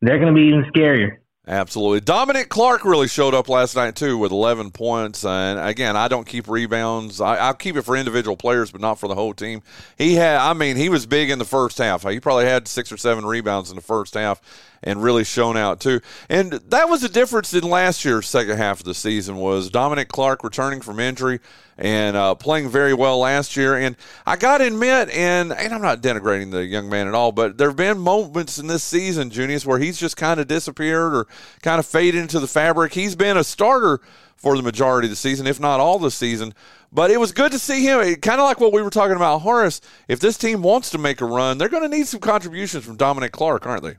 they're 0.00 0.18
going 0.18 0.34
to 0.34 0.40
be 0.40 0.48
even 0.48 0.64
scarier. 0.72 1.18
Absolutely. 1.48 2.00
Dominic 2.00 2.50
Clark 2.50 2.84
really 2.84 3.08
showed 3.08 3.32
up 3.32 3.48
last 3.48 3.74
night, 3.74 3.96
too, 3.96 4.18
with 4.18 4.32
11 4.32 4.70
points. 4.70 5.24
And 5.24 5.58
again, 5.58 5.96
I 5.96 6.06
don't 6.06 6.26
keep 6.26 6.46
rebounds. 6.46 7.22
I, 7.22 7.48
will 7.48 7.54
keep 7.54 7.74
it 7.76 7.82
for 7.82 7.96
individual 7.96 8.37
players, 8.37 8.70
but 8.70 8.82
not 8.82 9.00
for 9.00 9.08
the 9.08 9.14
whole 9.14 9.32
team. 9.32 9.62
He 9.96 10.14
had, 10.14 10.37
I 10.37 10.52
mean, 10.52 10.76
he 10.76 10.90
was 10.90 11.06
big 11.06 11.30
in 11.30 11.38
the 11.38 11.46
first 11.46 11.78
half. 11.78 12.02
He 12.02 12.20
probably 12.20 12.44
had 12.44 12.68
six 12.68 12.92
or 12.92 12.98
seven 12.98 13.24
rebounds 13.24 13.70
in 13.70 13.76
the 13.76 13.82
first 13.82 14.12
half 14.12 14.42
and 14.82 15.02
really 15.02 15.24
shown 15.24 15.56
out 15.56 15.80
too. 15.80 16.00
And 16.28 16.52
that 16.52 16.88
was 16.88 17.02
the 17.02 17.08
difference 17.08 17.52
in 17.54 17.64
last 17.64 18.04
year's 18.04 18.28
second 18.28 18.56
half 18.56 18.80
of 18.80 18.84
the 18.84 18.94
season 18.94 19.36
was 19.36 19.70
Dominic 19.70 20.08
Clark 20.08 20.44
returning 20.44 20.80
from 20.80 21.00
injury 21.00 21.40
and 21.76 22.16
uh, 22.16 22.34
playing 22.34 22.68
very 22.68 22.92
well 22.92 23.20
last 23.20 23.56
year. 23.56 23.76
And 23.76 23.96
I 24.26 24.36
got 24.36 24.58
to 24.58 24.66
admit, 24.66 25.10
and, 25.10 25.52
and 25.52 25.72
I'm 25.72 25.82
not 25.82 26.02
denigrating 26.02 26.50
the 26.50 26.64
young 26.64 26.88
man 26.88 27.06
at 27.06 27.14
all, 27.14 27.32
but 27.32 27.56
there 27.56 27.68
have 27.68 27.76
been 27.76 27.98
moments 27.98 28.58
in 28.58 28.66
this 28.66 28.82
season, 28.82 29.30
Junious, 29.30 29.64
where 29.64 29.78
he's 29.78 29.98
just 29.98 30.16
kind 30.16 30.40
of 30.40 30.48
disappeared 30.48 31.14
or 31.14 31.26
kind 31.62 31.78
of 31.78 31.86
faded 31.86 32.20
into 32.20 32.40
the 32.40 32.48
fabric. 32.48 32.94
He's 32.94 33.14
been 33.14 33.36
a 33.36 33.44
starter 33.44 34.00
for 34.36 34.56
the 34.56 34.62
majority 34.62 35.06
of 35.06 35.10
the 35.10 35.16
season, 35.16 35.46
if 35.46 35.60
not 35.60 35.80
all 35.80 35.98
the 35.98 36.10
season. 36.10 36.54
But 36.90 37.10
it 37.10 37.20
was 37.20 37.32
good 37.32 37.52
to 37.52 37.58
see 37.58 37.84
him. 37.84 38.00
Kind 38.16 38.40
of 38.40 38.46
like 38.46 38.60
what 38.60 38.72
we 38.72 38.82
were 38.82 38.90
talking 38.90 39.16
about, 39.16 39.40
Horace. 39.40 39.80
If 40.08 40.20
this 40.20 40.38
team 40.38 40.62
wants 40.62 40.90
to 40.90 40.98
make 40.98 41.20
a 41.20 41.26
run, 41.26 41.58
they're 41.58 41.68
going 41.68 41.88
to 41.88 41.96
need 41.96 42.06
some 42.06 42.20
contributions 42.20 42.84
from 42.84 42.96
Dominic 42.96 43.32
Clark, 43.32 43.66
aren't 43.66 43.82
they? 43.82 43.96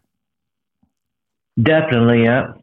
Definitely, 1.62 2.24
yeah. 2.24 2.54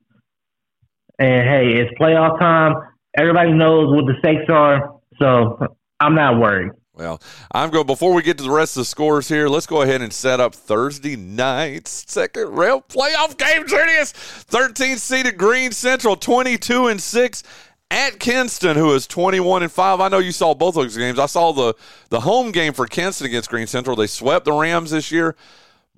And 1.19 1.49
hey, 1.49 1.81
it's 1.81 1.99
playoff 1.99 2.39
time. 2.39 2.75
Everybody 3.17 3.53
knows 3.53 3.95
what 3.95 4.07
the 4.07 4.15
stakes 4.19 4.51
are, 4.51 5.01
so 5.21 5.59
I'm 6.01 6.15
not 6.15 6.39
worried. 6.39 6.73
Well, 6.97 7.21
I'm 7.53 7.69
going 7.71 7.87
before 7.87 8.15
we 8.15 8.23
get 8.23 8.39
to 8.39 8.45
the 8.45 8.51
rest 8.51 8.77
of 8.77 8.81
the 8.83 8.85
scores 8.87 9.29
here. 9.29 9.49
Let's 9.49 9.67
go 9.67 9.83
ahead 9.83 10.01
and 10.01 10.11
set 10.13 10.41
up 10.41 10.55
Thursday 10.55 11.15
night's 11.15 12.11
second 12.11 12.57
rail 12.57 12.81
playoff 12.81 13.37
game. 13.37 13.65
Junious, 13.65 14.13
13 14.13 14.97
seeded 14.97 15.37
Greene 15.37 15.73
Central, 15.73 16.17
22 16.17 16.87
and 16.87 17.01
six 17.01 17.43
at 17.91 18.19
Kinston, 18.19 18.77
who 18.77 18.95
is 18.95 19.07
21 19.07 19.63
and 19.63 19.73
five. 19.73 20.01
I 20.01 20.09
know 20.09 20.19
you 20.19 20.33
saw 20.33 20.55
both 20.55 20.77
of 20.77 20.85
those 20.85 20.97
games. 20.97 21.19
I 21.19 21.27
saw 21.27 21.53
the 21.53 21.75
the 22.09 22.21
home 22.21 22.51
game 22.51 22.73
for 22.73 22.87
Kinston 22.87 23.27
against 23.27 23.51
Greene 23.51 23.67
Central. 23.67 23.95
They 23.95 24.07
swept 24.07 24.47
the 24.47 24.53
Rams 24.53 24.91
this 24.91 25.13
year. 25.13 25.37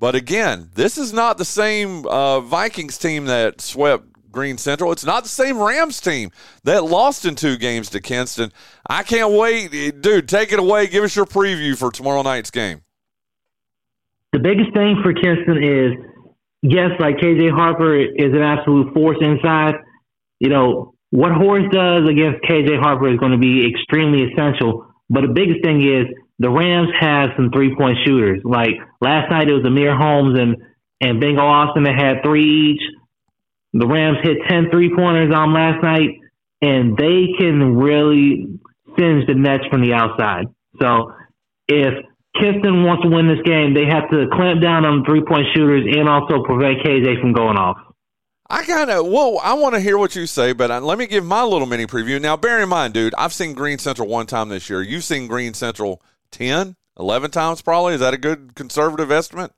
But 0.00 0.14
again, 0.14 0.70
this 0.74 0.96
is 0.96 1.12
not 1.12 1.38
the 1.38 1.44
same 1.44 2.06
uh, 2.06 2.40
Vikings 2.40 2.98
team 2.98 3.24
that 3.26 3.60
swept 3.60 4.04
Greene 4.30 4.58
Central. 4.58 4.92
It's 4.92 5.04
not 5.04 5.24
the 5.24 5.28
same 5.28 5.58
Rams 5.58 6.00
team 6.00 6.30
that 6.64 6.84
lost 6.84 7.24
in 7.24 7.34
two 7.34 7.56
games 7.56 7.90
to 7.90 8.00
Kinston. 8.00 8.52
I 8.88 9.02
can't 9.02 9.32
wait. 9.32 10.00
Dude, 10.00 10.28
take 10.28 10.52
it 10.52 10.58
away. 10.58 10.86
Give 10.86 11.02
us 11.02 11.16
your 11.16 11.26
preview 11.26 11.76
for 11.76 11.90
tomorrow 11.90 12.22
night's 12.22 12.50
game. 12.50 12.82
The 14.32 14.38
biggest 14.38 14.72
thing 14.74 15.00
for 15.02 15.12
Kinston 15.12 15.64
is, 15.64 15.92
yes, 16.62 16.90
like 17.00 17.16
KJ 17.16 17.50
Harper 17.50 17.96
is 17.96 18.32
an 18.32 18.42
absolute 18.42 18.92
force 18.94 19.16
inside. 19.20 19.74
You 20.38 20.50
know, 20.50 20.94
what 21.10 21.32
Horace 21.32 21.66
does 21.72 22.08
against 22.08 22.42
KJ 22.44 22.78
Harper 22.80 23.08
is 23.08 23.18
going 23.18 23.32
to 23.32 23.38
be 23.38 23.68
extremely 23.68 24.30
essential. 24.30 24.86
But 25.10 25.22
the 25.22 25.32
biggest 25.32 25.64
thing 25.64 25.82
is 25.82 26.06
the 26.38 26.50
Rams 26.50 26.88
have 27.00 27.30
some 27.36 27.50
three 27.50 27.74
point 27.76 27.98
shooters. 28.04 28.40
Like 28.44 28.74
last 29.00 29.30
night, 29.30 29.48
it 29.48 29.54
was 29.54 29.64
Amir 29.64 29.96
Holmes 29.96 30.38
and 30.38 30.56
and 31.00 31.20
Bengal 31.20 31.46
Austin 31.46 31.84
that 31.84 31.94
had 31.94 32.22
three 32.24 32.72
each. 32.72 32.82
The 33.72 33.86
Rams 33.86 34.18
hit 34.22 34.38
10 34.48 34.70
three 34.70 34.94
pointers 34.94 35.32
on 35.34 35.52
last 35.52 35.82
night, 35.82 36.18
and 36.62 36.96
they 36.96 37.34
can 37.38 37.76
really 37.76 38.58
singe 38.98 39.26
the 39.26 39.34
nets 39.34 39.64
from 39.70 39.82
the 39.82 39.92
outside. 39.92 40.46
So 40.80 41.12
if 41.68 41.94
Kinston 42.40 42.84
wants 42.84 43.02
to 43.02 43.10
win 43.10 43.28
this 43.28 43.42
game, 43.44 43.74
they 43.74 43.86
have 43.86 44.10
to 44.10 44.26
clamp 44.32 44.62
down 44.62 44.84
on 44.84 45.04
three 45.04 45.22
point 45.22 45.46
shooters 45.54 45.84
and 45.86 46.08
also 46.08 46.42
prevent 46.44 46.80
KJ 46.84 47.20
from 47.20 47.32
going 47.32 47.56
off. 47.56 47.76
I 48.50 48.64
kind 48.64 48.90
of, 48.90 49.06
well, 49.06 49.38
I 49.42 49.52
want 49.54 49.74
to 49.74 49.80
hear 49.80 49.98
what 49.98 50.16
you 50.16 50.24
say, 50.24 50.54
but 50.54 50.70
uh, 50.70 50.80
let 50.80 50.96
me 50.96 51.06
give 51.06 51.22
my 51.22 51.42
little 51.42 51.66
mini 51.66 51.86
preview. 51.86 52.18
Now, 52.18 52.34
bear 52.34 52.62
in 52.62 52.68
mind, 52.70 52.94
dude, 52.94 53.14
I've 53.18 53.34
seen 53.34 53.52
Greene 53.52 53.78
Central 53.78 54.08
one 54.08 54.26
time 54.26 54.48
this 54.48 54.70
year. 54.70 54.80
You've 54.80 55.04
seen 55.04 55.26
Greene 55.26 55.52
Central 55.52 56.00
10, 56.32 56.76
11 56.98 57.30
times 57.30 57.62
probably. 57.62 57.94
Is 57.94 58.00
that 58.00 58.14
a 58.14 58.18
good 58.18 58.54
conservative 58.54 59.10
estimate? 59.10 59.52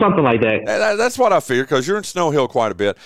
Something 0.00 0.24
like 0.24 0.40
that. 0.42 0.96
That's 0.98 1.18
what 1.18 1.32
I 1.32 1.40
fear 1.40 1.62
because 1.62 1.88
you're 1.88 1.96
in 1.96 2.04
Snow 2.04 2.30
Hill 2.30 2.48
quite 2.48 2.72
a 2.72 2.74
bit. 2.74 2.98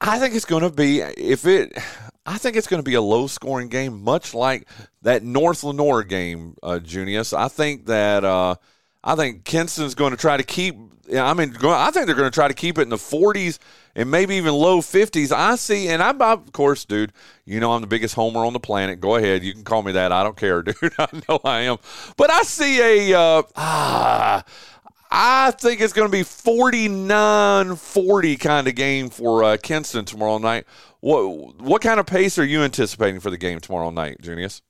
I 0.00 0.18
think 0.18 0.34
it's 0.34 0.44
going 0.44 0.62
to 0.62 0.70
be 0.70 1.00
if 1.00 1.46
it. 1.46 1.76
I 2.24 2.38
think 2.38 2.56
it's 2.56 2.68
going 2.68 2.82
to 2.82 2.88
be 2.88 2.94
a 2.94 3.00
low 3.00 3.26
scoring 3.26 3.68
game, 3.68 4.02
much 4.04 4.34
like 4.34 4.68
that 5.02 5.24
North 5.24 5.64
Lenoir 5.64 6.04
game, 6.04 6.54
uh, 6.62 6.78
Junious. 6.82 7.36
I 7.36 7.48
think 7.48 7.86
that 7.86 8.24
uh, 8.24 8.54
I 9.02 9.14
think 9.14 9.44
Kinston's 9.44 9.94
going 9.94 10.10
to 10.10 10.16
try 10.16 10.36
to 10.36 10.42
keep. 10.42 10.76
I 11.12 11.34
mean, 11.34 11.56
I 11.62 11.90
think 11.90 12.06
they're 12.06 12.14
going 12.14 12.30
to 12.30 12.34
try 12.34 12.46
to 12.46 12.54
keep 12.54 12.78
it 12.78 12.82
in 12.82 12.88
the 12.88 12.96
40s 12.96 13.58
and 13.96 14.10
maybe 14.10 14.36
even 14.36 14.54
low 14.54 14.80
50s. 14.80 15.32
I 15.32 15.56
see, 15.56 15.88
and 15.88 16.00
I'm, 16.00 16.22
of 16.22 16.52
course, 16.52 16.84
dude, 16.84 17.12
you 17.44 17.58
know 17.58 17.72
I'm 17.72 17.80
the 17.80 17.88
biggest 17.88 18.14
homer 18.14 18.44
on 18.44 18.52
the 18.52 18.60
planet. 18.60 19.00
Go 19.00 19.16
ahead. 19.16 19.42
You 19.42 19.52
can 19.52 19.64
call 19.64 19.82
me 19.82 19.92
that. 19.92 20.12
I 20.12 20.22
don't 20.22 20.36
care, 20.36 20.62
dude. 20.62 20.76
I 20.98 21.08
know 21.28 21.40
I 21.44 21.60
am. 21.62 21.78
But 22.16 22.30
I 22.30 22.42
see 22.42 23.10
a, 23.10 23.18
uh, 23.18 23.42
ah, 23.56 24.44
I 25.10 25.50
think 25.50 25.80
it's 25.80 25.92
going 25.92 26.08
to 26.08 26.12
be 26.12 26.22
49 26.22 27.74
40 27.74 28.36
kind 28.36 28.68
of 28.68 28.74
game 28.76 29.10
for 29.10 29.42
uh, 29.42 29.56
Kinston 29.60 30.04
tomorrow 30.04 30.38
night. 30.38 30.64
What, 31.00 31.60
what 31.60 31.82
kind 31.82 31.98
of 31.98 32.06
pace 32.06 32.38
are 32.38 32.44
you 32.44 32.62
anticipating 32.62 33.20
for 33.20 33.30
the 33.30 33.38
game 33.38 33.58
tomorrow 33.58 33.90
night, 33.90 34.22
Junious? 34.22 34.60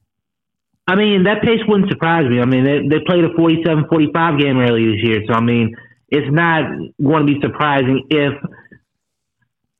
I 0.87 0.97
mean, 0.97 1.25
that 1.25 1.43
pace 1.43 1.61
wouldn't 1.69 1.91
surprise 1.91 2.29
me. 2.29 2.41
I 2.41 2.47
mean, 2.47 2.65
they, 2.65 2.83
they 2.89 3.05
played 3.05 3.25
a 3.25 3.33
47 3.37 3.87
45 3.89 4.41
game 4.41 4.59
earlier 4.59 4.91
this 4.93 5.05
year. 5.05 5.21
So, 5.29 5.35
I 5.35 5.41
mean, 5.41 5.77
it's 6.09 6.27
not 6.31 6.67
going 7.03 7.27
to 7.27 7.33
be 7.33 7.41
surprising 7.41 8.07
if 8.11 8.35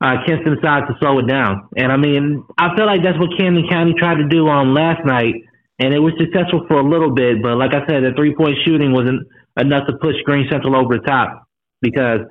uh, 0.01 0.17
Kinston 0.25 0.55
decides 0.55 0.87
to 0.87 0.95
slow 0.99 1.19
it 1.19 1.27
down. 1.27 1.69
And 1.77 1.91
I 1.91 1.97
mean, 1.97 2.43
I 2.57 2.75
feel 2.75 2.85
like 2.85 3.03
that's 3.03 3.19
what 3.19 3.37
Camden 3.37 3.67
County 3.69 3.93
tried 3.97 4.17
to 4.17 4.27
do 4.27 4.47
on 4.47 4.73
last 4.73 5.05
night, 5.05 5.35
and 5.79 5.93
it 5.93 5.99
was 5.99 6.13
successful 6.17 6.65
for 6.67 6.79
a 6.79 6.87
little 6.87 7.13
bit. 7.13 7.41
But 7.41 7.57
like 7.57 7.75
I 7.75 7.85
said, 7.85 8.03
the 8.03 8.13
three 8.15 8.33
point 8.33 8.57
shooting 8.65 8.93
wasn't 8.93 9.27
enough 9.57 9.85
to 9.87 9.93
push 10.01 10.15
Greene 10.25 10.47
Central 10.49 10.75
over 10.75 10.97
the 10.97 11.05
top 11.05 11.45
because 11.81 12.21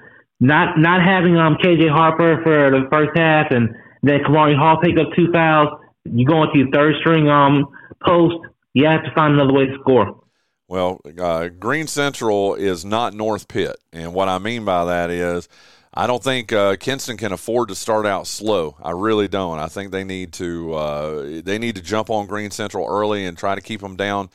not 0.40 0.78
not 0.78 1.04
having 1.04 1.36
um 1.36 1.56
KJ 1.62 1.90
Harper 1.90 2.42
for 2.42 2.70
the 2.72 2.88
first 2.90 3.12
half 3.14 3.50
and 3.50 3.68
then 4.02 4.20
Kamari 4.24 4.56
Hall 4.56 4.80
picked 4.82 4.98
up 4.98 5.08
two 5.14 5.30
fouls, 5.30 5.78
you 6.04 6.24
go 6.24 6.42
into 6.42 6.58
your 6.58 6.70
third 6.72 6.94
string 7.00 7.28
um 7.28 7.66
post, 8.02 8.36
you 8.74 8.86
have 8.86 9.04
to 9.04 9.10
find 9.12 9.34
another 9.34 9.52
way 9.52 9.66
to 9.66 9.76
score. 9.80 10.22
Well, 10.68 11.00
uh, 11.18 11.48
Greene 11.48 11.88
Central 11.88 12.54
is 12.54 12.84
not 12.84 13.12
North 13.12 13.48
Pitt, 13.48 13.76
and 13.92 14.14
what 14.14 14.28
I 14.28 14.38
mean 14.38 14.64
by 14.64 14.84
that 14.84 15.10
is, 15.10 15.48
I 15.92 16.06
don't 16.06 16.22
think 16.22 16.52
uh, 16.52 16.76
Kinston 16.76 17.16
can 17.16 17.32
afford 17.32 17.70
to 17.70 17.74
start 17.74 18.06
out 18.06 18.28
slow. 18.28 18.76
I 18.80 18.92
really 18.92 19.26
don't. 19.26 19.58
I 19.58 19.66
think 19.66 19.90
they 19.90 20.04
need 20.04 20.32
to 20.34 20.72
uh, 20.74 21.40
they 21.42 21.58
need 21.58 21.74
to 21.74 21.82
jump 21.82 22.08
on 22.10 22.26
Greene 22.26 22.52
Central 22.52 22.86
early 22.88 23.26
and 23.26 23.36
try 23.36 23.56
to 23.56 23.60
keep 23.60 23.80
them 23.80 23.96
down. 23.96 24.30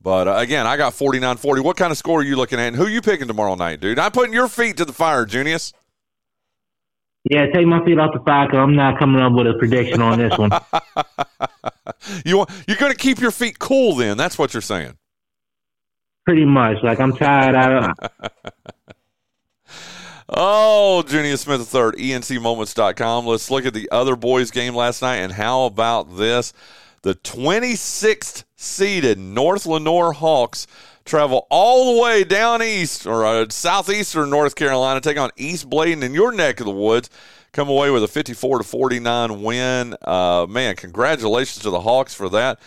But 0.00 0.28
uh, 0.28 0.34
again, 0.36 0.66
I 0.66 0.76
got 0.76 0.92
49-40. 0.92 1.64
What 1.64 1.76
kind 1.76 1.90
of 1.90 1.96
score 1.96 2.20
are 2.20 2.24
you 2.24 2.36
looking 2.36 2.60
at, 2.60 2.68
and 2.68 2.76
who 2.76 2.84
are 2.84 2.90
you 2.90 3.00
picking 3.00 3.26
tomorrow 3.26 3.54
night, 3.54 3.80
dude? 3.80 3.98
I'm 3.98 4.12
putting 4.12 4.34
your 4.34 4.48
feet 4.48 4.76
to 4.76 4.84
the 4.84 4.92
fire, 4.92 5.24
Junious. 5.24 5.72
Yeah, 7.30 7.46
take 7.46 7.66
my 7.66 7.84
feet 7.84 7.98
off 7.98 8.12
the 8.12 8.20
fire 8.20 8.46
because 8.46 8.58
I'm 8.58 8.76
not 8.76 8.98
coming 8.98 9.20
up 9.20 9.32
with 9.32 9.46
a 9.46 9.54
prediction 9.54 10.00
on 10.02 10.18
this 10.18 10.36
one. 10.38 10.50
you 12.24 12.38
want, 12.38 12.50
you're 12.66 12.76
going 12.76 12.92
to 12.92 12.98
keep 12.98 13.20
your 13.20 13.30
feet 13.30 13.58
cool, 13.58 13.94
then? 13.94 14.16
That's 14.16 14.38
what 14.38 14.54
you're 14.54 14.60
saying. 14.60 14.96
Pretty 16.24 16.44
much. 16.44 16.82
Like 16.82 17.00
I'm 17.00 17.16
tired. 17.16 17.54
I 17.54 17.92
Oh, 20.30 21.02
Junious 21.06 21.38
Smith 21.38 21.74
III, 21.74 22.10
ENCMoments.com. 22.10 23.26
Let's 23.26 23.50
look 23.50 23.64
at 23.64 23.72
the 23.72 23.88
other 23.90 24.14
boys' 24.14 24.50
game 24.50 24.74
last 24.74 25.00
night. 25.00 25.16
And 25.16 25.32
how 25.32 25.64
about 25.64 26.18
this? 26.18 26.52
The 27.00 27.14
26th 27.14 28.44
seeded 28.54 29.18
North 29.18 29.64
Lenoir 29.64 30.12
Hawks 30.12 30.66
travel 31.06 31.46
all 31.48 31.94
the 31.94 32.02
way 32.02 32.24
down 32.24 32.62
east 32.62 33.06
or 33.06 33.24
uh, 33.24 33.46
southeastern 33.48 34.28
North 34.28 34.54
Carolina, 34.54 35.00
take 35.00 35.16
on 35.16 35.30
East 35.38 35.70
Bladen 35.70 36.02
in 36.02 36.12
your 36.12 36.32
neck 36.32 36.60
of 36.60 36.66
the 36.66 36.72
woods. 36.72 37.08
Come 37.58 37.70
away 37.70 37.90
with 37.90 38.04
a 38.04 38.08
54 38.08 38.58
to 38.58 38.64
49 38.64 39.42
win. 39.42 39.96
Uh, 40.00 40.46
man, 40.48 40.76
congratulations 40.76 41.64
to 41.64 41.70
the 41.70 41.80
Hawks 41.80 42.14
for 42.14 42.28
that, 42.28 42.60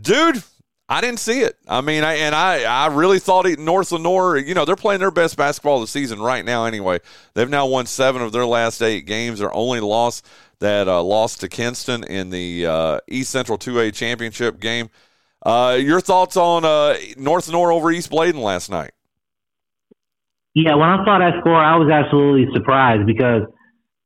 dude. 0.00 0.42
I 0.88 1.02
didn't 1.02 1.18
see 1.18 1.40
it. 1.40 1.58
I 1.68 1.82
mean, 1.82 2.02
I, 2.02 2.14
and 2.14 2.34
I, 2.34 2.62
I 2.62 2.86
really 2.86 3.18
thought 3.18 3.44
it, 3.44 3.58
North 3.58 3.92
Lenoir, 3.92 4.38
you 4.38 4.54
know, 4.54 4.64
they're 4.64 4.74
playing 4.74 5.00
their 5.00 5.10
best 5.10 5.36
basketball 5.36 5.74
of 5.74 5.82
the 5.82 5.86
season 5.86 6.18
right 6.18 6.42
now 6.42 6.64
anyway. 6.64 7.00
They've 7.34 7.50
now 7.50 7.66
won 7.66 7.84
seven 7.84 8.22
of 8.22 8.32
their 8.32 8.46
last 8.46 8.80
eight 8.80 9.04
games. 9.04 9.40
Their 9.40 9.54
only 9.54 9.80
loss 9.80 10.22
that 10.60 10.88
uh, 10.88 11.02
lost 11.02 11.42
to 11.42 11.48
Kinston 11.50 12.02
in 12.04 12.30
the 12.30 12.64
uh, 12.64 13.00
East 13.06 13.28
Central 13.30 13.58
2A 13.58 13.92
championship 13.92 14.60
game. 14.60 14.88
Uh, 15.44 15.76
your 15.78 16.00
thoughts 16.00 16.38
on 16.38 16.64
uh, 16.64 16.96
North 17.18 17.48
Lenoir 17.48 17.70
over 17.70 17.92
East 17.92 18.08
Bladen 18.08 18.40
last 18.40 18.70
night? 18.70 18.92
Yeah, 20.54 20.74
when 20.76 20.88
I 20.88 21.04
saw 21.04 21.18
that 21.18 21.34
score, 21.40 21.54
I 21.54 21.76
was 21.76 21.90
absolutely 21.90 22.50
surprised 22.54 23.04
because, 23.06 23.42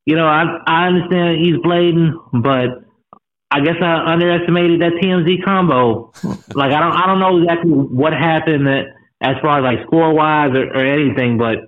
you 0.04 0.16
know, 0.16 0.26
I 0.26 0.44
I 0.66 0.86
understand 0.88 1.46
East 1.46 1.62
Bladen, 1.62 2.18
but 2.32 2.84
I 3.50 3.60
guess 3.60 3.76
I 3.80 4.12
underestimated 4.12 4.80
that 4.80 4.92
TMZ 5.00 5.44
combo. 5.44 6.12
like 6.54 6.72
I 6.72 6.80
don't 6.80 6.92
I 6.92 7.06
don't 7.06 7.20
know 7.20 7.38
exactly 7.38 7.70
what 7.70 8.12
happened 8.12 8.66
that, 8.66 8.84
as 9.20 9.36
far 9.42 9.58
as 9.58 9.64
like 9.64 9.86
score 9.86 10.14
wise 10.14 10.50
or, 10.54 10.66
or 10.72 10.84
anything, 10.84 11.38
but 11.38 11.58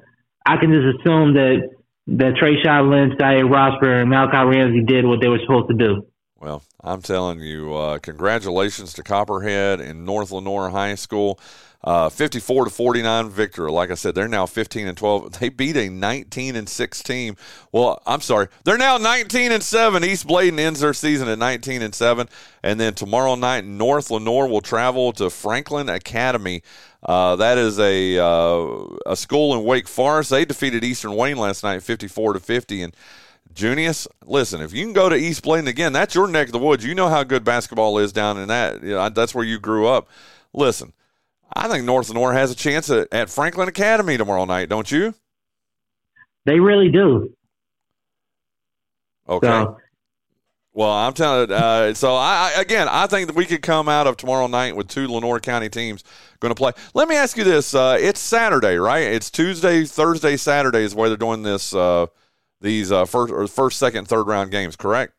I 0.47 0.57
can 0.57 0.71
just 0.71 0.99
assume 0.99 1.35
that 1.35 1.71
that 2.07 2.35
Trayshawn 2.35 2.91
Lynch, 2.91 3.19
Dyer 3.19 3.45
Rosper, 3.45 4.01
and 4.01 4.11
Malachi 4.11 4.37
Ramsey 4.37 4.83
did 4.83 5.07
what 5.07 5.21
they 5.21 5.29
were 5.29 5.41
supposed 5.41 5.69
to 5.69 5.75
do. 5.75 6.07
Well, 6.39 6.63
I'm 6.83 7.01
telling 7.01 7.41
you, 7.41 7.73
uh, 7.75 7.99
congratulations 7.99 8.93
to 8.95 9.03
Copperhead 9.03 9.81
and 9.81 10.05
North 10.05 10.31
Lenoir 10.31 10.69
High 10.69 10.97
School. 10.97 11.41
Uh, 11.85 12.09
54 12.09 12.65
to 12.65 12.71
49 12.71 13.29
victory. 13.29 13.71
Like 13.71 13.91
I 13.91 13.95
said, 13.95 14.15
they're 14.15 14.27
now 14.27 14.47
15 14.47 14.87
and 14.87 14.97
12. 14.97 15.39
They 15.39 15.51
beat 15.51 15.77
a 15.77 15.91
19 15.91 16.57
and 16.57 16.67
6 16.67 17.03
team. 17.03 17.37
Well, 17.73 18.03
I'm 18.07 18.23
sorry, 18.23 18.49
they're 18.65 18.79
now 18.79 18.97
19 18.97 19.53
and 19.53 19.63
7. 19.63 20.03
East 20.03 20.27
Bladen 20.27 20.59
ends 20.59 20.81
their 20.81 20.95
season 20.95 21.29
at 21.29 21.39
19 21.39 21.83
and 21.83 21.95
7, 21.95 22.27
and 22.63 22.81
then 22.81 22.95
tomorrow 22.95 23.35
night 23.35 23.67
North 23.67 24.11
Lenoir 24.11 24.49
will 24.49 24.63
travel 24.63 25.13
to 25.13 25.29
Franklin 25.29 25.91
Academy. 25.91 26.63
Uh, 27.03 27.37
that 27.37 27.59
is 27.59 27.79
a 27.79 28.19
uh, 28.19 28.87
a 29.05 29.15
school 29.15 29.55
in 29.55 29.63
Wake 29.63 29.87
Forest. 29.87 30.31
They 30.31 30.47
defeated 30.47 30.83
Eastern 30.85 31.15
Wayne 31.15 31.37
last 31.37 31.63
night, 31.63 31.83
54 31.83 32.33
to 32.33 32.41
50, 32.41 32.83
and 32.83 32.97
Junious, 33.55 34.09
listen, 34.25 34.61
if 34.61 34.73
you 34.73 34.85
can 34.85 34.93
go 34.93 35.09
to 35.09 35.15
East 35.15 35.43
Bladen 35.43 35.69
again, 35.69 35.93
that's 35.93 36.15
your 36.15 36.27
neck 36.27 36.49
of 36.49 36.53
the 36.53 36.59
woods. 36.59 36.85
You 36.85 36.95
know 36.95 37.09
how 37.09 37.23
good 37.23 37.45
basketball 37.45 37.99
is 37.99 38.13
down 38.13 38.37
in 38.39 38.49
that. 38.49 38.83
You 38.83 38.95
know, 38.95 39.09
that's 39.11 39.35
where 39.35 39.45
you 39.45 39.61
grew 39.61 39.87
up. 39.87 40.09
Listen, 40.53 40.93
I 41.53 41.69
think 41.69 41.85
North 41.85 42.09
Lenoir 42.09 42.33
has 42.33 42.51
a 42.51 42.55
chance 42.55 42.91
at, 42.91 43.09
at 43.13 43.31
Franklin 43.31 43.69
Academy 43.69 44.17
tomorrow 44.17 44.45
night, 44.45 44.69
don't 44.69 44.91
you? 44.91 45.15
They 46.47 46.61
really 46.61 46.91
do. 46.91 47.33
Okay. 49.29 49.47
So. 49.47 49.79
Well, 50.73 50.91
I'm 50.91 51.13
telling. 51.13 51.53
Uh, 51.53 51.95
so 51.95 52.17
I, 52.17 52.53
I, 52.57 52.61
again, 52.61 52.89
I 52.91 53.07
think 53.07 53.29
that 53.29 53.37
we 53.37 53.47
could 53.47 53.63
come 53.63 53.89
out 53.89 54.09
of 54.09 54.17
tomorrow 54.17 54.49
night 54.49 54.75
with 54.75 54.89
two 54.89 55.07
Lenoir 55.07 55.39
County 55.39 55.69
teams 55.69 56.03
going 56.41 56.53
to 56.53 56.59
play. 56.59 56.73
Let 56.95 57.09
me 57.09 57.15
ask 57.15 57.37
you 57.37 57.45
this: 57.45 57.75
uh, 57.75 57.97
It's 58.01 58.19
Saturday, 58.19 58.77
right? 58.77 59.05
It's 59.05 59.31
Tuesday, 59.31 59.85
Thursday, 59.85 60.37
Saturday 60.37 60.81
is 60.81 60.95
where 60.95 61.09
they're 61.09 61.17
doing 61.17 61.43
this. 61.43 61.73
Uh, 61.73 62.07
these 62.61 62.91
uh, 62.91 63.05
first, 63.05 63.33
or 63.33 63.47
first, 63.47 63.79
second, 63.79 64.09
third 64.09 64.25
round 64.27 64.51
games, 64.51 64.75
correct? 64.75 65.13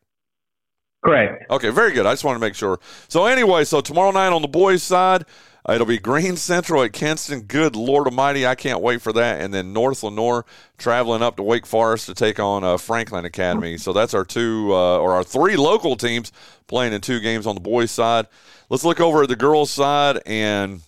Correct. 1.04 1.50
Okay, 1.50 1.70
very 1.70 1.94
good. 1.94 2.06
I 2.06 2.12
just 2.12 2.24
want 2.24 2.36
to 2.36 2.40
make 2.40 2.56
sure. 2.56 2.80
So 3.08 3.26
anyway, 3.26 3.64
so 3.64 3.80
tomorrow 3.80 4.12
night 4.12 4.34
on 4.34 4.42
the 4.42 4.48
boys' 4.48 4.84
side, 4.84 5.24
it'll 5.70 5.88
be 5.88 5.98
Greene 5.98 6.38
Central 6.38 6.84
at 6.84 6.94
Kinston. 6.94 7.42
Good 7.42 7.76
Lord 7.76 8.08
Almighty, 8.08 8.46
I 8.46 8.56
can't 8.56 8.82
wait 8.82 9.02
for 9.02 9.14
that. 9.14 9.42
And 9.42 9.54
then 9.54 9.74
North 9.74 10.04
Lenoir 10.04 10.46
traveling 10.78 11.22
up 11.22 11.38
to 11.38 11.44
Wake 11.44 11.66
Forest 11.66 12.06
to 12.08 12.14
take 12.14 12.40
on 12.40 12.64
uh, 12.64 12.78
Franklin 12.78 13.26
Academy. 13.26 13.78
So 13.78 13.94
that's 13.94 14.14
our 14.14 14.26
two 14.26 14.70
uh, 14.72 15.00
or 15.00 15.14
our 15.14 15.24
three 15.24 15.56
local 15.56 15.96
teams 15.96 16.32
playing 16.68 16.94
in 16.94 17.02
two 17.02 17.20
games 17.20 17.48
on 17.48 17.56
the 17.56 17.62
boys' 17.62 17.92
side. 17.92 18.28
Let's 18.70 18.84
look 18.84 19.00
over 19.00 19.24
at 19.24 19.30
the 19.30 19.36
girls' 19.36 19.72
side 19.72 20.22
and 20.26 20.82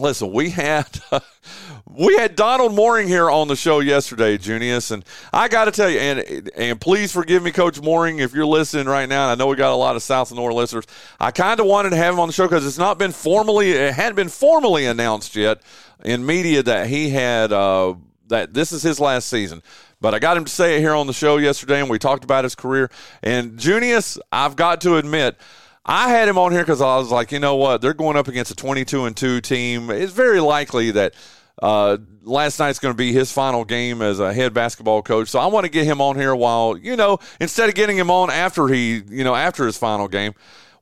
listen. 0.00 0.32
We 0.32 0.50
had 0.50 0.86
we 1.86 2.16
had 2.16 2.34
Donald 2.36 2.74
Mooring 2.74 3.08
here 3.08 3.30
on 3.30 3.48
the 3.48 3.56
show 3.56 3.80
yesterday, 3.80 4.38
Junious, 4.38 4.90
and 4.90 5.04
I 5.32 5.48
got 5.48 5.66
to 5.66 5.70
tell 5.70 5.90
you, 5.90 5.98
and 5.98 6.50
and 6.56 6.80
please 6.80 7.12
forgive 7.12 7.42
me, 7.42 7.52
Coach 7.52 7.80
Mooring, 7.80 8.18
if 8.18 8.34
you're 8.34 8.46
listening 8.46 8.86
right 8.86 9.08
now. 9.08 9.28
I 9.28 9.34
know 9.34 9.46
we 9.46 9.56
got 9.56 9.72
a 9.72 9.76
lot 9.76 9.96
of 9.96 10.02
South 10.02 10.30
Lenoir 10.30 10.52
listeners. 10.52 10.86
I 11.18 11.30
kind 11.30 11.60
of 11.60 11.66
wanted 11.66 11.90
to 11.90 11.96
have 11.96 12.14
him 12.14 12.20
on 12.20 12.28
the 12.28 12.32
show 12.32 12.46
because 12.46 12.66
it's 12.66 12.78
not 12.78 12.98
been 12.98 13.12
formally, 13.12 13.72
it 13.72 13.94
hadn't 13.94 14.16
been 14.16 14.28
formally 14.28 14.86
announced 14.86 15.36
yet 15.36 15.62
in 16.04 16.24
media 16.24 16.62
that 16.62 16.86
he 16.88 17.10
had 17.10 17.52
uh, 17.52 17.94
that 18.28 18.54
this 18.54 18.72
is 18.72 18.82
his 18.82 18.98
last 18.98 19.28
season. 19.28 19.62
But 20.00 20.14
I 20.14 20.18
got 20.18 20.36
him 20.36 20.46
to 20.46 20.50
say 20.50 20.76
it 20.76 20.80
here 20.80 20.94
on 20.94 21.06
the 21.06 21.12
show 21.12 21.36
yesterday, 21.36 21.80
and 21.80 21.90
we 21.90 21.98
talked 21.98 22.24
about 22.24 22.44
his 22.44 22.54
career. 22.54 22.90
And 23.22 23.58
Junious, 23.58 24.18
I've 24.32 24.56
got 24.56 24.80
to 24.82 24.96
admit. 24.96 25.36
I 25.90 26.08
had 26.10 26.28
him 26.28 26.38
on 26.38 26.52
here 26.52 26.62
because 26.62 26.80
I 26.80 26.98
was 26.98 27.10
like, 27.10 27.32
you 27.32 27.40
know 27.40 27.56
what? 27.56 27.80
They're 27.82 27.94
going 27.94 28.16
up 28.16 28.28
against 28.28 28.52
a 28.52 28.54
22 28.54 29.06
and 29.06 29.16
2 29.16 29.40
team. 29.40 29.90
It's 29.90 30.12
very 30.12 30.38
likely 30.38 30.92
that 30.92 31.14
uh, 31.60 31.96
last 32.22 32.60
night's 32.60 32.78
going 32.78 32.94
to 32.94 32.96
be 32.96 33.12
his 33.12 33.32
final 33.32 33.64
game 33.64 34.00
as 34.00 34.20
a 34.20 34.32
head 34.32 34.54
basketball 34.54 35.02
coach. 35.02 35.30
So 35.30 35.40
I 35.40 35.46
want 35.46 35.64
to 35.64 35.70
get 35.70 35.86
him 35.86 36.00
on 36.00 36.14
here 36.14 36.32
while, 36.32 36.76
you 36.76 36.94
know, 36.94 37.18
instead 37.40 37.68
of 37.68 37.74
getting 37.74 37.96
him 37.96 38.08
on 38.08 38.30
after 38.30 38.68
he, 38.68 39.02
you 39.08 39.24
know, 39.24 39.34
after 39.34 39.66
his 39.66 39.76
final 39.76 40.06
game. 40.06 40.32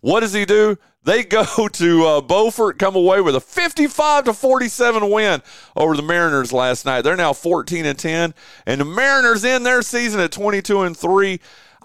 What 0.01 0.21
does 0.21 0.35
he 0.35 0.45
do? 0.45 0.77
They 1.05 1.25
go 1.25 1.47
to 1.69 2.05
uh, 2.05 2.21
Beaufort, 2.21 2.79
come 2.79 2.95
away 2.95 3.23
with 3.23 3.35
a 3.35 3.41
55 3.41 4.25
to 4.25 4.35
47 4.35 5.11
win 5.11 5.43
over 5.75 5.97
the 5.97 6.03
Mariners 6.03 6.53
last 6.53 6.85
night. 6.85 7.01
They're 7.01 7.17
now 7.17 7.33
14 7.33 7.87
and 7.87 7.99
10, 7.99 8.35
and 8.67 8.81
the 8.83 8.85
Mariners 8.85 9.43
end 9.43 9.65
their 9.65 9.81
season 9.81 10.21
at 10.21 10.33
22 10.33 10.83
and 10.83 10.95
3. 10.95 11.41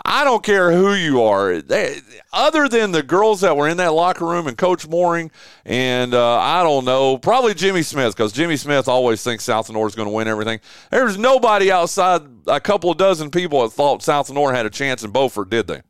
I 0.05 0.23
don't 0.23 0.43
care 0.43 0.71
who 0.71 0.93
you 0.93 1.21
are. 1.21 1.61
They, 1.61 1.99
other 2.31 2.67
than 2.67 2.91
the 2.91 3.03
girls 3.03 3.41
that 3.41 3.55
were 3.55 3.67
in 3.67 3.77
that 3.77 3.93
locker 3.93 4.25
room 4.25 4.47
and 4.47 4.57
Coach 4.57 4.87
Mooring, 4.87 5.29
and 5.65 6.13
uh, 6.13 6.37
I 6.39 6.63
don't 6.63 6.83
know, 6.83 7.17
probably 7.17 7.53
Jimmy 7.53 7.83
Smith, 7.83 8.15
because 8.15 8.31
Jimmy 8.31 8.57
Smith 8.57 8.87
always 8.87 9.23
thinks 9.23 9.43
South 9.43 9.69
Lenoir 9.69 9.87
is 9.87 9.95
going 9.95 10.07
to 10.07 10.13
win 10.13 10.27
everything. 10.27 10.59
There's 10.89 11.17
nobody 11.17 11.71
outside 11.71 12.21
a 12.47 12.59
couple 12.59 12.89
of 12.89 12.97
dozen 12.97 13.29
people 13.29 13.61
that 13.61 13.69
thought 13.69 14.01
South 14.01 14.29
Lenoir 14.29 14.53
had 14.53 14.65
a 14.65 14.71
chance 14.71 15.03
in 15.03 15.11
Beaufort, 15.11 15.49
did 15.49 15.67
they? 15.67 15.81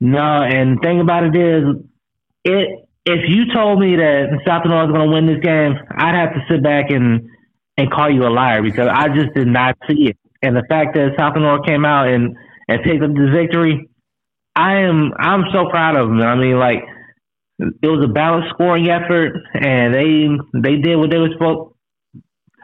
No, 0.00 0.42
and 0.42 0.78
the 0.78 0.80
thing 0.82 1.00
about 1.00 1.24
it 1.24 1.36
is, 1.36 1.64
it 2.44 2.88
if 3.06 3.20
you 3.28 3.52
told 3.52 3.80
me 3.80 3.96
that 3.96 4.40
South 4.46 4.64
Lenoir 4.64 4.86
was 4.86 4.92
going 4.92 5.08
to 5.08 5.12
win 5.12 5.26
this 5.26 5.42
game, 5.42 5.74
I'd 5.96 6.14
have 6.14 6.34
to 6.34 6.44
sit 6.48 6.62
back 6.62 6.90
and 6.90 7.28
and 7.76 7.90
call 7.90 8.10
you 8.10 8.26
a 8.26 8.30
liar 8.30 8.62
because 8.62 8.88
I 8.88 9.08
just 9.08 9.34
did 9.34 9.48
not 9.48 9.76
see 9.86 10.08
it 10.08 10.18
and 10.42 10.56
the 10.56 10.64
fact 10.68 10.94
that 10.94 11.16
Lenoir 11.18 11.60
came 11.66 11.84
out 11.84 12.08
and 12.08 12.36
and 12.68 12.82
picked 12.82 13.02
up 13.02 13.12
the 13.14 13.30
victory, 13.32 13.88
I 14.54 14.80
am 14.80 15.12
I'm 15.18 15.44
so 15.52 15.68
proud 15.70 15.96
of 15.96 16.08
them. 16.08 16.20
I 16.20 16.34
mean, 16.34 16.58
like 16.58 16.82
it 17.58 17.86
was 17.86 18.04
a 18.04 18.12
balanced 18.12 18.50
scoring 18.50 18.88
effort, 18.88 19.32
and 19.54 19.94
they 19.94 20.60
they 20.60 20.76
did 20.76 20.96
what 20.96 21.10
they 21.10 21.18
were 21.18 21.30
supposed 21.32 21.75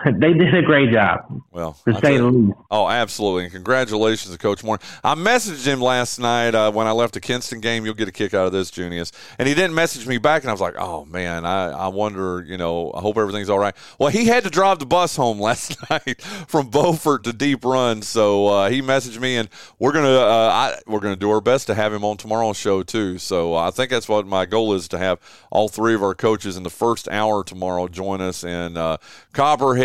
they 0.18 0.32
did 0.32 0.55
a 0.55 0.62
great 0.62 0.90
job. 0.90 1.42
Well, 1.50 1.76
to 1.86 1.94
say 2.00 2.16
the 2.16 2.24
least. 2.24 2.59
Oh, 2.70 2.88
absolutely. 2.88 3.44
And 3.44 3.53
congratulations 3.53 4.32
to 4.32 4.38
Coach 4.38 4.64
Moore. 4.64 4.78
I 5.05 5.14
messaged 5.14 5.66
him 5.66 5.80
last 5.80 6.18
night 6.18 6.55
uh, 6.55 6.72
when 6.72 6.86
I 6.86 6.92
left 6.92 7.14
the 7.14 7.20
Kinston 7.20 7.61
game. 7.61 7.84
You'll 7.84 7.94
get 7.94 8.09
a 8.09 8.12
kick 8.12 8.34
out 8.34 8.46
of 8.46 8.53
this, 8.53 8.70
Junious. 8.70 9.12
And 9.38 9.46
he 9.46 9.55
didn't 9.55 9.74
message 9.74 10.07
me 10.07 10.18
back, 10.18 10.42
and 10.42 10.50
I 10.50 10.53
was 10.53 10.61
like, 10.61 10.74
oh, 10.78 11.05
man, 11.05 11.44
I, 11.44 11.70
I 11.70 11.88
wonder, 11.88 12.42
you 12.46 12.57
know, 12.57 12.92
I 12.94 13.00
hope 13.00 13.16
everything's 13.16 13.50
all 13.50 13.59
right. 13.59 13.74
Well, 13.98 14.09
he 14.09 14.26
had 14.26 14.44
to 14.44 14.50
drive 14.50 14.78
the 14.78 14.86
bus 14.86 15.14
home 15.14 15.40
last 15.40 15.78
night 15.90 16.20
from 16.22 16.68
Beaufort 16.68 17.24
to 17.24 17.32
Deep 17.32 17.64
Run. 17.64 18.03
So 18.03 18.46
uh, 18.46 18.70
he 18.70 18.82
messaged 18.82 19.20
me, 19.20 19.36
and 19.36 19.48
we're 19.78 19.92
going 19.92 20.05
to 20.05 20.20
uh, 20.20 20.76
we're 20.86 21.00
gonna 21.00 21.16
do 21.16 21.30
our 21.30 21.40
best 21.40 21.66
to 21.68 21.74
have 21.74 21.92
him 21.92 22.05
on 22.05 22.16
tomorrow's 22.16 22.57
show, 22.57 22.82
too. 22.82 23.18
So 23.18 23.55
I 23.55 23.70
think 23.70 23.90
that's 23.90 24.09
what 24.09 24.26
my 24.26 24.46
goal 24.46 24.74
is 24.74 24.88
to 24.88 24.98
have 24.98 25.20
all 25.50 25.68
three 25.68 25.94
of 25.94 26.03
our 26.03 26.14
coaches 26.14 26.57
in 26.57 26.62
the 26.62 26.70
first 26.70 27.09
hour 27.09 27.44
tomorrow 27.44 27.88
join 27.88 28.20
us 28.20 28.42
in 28.44 28.76
uh, 28.76 28.96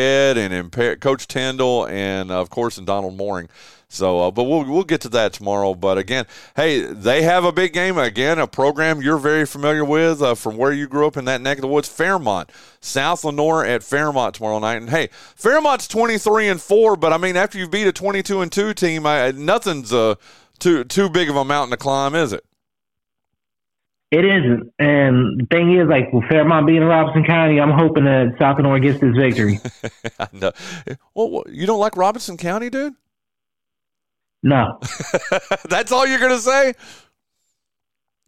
And 0.08 0.54
in 0.54 0.70
Coach 0.98 1.28
Tyndall 1.28 1.88
and, 1.88 2.32
of 2.32 2.50
course, 2.50 2.78
in 2.78 2.86
Donald 2.86 3.16
Mooring. 3.16 3.50
So, 3.90 4.20
uh, 4.20 4.32
but 4.32 4.44
we'll 4.44 4.66
we'll 4.66 4.84
get 4.84 5.02
to 5.02 5.10
that 5.10 5.32
tomorrow. 5.32 5.74
But 5.74 5.98
again, 5.98 6.26
hey, 6.56 6.82
they 6.82 7.22
have 7.22 7.46
a 7.46 7.54
big 7.54 7.72
game 7.72 7.98
again, 7.98 8.38
a 8.38 8.46
program 8.46 9.02
you're 9.02 9.18
very 9.18 9.46
familiar 9.46 9.86
with 9.86 10.22
uh, 10.22 10.36
from 10.36 10.58
where 10.58 10.74
you 10.74 10.88
grew 10.88 11.08
up 11.08 11.16
in 11.16 11.26
that 11.26 11.42
neck 11.42 11.58
of 11.58 11.62
the 11.62 11.70
woods, 11.70 11.88
Fairmont, 11.88 12.52
South 12.82 13.24
Lenoir 13.24 13.66
at 13.66 13.84
Fairmont 13.84 14.36
tomorrow 14.36 14.60
night. 14.60 14.76
And 14.76 14.90
hey, 14.90 15.08
Fairmont's 15.36 15.88
23 15.88 16.50
and 16.50 16.62
four, 16.62 16.98
but 16.98 17.14
I 17.14 17.18
mean, 17.18 17.38
after 17.38 17.58
you 17.58 17.68
beat 17.68 17.88
a 17.88 17.94
22 17.94 18.42
and 18.42 18.52
two 18.52 18.74
team, 18.74 19.06
I, 19.06 19.32
nothing's 19.32 19.94
uh, 19.94 20.16
too 20.60 20.84
too 20.84 21.10
big 21.10 21.30
of 21.30 21.38
a 21.38 21.46
mountain 21.46 21.72
to 21.72 21.78
climb, 21.78 22.14
is 22.14 22.34
it? 22.34 22.44
It 24.10 24.24
isn't. 24.24 24.72
And 24.80 25.42
the 25.42 25.48
thing 25.52 25.78
is, 25.78 25.88
like, 25.90 26.14
with 26.14 26.24
Fairmont 26.30 26.66
being 26.66 26.82
in 26.82 26.88
Robeson 26.88 27.26
County, 27.26 27.60
I'm 27.60 27.72
hoping 27.72 28.06
that 28.06 28.36
South 28.40 28.58
Lenoir 28.58 28.80
gets 28.80 29.00
this 29.02 29.16
victory. 29.16 29.60
no. 30.32 30.52
Well, 31.14 31.44
you 31.50 31.66
don't 31.66 31.80
like 31.80 31.98
Robeson 31.98 32.38
County, 32.38 32.70
dude? 32.70 32.94
No. 34.44 34.80
That's 35.70 35.92
all 35.92 36.08
you're 36.08 36.20
going 36.20 36.32
to 36.32 36.40
say? 36.40 36.74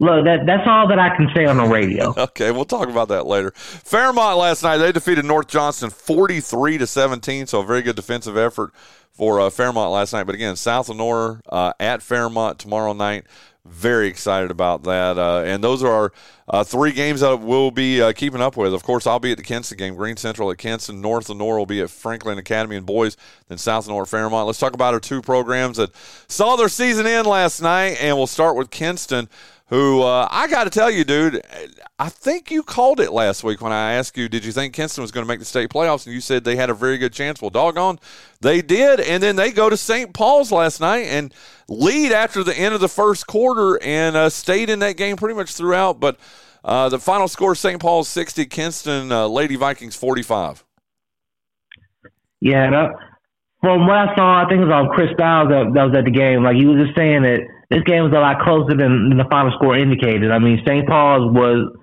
Look, 0.00 0.24
that 0.24 0.46
that's 0.46 0.62
all 0.66 0.88
that 0.88 0.98
I 0.98 1.14
can 1.14 1.28
say 1.36 1.44
on 1.44 1.58
the 1.58 1.64
radio. 1.64 2.14
okay, 2.16 2.50
we'll 2.50 2.64
talk 2.64 2.88
about 2.88 3.08
that 3.08 3.26
later. 3.26 3.50
Fairmont 3.54 4.38
last 4.38 4.62
night 4.62 4.78
they 4.78 4.92
defeated 4.92 5.26
North 5.26 5.46
Johnston 5.46 5.90
43 5.90 6.78
to 6.78 6.86
17, 6.86 7.46
so 7.46 7.60
a 7.60 7.66
very 7.66 7.82
good 7.82 7.96
defensive 7.96 8.34
effort 8.34 8.72
for 9.12 9.38
uh, 9.38 9.50
Fairmont 9.50 9.90
last 9.90 10.14
night. 10.14 10.24
But 10.24 10.34
again, 10.34 10.56
South 10.56 10.88
Lenoir 10.88 11.42
uh, 11.50 11.74
at 11.78 12.00
Fairmont 12.00 12.58
tomorrow 12.58 12.94
night. 12.94 13.26
Very 13.70 14.08
excited 14.08 14.50
about 14.50 14.82
that. 14.82 15.16
Uh, 15.16 15.42
and 15.44 15.62
those 15.62 15.82
are 15.82 15.92
our 15.92 16.12
uh, 16.48 16.64
three 16.64 16.90
games 16.90 17.20
that 17.20 17.40
we'll 17.40 17.70
be 17.70 18.02
uh, 18.02 18.12
keeping 18.12 18.40
up 18.40 18.56
with. 18.56 18.74
Of 18.74 18.82
course, 18.82 19.06
I'll 19.06 19.20
be 19.20 19.30
at 19.30 19.36
the 19.38 19.44
Kinston 19.44 19.78
game. 19.78 19.94
Greene 19.94 20.16
Central 20.16 20.50
at 20.50 20.58
Kinston. 20.58 21.00
North 21.00 21.28
and 21.30 21.38
Lenoir 21.38 21.58
will 21.58 21.66
be 21.66 21.80
at 21.80 21.88
Franklin 21.90 22.36
Academy 22.36 22.76
and 22.76 22.84
boys. 22.84 23.16
Then 23.48 23.58
South 23.58 23.86
Lenoir 23.86 24.06
Fairmont. 24.06 24.46
Let's 24.46 24.58
talk 24.58 24.74
about 24.74 24.92
our 24.92 25.00
two 25.00 25.22
programs 25.22 25.76
that 25.76 25.94
saw 26.26 26.56
their 26.56 26.68
season 26.68 27.06
end 27.06 27.26
last 27.26 27.62
night. 27.62 27.96
And 28.00 28.16
we'll 28.16 28.26
start 28.26 28.56
with 28.56 28.70
Kinston 28.70 29.28
who 29.70 30.02
uh, 30.02 30.26
I 30.28 30.48
got 30.48 30.64
to 30.64 30.70
tell 30.70 30.90
you, 30.90 31.04
dude, 31.04 31.40
I 31.96 32.08
think 32.08 32.50
you 32.50 32.64
called 32.64 32.98
it 32.98 33.12
last 33.12 33.44
week 33.44 33.60
when 33.60 33.72
I 33.72 33.92
asked 33.92 34.18
you, 34.18 34.28
did 34.28 34.44
you 34.44 34.50
think 34.50 34.74
Kinston 34.74 35.00
was 35.00 35.12
going 35.12 35.24
to 35.24 35.28
make 35.28 35.38
the 35.38 35.44
state 35.44 35.70
playoffs? 35.70 36.06
And 36.06 36.14
you 36.14 36.20
said 36.20 36.42
they 36.42 36.56
had 36.56 36.70
a 36.70 36.74
very 36.74 36.98
good 36.98 37.12
chance. 37.12 37.40
Well, 37.40 37.50
doggone, 37.50 38.00
they 38.40 38.62
did. 38.62 38.98
And 38.98 39.22
then 39.22 39.36
they 39.36 39.52
go 39.52 39.70
to 39.70 39.76
St. 39.76 40.12
Paul's 40.12 40.50
last 40.50 40.80
night 40.80 41.06
and 41.06 41.32
lead 41.70 42.12
after 42.12 42.44
the 42.44 42.54
end 42.54 42.74
of 42.74 42.80
the 42.80 42.88
first 42.88 43.26
quarter 43.26 43.82
and 43.82 44.16
uh, 44.16 44.28
stayed 44.28 44.68
in 44.68 44.80
that 44.80 44.96
game 44.98 45.16
pretty 45.16 45.34
much 45.34 45.54
throughout. 45.54 46.00
But 46.00 46.18
uh, 46.62 46.90
the 46.90 46.98
final 46.98 47.28
score 47.28 47.54
St. 47.54 47.80
Paul's 47.80 48.08
60, 48.08 48.44
Kinston 48.46 49.10
uh, 49.10 49.26
Lady 49.26 49.56
Vikings 49.56 49.96
45. 49.96 50.64
Yeah, 52.42 52.70
that, 52.70 52.90
from 53.62 53.86
what 53.86 53.96
I 53.96 54.14
saw, 54.16 54.44
I 54.44 54.48
think 54.48 54.60
it 54.60 54.64
was 54.64 54.72
on 54.74 54.88
Chris 54.90 55.08
Styles 55.14 55.48
that, 55.48 55.72
that 55.74 55.84
was 55.84 55.94
at 55.96 56.04
the 56.04 56.10
game. 56.10 56.42
Like, 56.42 56.56
he 56.56 56.66
was 56.66 56.84
just 56.84 56.96
saying 56.96 57.22
that 57.22 57.40
this 57.70 57.82
game 57.84 58.04
was 58.04 58.12
a 58.12 58.20
lot 58.20 58.40
closer 58.42 58.76
than, 58.76 59.08
than 59.08 59.18
the 59.18 59.28
final 59.30 59.52
score 59.56 59.76
indicated. 59.78 60.30
I 60.30 60.38
mean, 60.38 60.60
St. 60.66 60.86
Paul's 60.86 61.32
was 61.32 61.76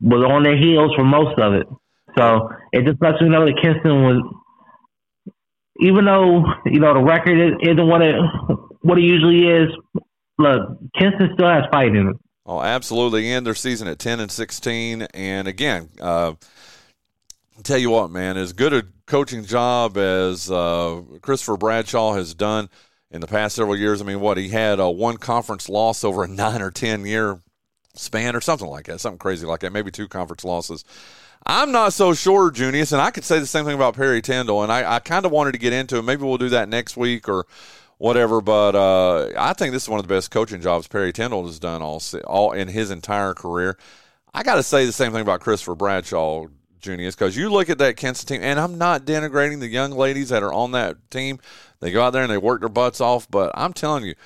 was 0.00 0.24
on 0.24 0.42
their 0.42 0.56
heels 0.58 0.92
for 0.96 1.04
most 1.04 1.38
of 1.38 1.54
it. 1.54 1.66
So 2.18 2.48
it 2.72 2.84
just 2.84 3.00
lets 3.00 3.20
me 3.20 3.28
know 3.28 3.44
that 3.44 3.60
Kinston 3.60 4.02
was, 4.02 4.18
even 5.80 6.04
though 6.04 6.44
you 6.66 6.80
know 6.80 6.94
the 6.94 7.02
record 7.02 7.58
isn't 7.62 7.86
what 7.86 8.02
it 8.02 8.16
what 8.82 8.98
it 8.98 9.02
usually 9.02 9.46
is. 9.48 9.68
Look, 10.38 10.78
Kinston 10.98 11.30
still 11.34 11.48
has 11.48 11.64
fight 11.72 11.94
in 11.94 12.08
it. 12.08 12.16
Oh, 12.44 12.60
absolutely. 12.60 13.32
End 13.32 13.46
their 13.46 13.54
season 13.54 13.88
at 13.88 13.98
ten 13.98 14.20
and 14.20 14.30
sixteen, 14.30 15.02
and 15.14 15.48
again, 15.48 15.88
uh, 16.00 16.34
tell 17.62 17.78
you 17.78 17.90
what, 17.90 18.10
man, 18.10 18.36
as 18.36 18.52
good 18.52 18.72
a 18.72 18.84
coaching 19.06 19.44
job 19.44 19.96
as 19.96 20.50
uh, 20.50 21.00
Christopher 21.22 21.56
Bradshaw 21.56 22.14
has 22.14 22.34
done 22.34 22.68
in 23.10 23.20
the 23.20 23.26
past 23.26 23.56
several 23.56 23.76
years. 23.76 24.00
I 24.00 24.04
mean, 24.04 24.20
what 24.20 24.36
he 24.36 24.48
had 24.48 24.78
a 24.78 24.90
one 24.90 25.16
conference 25.16 25.68
loss 25.68 26.04
over 26.04 26.24
a 26.24 26.28
nine 26.28 26.62
or 26.62 26.70
ten 26.70 27.04
year 27.06 27.40
span 27.94 28.36
or 28.36 28.40
something 28.40 28.68
like 28.68 28.86
that, 28.86 29.00
something 29.00 29.18
crazy 29.18 29.46
like 29.46 29.60
that, 29.60 29.72
maybe 29.72 29.90
two 29.90 30.08
conference 30.08 30.44
losses. 30.44 30.84
I'm 31.48 31.70
not 31.70 31.92
so 31.92 32.12
sure, 32.12 32.50
Junious, 32.50 32.92
and 32.92 33.00
I 33.00 33.12
could 33.12 33.22
say 33.22 33.38
the 33.38 33.46
same 33.46 33.64
thing 33.64 33.76
about 33.76 33.94
Perry 33.94 34.20
Tyndall, 34.20 34.64
and 34.64 34.72
I, 34.72 34.96
I 34.96 34.98
kind 34.98 35.24
of 35.24 35.30
wanted 35.30 35.52
to 35.52 35.58
get 35.58 35.72
into 35.72 35.96
it. 35.96 36.02
Maybe 36.02 36.24
we'll 36.24 36.38
do 36.38 36.48
that 36.48 36.68
next 36.68 36.96
week 36.96 37.28
or 37.28 37.46
whatever, 37.98 38.40
but 38.40 38.74
uh, 38.74 39.30
I 39.38 39.52
think 39.52 39.72
this 39.72 39.84
is 39.84 39.88
one 39.88 40.00
of 40.00 40.08
the 40.08 40.12
best 40.12 40.32
coaching 40.32 40.60
jobs 40.60 40.88
Perry 40.88 41.12
Tyndall 41.12 41.46
has 41.46 41.60
done 41.60 41.82
all, 41.82 42.02
all 42.24 42.50
in 42.50 42.66
his 42.66 42.90
entire 42.90 43.32
career. 43.32 43.78
I 44.34 44.42
got 44.42 44.56
to 44.56 44.62
say 44.64 44.86
the 44.86 44.92
same 44.92 45.12
thing 45.12 45.22
about 45.22 45.40
Christopher 45.40 45.76
Bradshaw, 45.76 46.46
Junious, 46.80 47.12
because 47.12 47.36
you 47.36 47.48
look 47.48 47.70
at 47.70 47.78
that 47.78 47.96
Kinston 47.96 48.38
team, 48.38 48.44
and 48.44 48.58
I'm 48.58 48.76
not 48.76 49.04
denigrating 49.04 49.60
the 49.60 49.68
young 49.68 49.92
ladies 49.92 50.30
that 50.30 50.42
are 50.42 50.52
on 50.52 50.72
that 50.72 51.12
team. 51.12 51.38
They 51.78 51.92
go 51.92 52.02
out 52.02 52.10
there 52.10 52.22
and 52.22 52.30
they 52.30 52.38
work 52.38 52.58
their 52.58 52.68
butts 52.68 53.00
off, 53.00 53.30
but 53.30 53.52
I'm 53.54 53.72
telling 53.72 54.04
you, 54.04 54.16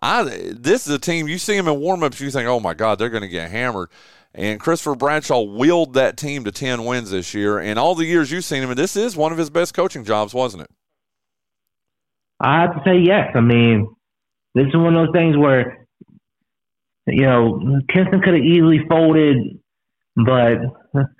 I 0.00 0.24
this 0.52 0.86
is 0.86 0.92
a 0.92 0.98
team 0.98 1.26
you 1.26 1.38
see 1.38 1.56
them 1.56 1.68
in 1.68 1.80
warmups, 1.80 2.20
you 2.20 2.30
think, 2.30 2.46
oh 2.46 2.60
my 2.60 2.74
God, 2.74 2.98
they're 2.98 3.08
going 3.08 3.22
to 3.22 3.28
get 3.28 3.50
hammered. 3.50 3.88
And 4.36 4.60
Christopher 4.60 4.94
Bradshaw 4.94 5.40
willed 5.40 5.94
that 5.94 6.18
team 6.18 6.44
to 6.44 6.52
ten 6.52 6.84
wins 6.84 7.10
this 7.10 7.32
year. 7.32 7.58
And 7.58 7.78
all 7.78 7.94
the 7.94 8.04
years 8.04 8.30
you've 8.30 8.44
seen 8.44 8.62
him, 8.62 8.68
and 8.68 8.78
this 8.78 8.94
is 8.94 9.16
one 9.16 9.32
of 9.32 9.38
his 9.38 9.48
best 9.48 9.72
coaching 9.72 10.04
jobs, 10.04 10.34
wasn't 10.34 10.64
it? 10.64 10.70
I 12.38 12.60
have 12.60 12.74
to 12.74 12.82
say 12.84 12.98
yes. 12.98 13.30
I 13.34 13.40
mean, 13.40 13.88
this 14.54 14.66
is 14.66 14.76
one 14.76 14.94
of 14.94 15.06
those 15.06 15.14
things 15.14 15.38
where 15.38 15.86
you 17.06 17.22
know 17.22 17.80
Kinston 17.88 18.20
could 18.20 18.34
have 18.34 18.44
easily 18.44 18.80
folded, 18.86 19.58
but 20.14 20.58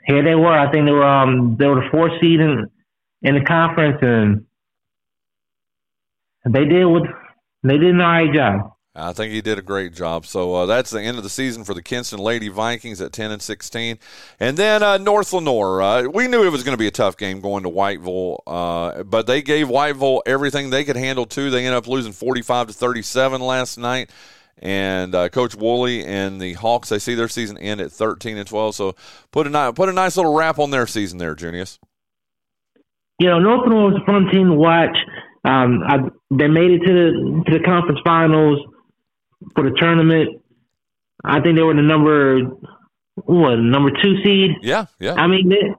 here 0.04 0.22
they 0.22 0.34
were. 0.34 0.52
I 0.52 0.70
think 0.70 0.84
they 0.84 0.92
were 0.92 1.06
um 1.06 1.56
they 1.58 1.66
were 1.66 1.76
the 1.76 1.90
fourth 1.90 2.12
seed 2.20 2.40
in 2.40 2.66
in 3.22 3.34
the 3.34 3.44
conference, 3.44 3.96
and 4.02 4.44
they 6.44 6.66
did 6.66 6.84
what 6.84 7.04
they 7.62 7.78
did 7.78 7.94
an 7.94 8.00
all 8.02 8.08
right 8.08 8.34
job. 8.34 8.75
I 8.96 9.12
think 9.12 9.32
he 9.32 9.42
did 9.42 9.58
a 9.58 9.62
great 9.62 9.92
job. 9.92 10.24
So 10.24 10.54
uh, 10.54 10.66
that's 10.66 10.90
the 10.90 11.02
end 11.02 11.18
of 11.18 11.22
the 11.22 11.30
season 11.30 11.64
for 11.64 11.74
the 11.74 11.82
Kinston 11.82 12.18
Lady 12.18 12.48
Vikings 12.48 13.00
at 13.00 13.12
10 13.12 13.30
and 13.30 13.42
16. 13.42 13.98
And 14.40 14.56
then 14.56 14.82
uh, 14.82 14.96
North 14.96 15.32
Lenoir. 15.32 15.82
Uh, 15.82 16.02
we 16.04 16.28
knew 16.28 16.44
it 16.44 16.50
was 16.50 16.64
going 16.64 16.72
to 16.72 16.78
be 16.78 16.86
a 16.86 16.92
tough 16.92 17.16
game 17.16 17.40
going 17.40 17.62
to 17.64 17.70
Whiteville, 17.70 18.38
uh, 18.46 19.02
but 19.02 19.26
they 19.26 19.42
gave 19.42 19.68
Whiteville 19.68 20.22
everything 20.24 20.70
they 20.70 20.84
could 20.84 20.96
handle 20.96 21.26
too. 21.26 21.50
They 21.50 21.66
ended 21.66 21.74
up 21.74 21.86
losing 21.86 22.12
45 22.12 22.68
to 22.68 22.72
37 22.72 23.40
last 23.40 23.76
night. 23.76 24.10
And 24.58 25.14
uh, 25.14 25.28
Coach 25.28 25.54
Woolley 25.54 26.02
and 26.02 26.40
the 26.40 26.54
Hawks, 26.54 26.88
they 26.88 26.98
see 26.98 27.14
their 27.14 27.28
season 27.28 27.58
end 27.58 27.82
at 27.82 27.92
13 27.92 28.38
and 28.38 28.48
12. 28.48 28.74
So 28.74 28.96
put 29.30 29.46
a 29.46 29.72
put 29.74 29.90
a 29.90 29.92
nice 29.92 30.16
little 30.16 30.34
wrap 30.34 30.58
on 30.58 30.70
their 30.70 30.86
season 30.86 31.18
there, 31.18 31.34
Junious. 31.34 31.78
You 33.18 33.28
know, 33.28 33.38
North 33.38 33.66
Lenoir 33.66 33.90
was 33.90 34.00
a 34.00 34.06
fun 34.06 34.28
team 34.32 34.48
to 34.48 34.54
watch. 34.54 34.96
Um, 35.44 35.82
I, 35.86 35.98
they 36.30 36.48
made 36.48 36.70
it 36.70 36.78
to 36.86 36.92
the 36.92 37.42
to 37.46 37.58
the 37.58 37.64
conference 37.64 38.00
finals 38.02 38.58
for 39.54 39.68
the 39.68 39.76
tournament. 39.78 40.42
I 41.24 41.40
think 41.40 41.56
they 41.56 41.62
were 41.62 41.74
the 41.74 41.82
number 41.82 42.40
what 43.14 43.56
number 43.56 43.90
two 43.90 44.22
seed. 44.22 44.50
Yeah, 44.62 44.86
yeah. 45.00 45.14
I 45.14 45.26
mean, 45.26 45.48
they, 45.48 45.74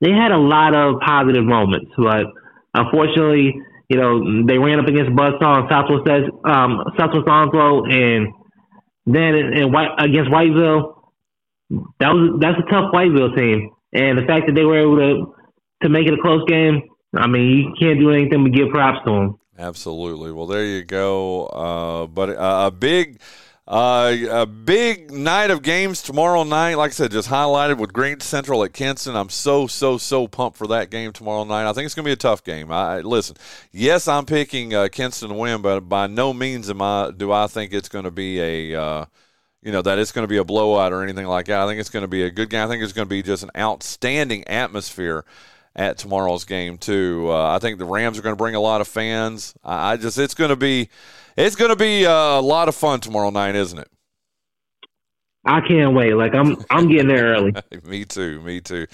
they 0.00 0.12
had 0.12 0.32
a 0.32 0.38
lot 0.38 0.74
of 0.74 1.00
positive 1.00 1.44
moments, 1.44 1.90
but 1.96 2.26
unfortunately, 2.74 3.54
you 3.88 3.96
know, 3.96 4.44
they 4.46 4.58
ran 4.58 4.78
up 4.78 4.86
against 4.86 5.12
Buzzsaw 5.12 5.60
and 5.60 5.68
Southwest 5.70 6.30
um, 6.44 6.84
Southwest 6.98 7.26
Onslow, 7.26 7.84
and 7.84 8.28
then 9.06 9.34
in, 9.34 9.52
in 9.54 9.72
White, 9.72 9.90
against 9.98 10.30
Whiteville. 10.30 10.92
That 11.98 12.10
was 12.12 12.38
that's 12.40 12.58
a 12.58 12.70
tough 12.70 12.92
Whiteville 12.92 13.34
team, 13.36 13.70
and 13.92 14.18
the 14.18 14.26
fact 14.26 14.46
that 14.46 14.54
they 14.54 14.64
were 14.64 14.78
able 14.78 14.96
to 14.96 15.34
to 15.82 15.88
make 15.88 16.06
it 16.06 16.14
a 16.14 16.22
close 16.22 16.44
game 16.46 16.82
I 17.16 17.26
mean, 17.26 17.58
you 17.58 17.74
can't 17.78 17.98
do 17.98 18.10
anything 18.10 18.42
but 18.42 18.52
give 18.52 18.70
props 18.70 19.04
to 19.06 19.12
him. 19.12 19.34
Absolutely. 19.58 20.32
Well, 20.32 20.46
there 20.46 20.64
you 20.64 20.82
go. 20.82 21.46
Uh, 21.46 22.06
but 22.06 22.30
uh, 22.30 22.64
a 22.66 22.70
big. 22.70 23.20
Uh, 23.66 24.14
a 24.30 24.44
big 24.44 25.10
night 25.10 25.50
of 25.50 25.62
games 25.62 26.02
tomorrow 26.02 26.42
night. 26.42 26.74
Like 26.74 26.90
I 26.90 26.92
said, 26.92 27.10
just 27.10 27.30
highlighted 27.30 27.78
with 27.78 27.94
Greene 27.94 28.20
Central 28.20 28.62
at 28.62 28.74
Kinston. 28.74 29.16
I'm 29.16 29.30
so 29.30 29.66
so 29.66 29.96
so 29.96 30.28
pumped 30.28 30.58
for 30.58 30.66
that 30.66 30.90
game 30.90 31.14
tomorrow 31.14 31.44
night. 31.44 31.66
I 31.66 31.72
think 31.72 31.86
it's 31.86 31.94
going 31.94 32.04
to 32.04 32.08
be 32.10 32.12
a 32.12 32.16
tough 32.16 32.44
game. 32.44 32.70
I 32.70 33.00
listen. 33.00 33.36
Yes, 33.72 34.06
I'm 34.06 34.26
picking 34.26 34.74
uh, 34.74 34.88
Kinston 34.92 35.30
to 35.30 35.34
win, 35.34 35.62
but 35.62 35.80
by 35.80 36.08
no 36.08 36.34
means 36.34 36.68
am 36.68 36.82
I 36.82 37.10
do 37.16 37.32
I 37.32 37.46
think 37.46 37.72
it's 37.72 37.88
going 37.88 38.04
to 38.04 38.10
be 38.10 38.38
a 38.38 38.78
uh, 38.78 39.06
you 39.62 39.72
know 39.72 39.80
that 39.80 39.98
it's 39.98 40.12
going 40.12 40.24
to 40.24 40.28
be 40.28 40.36
a 40.36 40.44
blowout 40.44 40.92
or 40.92 41.02
anything 41.02 41.26
like 41.26 41.46
that. 41.46 41.62
I 41.62 41.66
think 41.66 41.80
it's 41.80 41.88
going 41.88 42.04
to 42.04 42.08
be 42.08 42.22
a 42.22 42.30
good 42.30 42.50
game. 42.50 42.66
I 42.66 42.68
think 42.68 42.82
it's 42.82 42.92
going 42.92 43.06
to 43.06 43.10
be 43.10 43.22
just 43.22 43.44
an 43.44 43.50
outstanding 43.56 44.46
atmosphere 44.46 45.24
at 45.76 45.98
tomorrow's 45.98 46.44
game 46.44 46.78
too. 46.78 47.26
Uh, 47.30 47.54
I 47.54 47.58
think 47.58 47.78
the 47.78 47.84
Rams 47.84 48.18
are 48.18 48.22
going 48.22 48.34
to 48.34 48.42
bring 48.42 48.54
a 48.54 48.60
lot 48.60 48.80
of 48.80 48.88
fans. 48.88 49.54
I, 49.64 49.92
I 49.92 49.96
just 49.96 50.18
it's 50.18 50.34
going 50.34 50.50
to 50.50 50.56
be 50.56 50.88
it's 51.36 51.56
going 51.56 51.70
to 51.70 51.76
be 51.76 52.06
uh, 52.06 52.12
a 52.12 52.40
lot 52.40 52.68
of 52.68 52.74
fun 52.74 53.00
tomorrow 53.00 53.30
night, 53.30 53.54
isn't 53.54 53.78
it? 53.78 53.88
I 55.44 55.60
can't 55.60 55.94
wait. 55.94 56.14
Like 56.14 56.34
I'm, 56.34 56.56
I'm 56.70 56.88
getting 56.88 57.08
there 57.08 57.34
early. 57.34 57.52
me 57.84 58.04
too. 58.04 58.40
Me 58.40 58.60
too. 58.60 58.86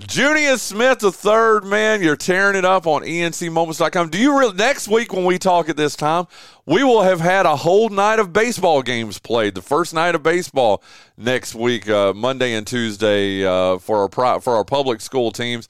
Junious 0.00 0.60
Smith, 0.60 1.00
the 1.00 1.12
third 1.12 1.64
man, 1.64 2.02
you're 2.02 2.16
tearing 2.16 2.56
it 2.56 2.64
up 2.64 2.86
on 2.86 3.02
ENCMoments.com. 3.02 4.08
Do 4.08 4.18
you 4.18 4.38
really, 4.38 4.54
next 4.54 4.88
week 4.88 5.12
when 5.12 5.26
we 5.26 5.38
talk 5.38 5.68
at 5.68 5.76
this 5.76 5.94
time, 5.94 6.26
we 6.64 6.82
will 6.82 7.02
have 7.02 7.20
had 7.20 7.44
a 7.44 7.54
whole 7.54 7.90
night 7.90 8.18
of 8.18 8.32
baseball 8.32 8.80
games 8.82 9.18
played. 9.18 9.54
The 9.54 9.62
first 9.62 9.92
night 9.92 10.14
of 10.14 10.22
baseball 10.22 10.82
next 11.18 11.54
week, 11.54 11.88
uh, 11.90 12.14
Monday 12.14 12.54
and 12.54 12.66
Tuesday, 12.66 13.44
uh, 13.44 13.76
for 13.76 14.08
our 14.10 14.40
for 14.40 14.56
our 14.56 14.64
public 14.64 15.02
school 15.02 15.32
teams. 15.32 15.68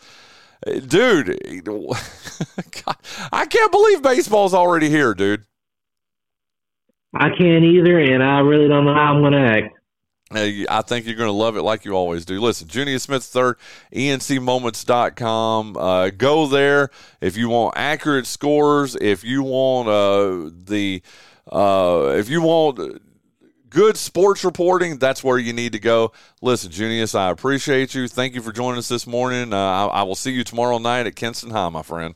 Dude, 0.66 1.64
God, 1.64 2.96
I 3.32 3.46
can't 3.46 3.72
believe 3.72 4.02
baseball's 4.02 4.52
already 4.52 4.90
here, 4.90 5.14
dude. 5.14 5.44
I 7.14 7.30
can't 7.30 7.64
either, 7.64 7.98
and 7.98 8.22
I 8.22 8.40
really 8.40 8.68
don't 8.68 8.84
know 8.84 8.94
how 8.94 9.14
I'm 9.14 9.20
going 9.20 9.32
to 9.32 9.38
act. 9.38 9.74
I 10.32 10.82
think 10.82 11.06
you're 11.06 11.16
going 11.16 11.26
to 11.26 11.32
love 11.32 11.56
it 11.56 11.62
like 11.62 11.84
you 11.84 11.92
always 11.92 12.24
do. 12.24 12.40
Listen, 12.40 12.68
Junious 12.68 13.00
Smith 13.00 13.24
third, 13.24 13.56
ENCMoments.com. 13.92 15.76
Uh, 15.76 16.10
go 16.10 16.46
there 16.46 16.90
if 17.20 17.36
you 17.36 17.48
want 17.48 17.74
accurate 17.76 18.26
scores. 18.26 18.96
If 19.00 19.24
you 19.24 19.42
want 19.42 19.88
uh, 19.88 20.50
the, 20.66 21.02
uh, 21.50 22.12
if 22.14 22.28
you 22.28 22.42
want 22.42 23.00
good 23.70 23.96
sports 23.96 24.44
reporting, 24.44 24.98
that's 24.98 25.24
where 25.24 25.38
you 25.38 25.52
need 25.52 25.72
to 25.72 25.78
go. 25.78 26.12
Listen, 26.42 26.70
Junious, 26.70 27.14
I 27.14 27.30
appreciate 27.30 27.94
you. 27.94 28.08
Thank 28.08 28.34
you 28.34 28.42
for 28.42 28.52
joining 28.52 28.78
us 28.78 28.88
this 28.88 29.06
morning. 29.06 29.52
Uh, 29.52 29.56
I, 29.56 29.86
I 29.86 30.02
will 30.02 30.14
see 30.14 30.32
you 30.32 30.44
tomorrow 30.44 30.78
night 30.78 31.06
at 31.06 31.16
Kinston 31.16 31.50
High, 31.50 31.68
my 31.68 31.82
friend. 31.82 32.14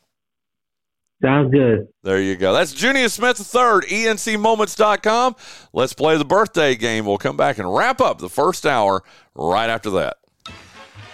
Sounds 1.23 1.51
good. 1.53 1.89
There 2.03 2.21
you 2.21 2.37
go. 2.37 2.53
That's 2.53 2.75
Junious 2.75 3.13
Smith 3.13 3.39
III, 3.39 3.89
ENCMoments.com. 4.05 5.37
Let's 5.73 5.95
play 5.95 6.19
the 6.19 6.25
birthday 6.25 6.75
game. 6.75 7.07
We'll 7.07 7.17
come 7.19 7.37
back 7.37 7.59
and 7.59 7.73
wrap 7.73 8.01
up 8.03 8.19
the 8.19 8.29
first 8.29 8.67
hour 8.67 9.03
right 9.35 9.71
after 9.71 9.89
that. 9.91 10.19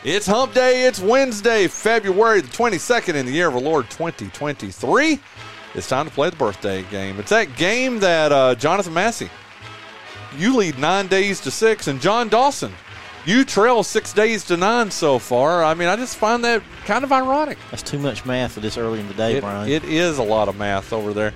It's 0.02 0.26
Hump 0.26 0.54
Day. 0.54 0.86
It's 0.86 0.98
Wednesday, 0.98 1.68
February 1.68 2.40
the 2.40 2.48
22nd 2.48 3.14
in 3.14 3.26
the 3.26 3.32
year 3.32 3.48
of 3.48 3.54
our 3.54 3.60
Lord 3.60 3.90
2023. 3.90 5.20
It's 5.74 5.88
time 5.88 6.06
to 6.06 6.12
play 6.12 6.30
the 6.30 6.36
birthday 6.36 6.82
game. 6.84 7.20
It's 7.20 7.30
that 7.30 7.54
game 7.56 8.00
that 8.00 8.32
uh, 8.32 8.54
Jonathan 8.54 8.94
Massey, 8.94 9.30
you 10.38 10.56
lead 10.56 10.78
nine 10.78 11.06
days 11.06 11.40
to 11.40 11.50
six, 11.50 11.86
and 11.88 12.00
Jon 12.00 12.28
Dawson, 12.28 12.72
you 13.26 13.44
trail 13.44 13.82
six 13.82 14.12
days 14.12 14.44
to 14.44 14.56
nine 14.56 14.90
so 14.90 15.18
far. 15.18 15.62
I 15.62 15.74
mean, 15.74 15.88
I 15.88 15.96
just 15.96 16.16
find 16.16 16.42
that 16.44 16.62
kind 16.86 17.04
of 17.04 17.12
ironic. 17.12 17.58
That's 17.70 17.82
too 17.82 17.98
much 17.98 18.24
math 18.24 18.52
for 18.52 18.60
this 18.60 18.78
early 18.78 19.00
in 19.00 19.08
the 19.08 19.14
day, 19.14 19.36
It- 19.36 19.40
Bryan. 19.42 19.68
it 19.70 19.84
is 19.84 20.18
a 20.18 20.22
lot 20.22 20.48
of 20.48 20.56
math 20.56 20.92
over 20.92 21.12
there. 21.12 21.34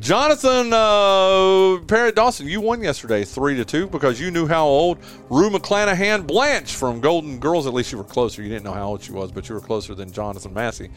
Jonathan 0.00 0.72
uh, 0.72 1.78
Parrott 1.88 2.14
Dawson, 2.14 2.46
you 2.46 2.60
won 2.60 2.80
yesterday 2.82 3.24
three 3.24 3.56
to 3.56 3.64
two 3.64 3.88
because 3.88 4.20
you 4.20 4.30
knew 4.30 4.46
how 4.46 4.64
old 4.64 4.98
Rue 5.28 5.50
McClanahan 5.50 6.24
Blanche 6.24 6.72
from 6.76 7.00
Golden 7.00 7.38
Girls. 7.40 7.66
At 7.66 7.74
least 7.74 7.90
you 7.90 7.98
were 7.98 8.04
closer. 8.04 8.40
You 8.42 8.48
didn't 8.48 8.64
know 8.64 8.72
how 8.72 8.86
old 8.86 9.02
she 9.02 9.10
was, 9.10 9.32
but 9.32 9.48
you 9.48 9.56
were 9.56 9.60
closer 9.60 9.96
than 9.96 10.12
Jonathan 10.12 10.54
Massey. 10.54 10.90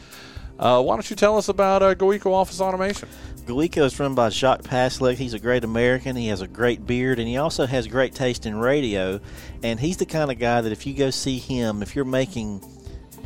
Uh, 0.62 0.80
why 0.80 0.94
don't 0.94 1.10
you 1.10 1.16
tell 1.16 1.36
us 1.36 1.48
about 1.48 1.82
uh, 1.82 1.92
GoEco 1.92 2.32
Office 2.32 2.60
Automation? 2.60 3.08
GoEco 3.46 3.84
is 3.84 3.98
run 3.98 4.14
by 4.14 4.28
Jacques 4.28 4.62
Paslick. 4.62 5.16
He's 5.16 5.34
a 5.34 5.40
great 5.40 5.64
American. 5.64 6.14
He 6.14 6.28
has 6.28 6.40
a 6.40 6.46
great 6.46 6.86
beard, 6.86 7.18
and 7.18 7.26
he 7.26 7.36
also 7.36 7.66
has 7.66 7.88
great 7.88 8.14
taste 8.14 8.46
in 8.46 8.56
radio. 8.56 9.18
And 9.64 9.80
he's 9.80 9.96
the 9.96 10.06
kind 10.06 10.30
of 10.30 10.38
guy 10.38 10.60
that 10.60 10.70
if 10.70 10.86
you 10.86 10.94
go 10.94 11.10
see 11.10 11.38
him, 11.40 11.82
if 11.82 11.96
you're 11.96 12.04
making, 12.04 12.62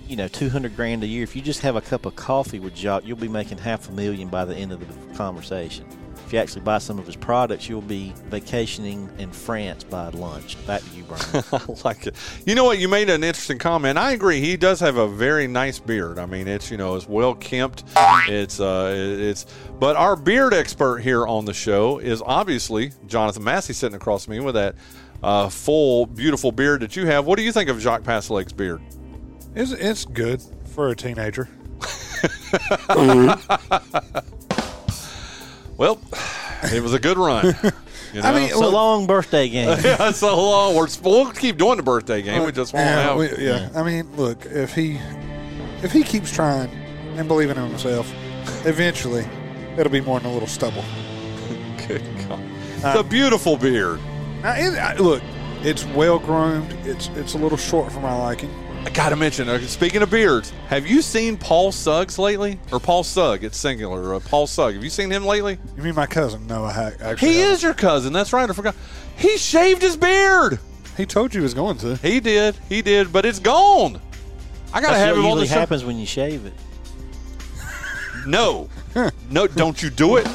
you 0.09 0.17
know, 0.17 0.29
two 0.29 0.49
hundred 0.49 0.77
grand 0.77 1.05
a 1.05 1.07
year, 1.07 1.25
if 1.25 1.37
you 1.37 1.43
just 1.43 1.61
have 1.61 1.77
a 1.77 1.83
cup 1.83 2.07
of 2.07 2.17
coffee 2.17 2.59
with 2.59 2.75
Jacques, 2.75 3.05
you'll 3.05 3.19
be 3.19 3.29
making 3.29 3.59
half 3.59 3.87
a 3.91 3.93
million 3.93 4.29
by 4.29 4.47
the 4.47 4.57
end 4.57 4.73
of 4.73 4.81
the 4.81 5.15
conversation. 5.15 5.85
If 6.27 6.33
you 6.33 6.41
actually 6.41 6.63
buy 6.63 6.79
some 6.79 6.99
of 6.99 7.07
his 7.07 7.15
products, 7.15 7.69
you'll 7.69 7.81
be 7.83 8.13
vacationing 8.25 9.09
in 9.19 9.31
France 9.31 9.85
by 9.85 10.09
lunch. 10.09 10.57
Back 10.67 10.83
to 10.83 10.91
you, 10.91 11.05
Bryan. 11.05 11.45
I 11.53 11.61
like 11.85 12.09
it. 12.09 12.17
You 12.45 12.57
know 12.57 12.65
what? 12.65 12.81
You 12.81 12.89
made 12.89 13.09
an 13.09 13.23
interesting 13.23 13.59
comment. 13.59 13.97
I 13.97 14.11
agree. 14.11 14.41
He 14.41 14.57
does 14.57 14.81
have 14.81 14.97
a 14.97 15.07
very 15.07 15.47
nice 15.47 15.79
beard. 15.79 16.19
I 16.19 16.27
mean, 16.27 16.49
it's 16.49 16.69
you 16.69 16.79
know, 16.79 16.97
it's 16.97 17.09
well 17.09 17.37
kempt. 17.37 17.85
It's 18.27 18.59
uh, 18.59 18.93
it's. 18.97 19.47
But 19.79 19.95
our 19.95 20.17
beard 20.17 20.53
expert 20.53 20.99
here 20.99 21.25
on 21.29 21.45
the 21.45 21.55
show 21.55 21.99
is 21.99 22.21
obviously 22.27 22.91
Jonathan 23.07 23.45
Massey, 23.45 23.73
sitting 23.73 23.95
across 23.95 24.25
from 24.25 24.35
me 24.35 24.41
with 24.41 24.57
that 24.57 24.75
uh, 25.23 25.49
full, 25.49 26.07
beautiful 26.07 26.51
beard 26.51 26.81
that 26.81 26.97
you 26.97 27.07
have. 27.07 27.25
What 27.25 27.37
do 27.37 27.45
you 27.45 27.53
think 27.53 27.71
of 27.71 27.81
Jacques 27.81 28.03
Passelec's 28.03 28.53
beard? 28.53 28.83
It's, 29.55 29.71
it's 29.71 30.05
good 30.05 30.43
for 30.75 30.89
a 30.89 30.97
teenager. 30.97 31.49
Well, 35.77 36.01
it 36.65 36.83
was 36.83 36.95
a 36.95 36.99
good 36.99 37.19
run. 37.19 37.55
You 38.15 38.23
know? 38.23 38.29
I 38.29 38.35
mean, 38.35 38.49
so 38.49 38.61
look- 38.61 38.73
long 38.73 39.07
birthday 39.07 39.49
game. 39.49 39.69
yeah, 39.85 40.11
so 40.13 40.35
long. 40.37 40.75
We're, 40.75 40.87
we'll 41.03 41.33
keep 41.33 41.59
doing 41.59 41.77
the 41.77 41.83
birthday 41.83 42.23
game. 42.23 42.45
we 42.45 42.53
just 42.53 42.73
won't 42.73 42.87
yeah, 42.87 43.03
have. 43.03 43.17
we- 43.19 43.37
yeah. 43.45 43.69
I 43.75 43.83
mean, 43.83 44.11
look, 44.17 44.47
if 44.47 44.75
he 44.75 44.99
if 45.83 45.93
he 45.93 46.03
keeps 46.03 46.33
trying 46.33 46.71
and 47.17 47.29
believing 47.29 47.59
in 47.59 47.69
himself, 47.69 48.11
eventually 48.65 49.27
it'll 49.77 49.93
be 49.93 50.01
more 50.01 50.19
than 50.19 50.31
a 50.31 50.33
little 50.33 50.49
stubble. 50.49 50.85
Good 51.89 52.03
God. 52.27 52.41
Uh, 52.41 52.89
it's 52.89 53.01
a 53.01 53.05
beautiful 53.05 53.59
beard. 53.59 54.01
Now, 54.43 54.55
it, 54.55 54.79
I, 54.79 54.97
look, 54.97 55.23
it's 55.61 55.85
well 55.87 56.19
groomed. 56.19 56.73
It's 56.85 57.09
it's 57.17 57.35
a 57.35 57.39
little 57.39 57.59
short 57.59 57.93
for 57.93 58.01
my 58.01 58.17
liking. 58.17 58.51
I 58.87 58.91
gotta 58.91 59.17
mention. 59.17 59.49
Uh, 59.49 59.59
speaking 59.63 60.01
of 60.03 60.11
beards, 60.11 60.51
have 60.69 60.87
you 60.87 61.03
seen 61.03 61.37
Paul 61.37 61.73
Suggs 61.73 62.21
lately? 62.21 62.61
Or 62.71 62.79
Paul 62.79 63.03
Sugg? 63.03 63.43
It's 63.43 63.59
singular. 63.59 64.15
Uh, 64.15 64.21
Paul 64.21 64.47
Sugg. 64.47 64.75
Have 64.75 64.85
you 64.85 64.91
seen 64.91 65.11
him 65.11 65.25
lately? 65.27 65.59
You 65.77 65.83
mean 65.83 65.97
my 65.97 66.07
cousin? 66.07 66.47
No, 66.47 66.65
I 66.65 66.73
ha- 66.73 66.93
actually. 67.01 67.29
He 67.33 67.39
haven't. 67.41 67.55
is 67.55 67.63
your 67.65 67.75
cousin. 67.75 68.13
That's 68.13 68.33
right. 68.33 68.49
I 68.49 68.53
forgot. 68.53 68.77
He 69.17 69.37
shaved 69.39 69.83
his 69.83 69.97
beard. 69.97 70.61
He 70.97 71.05
told 71.05 71.35
you 71.35 71.41
he 71.41 71.43
was 71.43 71.53
going 71.53 71.79
to. 71.79 71.97
He 71.97 72.21
did. 72.21 72.55
He 72.69 72.81
did. 72.81 73.13
But 73.13 73.27
it's 73.27 73.41
gone. 73.41 74.01
I 74.73 74.81
gotta 74.81 74.93
That's 74.95 74.99
have 75.05 75.17
what 75.17 75.25
him 75.25 75.31
on 75.33 75.39
the 75.39 75.47
show. 75.47 75.55
happens 75.55 75.85
when 75.85 75.99
you 75.99 76.07
shave 76.07 76.47
it. 76.47 76.55
No, 78.25 78.69
no, 79.31 79.47
don't 79.49 79.83
you 79.83 79.91
do 79.91 80.17
it. 80.17 80.29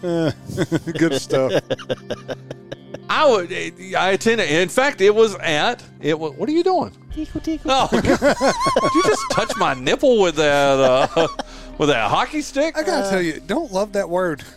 Good 0.98 1.14
stuff. 1.20 1.60
I 3.08 3.28
would. 3.28 3.52
I 3.52 4.10
attended. 4.12 4.48
In 4.50 4.68
fact, 4.68 5.00
it 5.00 5.14
was 5.14 5.34
at. 5.36 5.82
It 6.00 6.18
was. 6.18 6.32
What 6.34 6.48
are 6.48 6.52
you 6.52 6.62
doing? 6.64 6.96
Tickle, 7.14 7.40
tickle. 7.40 7.70
Oh, 7.72 7.88
did 7.90 8.04
you 8.94 9.02
just 9.04 9.22
touch 9.32 9.52
my 9.56 9.74
nipple 9.74 10.20
with 10.20 10.36
that 10.36 10.78
uh, 10.78 11.28
with 11.78 11.88
that 11.88 12.08
hockey 12.10 12.40
stick? 12.40 12.76
I 12.78 12.82
gotta 12.84 13.10
tell 13.10 13.20
you, 13.22 13.40
don't 13.40 13.72
love 13.72 13.92
that 13.92 14.08
word. 14.08 14.42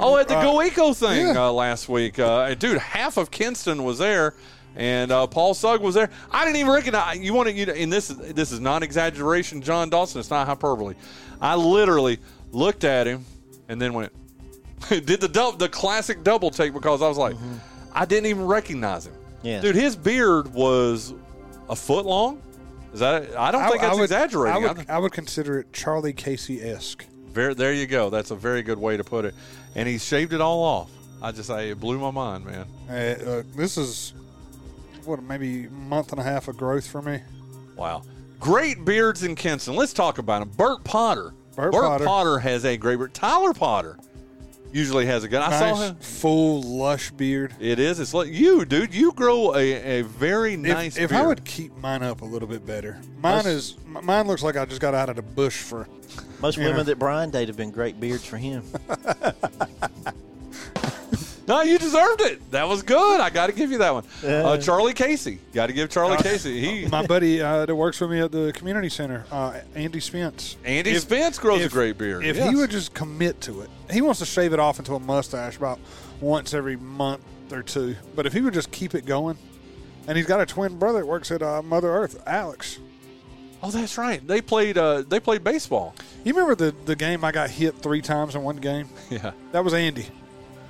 Oh, 0.00 0.16
at 0.16 0.26
the 0.26 0.36
Uh, 0.36 0.42
Go 0.42 0.60
Eco 0.62 0.92
thing 0.92 1.28
yeah. 1.28 1.46
uh, 1.46 1.52
last 1.52 1.88
week, 1.88 2.18
uh, 2.18 2.52
dude, 2.54 2.76
half 2.78 3.16
of 3.18 3.30
Kinston 3.30 3.84
was 3.84 3.96
there, 3.98 4.34
and 4.74 5.12
uh, 5.12 5.28
Paul 5.28 5.54
Sugg 5.54 5.80
was 5.80 5.94
there. 5.94 6.10
I 6.32 6.44
didn't 6.44 6.56
even 6.56 6.72
recognize. 6.72 7.20
You 7.20 7.34
want 7.34 7.48
to, 7.48 7.54
you 7.54 7.66
know, 7.66 7.72
and 7.72 7.92
this 7.92 8.10
is 8.10 8.16
this 8.34 8.50
is 8.50 8.58
not 8.58 8.82
exaggeration, 8.82 9.62
Jon 9.62 9.90
Dawson. 9.90 10.18
It's 10.18 10.30
not 10.30 10.48
hyperbole. 10.48 10.96
I 11.40 11.54
literally 11.54 12.18
looked 12.50 12.82
at 12.82 13.06
him 13.06 13.24
and 13.68 13.80
then 13.80 13.92
went, 13.94 14.12
did 14.88 15.20
the 15.20 15.28
dou- 15.28 15.56
the 15.56 15.68
classic 15.68 16.24
double 16.24 16.50
take 16.50 16.72
because 16.72 17.00
I 17.00 17.06
was 17.06 17.16
like, 17.18 17.36
I 17.92 18.04
didn't 18.06 18.26
even 18.26 18.44
recognize 18.44 19.06
him. 19.06 19.14
Yeah. 19.42 19.60
dude, 19.60 19.76
his 19.76 19.96
beard 19.96 20.52
was 20.52 21.14
a 21.68 21.76
foot 21.76 22.06
long. 22.06 22.42
Is 22.92 23.00
that? 23.00 23.36
I 23.36 23.50
don't 23.50 23.68
think 23.68 23.82
I, 23.82 23.86
that's 23.86 23.92
I 23.92 24.00
would, 24.00 24.04
exaggerating. 24.04 24.64
I 24.64 24.68
I 24.68 24.72
would, 24.72 24.90
I 24.90 24.98
would 24.98 25.12
consider 25.12 25.60
it 25.60 25.72
Charlie 25.72 26.12
Casey 26.12 26.62
esque. 26.62 27.04
Very, 27.30 27.54
there 27.54 27.72
you 27.72 27.86
go. 27.86 28.10
That's 28.10 28.30
a 28.30 28.36
very 28.36 28.62
good 28.62 28.78
way 28.78 28.96
to 28.96 29.04
put 29.04 29.24
it. 29.24 29.34
And 29.74 29.86
he 29.86 29.98
shaved 29.98 30.32
it 30.32 30.40
all 30.40 30.62
off. 30.62 30.90
I 31.22 31.32
just 31.32 31.48
say 31.48 31.70
it 31.70 31.80
blew 31.80 31.98
my 31.98 32.10
mind, 32.10 32.44
man. 32.46 32.66
Uh, 32.88 32.92
uh, 32.92 33.42
this 33.54 33.76
is 33.76 34.14
what 35.04 35.22
maybe 35.22 35.66
a 35.66 35.70
month 35.70 36.12
and 36.12 36.20
a 36.20 36.24
half 36.24 36.48
of 36.48 36.56
growth 36.56 36.86
for 36.86 37.02
me. 37.02 37.20
Wow. 37.76 38.02
Great 38.40 38.84
beards 38.84 39.22
in 39.22 39.34
Kinston. 39.34 39.74
Let's 39.74 39.92
talk 39.92 40.18
about 40.18 40.42
him. 40.42 40.50
Burt 40.50 40.84
Potter. 40.84 41.34
Burt 41.56 41.72
Potter. 41.72 42.38
has 42.38 42.64
a 42.64 42.76
great 42.76 42.96
beard. 42.96 43.14
Tyler 43.14 43.52
Potter 43.52 43.98
usually 44.72 45.06
has 45.06 45.24
a 45.24 45.28
good. 45.28 45.40
I 45.40 45.58
saw 45.58 45.78
nice, 45.78 45.90
him. 45.90 45.96
full, 45.96 46.62
lush 46.62 47.10
beard. 47.10 47.54
It 47.60 47.78
is. 47.78 48.00
It's 48.00 48.14
like 48.14 48.28
you, 48.28 48.64
dude. 48.64 48.94
You 48.94 49.12
grow 49.12 49.54
a, 49.54 50.00
a 50.00 50.02
very 50.02 50.56
nice. 50.56 50.96
if, 50.96 51.04
if 51.04 51.10
beard. 51.10 51.22
I 51.22 51.26
would 51.26 51.44
keep 51.44 51.76
mine 51.78 52.02
up 52.02 52.22
a 52.22 52.24
little 52.24 52.48
bit 52.48 52.66
better, 52.66 53.00
mine 53.20 53.46
is 53.46 53.76
mine 53.86 54.26
looks 54.26 54.42
like 54.42 54.56
I 54.56 54.64
just 54.64 54.80
got 54.80 54.94
out 54.94 55.08
of 55.08 55.16
the 55.16 55.22
bush 55.22 55.56
for. 55.62 55.88
Most 56.40 56.56
women 56.56 56.76
know. 56.76 56.82
that 56.84 56.98
Bryan 56.98 57.30
dated 57.30 57.48
have 57.48 57.56
been 57.56 57.72
great 57.72 57.98
beards 57.98 58.24
for 58.24 58.36
him. 58.36 58.62
No, 61.48 61.62
you 61.62 61.78
deserved 61.78 62.20
it. 62.20 62.50
That 62.50 62.68
was 62.68 62.82
good. 62.82 63.20
I 63.20 63.30
got 63.30 63.46
to 63.46 63.52
give 63.52 63.70
you 63.72 63.78
that 63.78 63.92
one. 63.94 64.04
Yeah. 64.22 64.46
Uh, 64.46 64.58
Charlie 64.58 64.92
Casey. 64.92 65.38
Got 65.54 65.68
to 65.68 65.72
give 65.72 65.88
Charlie 65.88 66.16
Uh, 66.18 66.22
Casey. 66.22 66.60
He 66.60 66.86
My 66.88 67.06
buddy 67.06 67.40
uh, 67.40 67.64
that 67.64 67.74
works 67.74 67.96
for 67.96 68.06
me 68.06 68.20
at 68.20 68.30
the 68.30 68.52
community 68.54 68.90
center, 68.90 69.24
uh, 69.32 69.58
Andy 69.74 70.00
Spence. 70.00 70.56
Andy 70.64 70.94
Spence 70.98 71.38
grows 71.38 71.64
a 71.64 71.68
great 71.70 71.96
beard. 71.96 72.24
If 72.24 72.36
yes. 72.36 72.50
he 72.50 72.56
would 72.56 72.70
just 72.70 72.92
commit 72.92 73.40
to 73.42 73.62
it, 73.62 73.70
he 73.90 74.02
wants 74.02 74.18
to 74.20 74.26
shave 74.26 74.52
it 74.52 74.60
off 74.60 74.78
into 74.78 74.94
a 74.94 75.00
mustache 75.00 75.56
about 75.56 75.80
once 76.20 76.52
every 76.52 76.76
month 76.76 77.22
or 77.50 77.62
two. 77.62 77.96
But 78.14 78.26
if 78.26 78.32
he 78.34 78.42
would 78.42 78.54
just 78.54 78.70
keep 78.70 78.94
it 78.94 79.06
going, 79.06 79.38
and 80.06 80.16
he's 80.16 80.26
got 80.26 80.40
a 80.40 80.46
twin 80.46 80.78
brother 80.78 81.00
that 81.00 81.06
works 81.06 81.30
at 81.30 81.42
uh, 81.42 81.62
Mother 81.62 81.88
Earth, 81.88 82.22
Alex. 82.26 82.78
Oh, 83.62 83.70
that's 83.70 83.98
right. 83.98 84.24
They 84.26 84.40
played. 84.40 84.78
Uh, 84.78 85.02
they 85.02 85.18
played 85.18 85.42
baseball. 85.42 85.94
You 86.24 86.32
remember 86.32 86.54
the 86.54 86.74
the 86.84 86.94
game 86.94 87.24
I 87.24 87.32
got 87.32 87.50
hit 87.50 87.76
three 87.78 88.02
times 88.02 88.34
in 88.34 88.42
one 88.42 88.56
game? 88.56 88.88
Yeah. 89.10 89.32
That 89.52 89.64
was 89.64 89.72
Andy. 89.74 90.06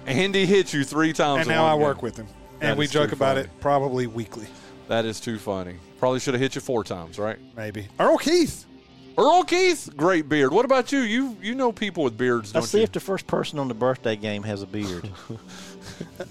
Andy 0.08 0.46
hit 0.46 0.72
you 0.72 0.84
three 0.84 1.12
times. 1.12 1.40
and 1.40 1.48
now 1.48 1.64
I 1.66 1.72
game. 1.74 1.82
work 1.82 2.02
with 2.02 2.16
him, 2.16 2.26
That 2.60 2.70
and 2.70 2.78
we 2.78 2.86
joke 2.86 3.12
about 3.12 3.36
funny. 3.36 3.46
it 3.46 3.60
probably 3.60 4.06
weekly, 4.06 4.46
That 4.88 5.04
is 5.04 5.20
too 5.20 5.38
funny. 5.38 5.76
Probably 5.98 6.20
should 6.20 6.34
have 6.34 6.40
hit 6.40 6.54
you 6.54 6.60
four 6.60 6.84
times, 6.84 7.18
right? 7.18 7.38
maybe. 7.56 7.88
Earl 7.98 8.18
Keith. 8.18 8.64
Earl 9.18 9.42
Keith, 9.42 9.90
great 9.96 10.28
beard. 10.28 10.52
What 10.52 10.64
about 10.64 10.92
you? 10.92 11.00
You 11.00 11.36
you 11.42 11.54
know 11.56 11.72
people 11.72 12.04
with 12.04 12.16
beards, 12.16 12.52
don't 12.52 12.60
Let's 12.62 12.70
see 12.70 12.78
you? 12.78 12.84
if 12.84 12.92
the 12.92 13.00
first 13.00 13.26
person 13.26 13.58
on 13.58 13.66
the 13.66 13.74
birthday 13.74 14.14
game 14.14 14.44
has 14.44 14.62
a 14.62 14.66
beard. 14.66 15.10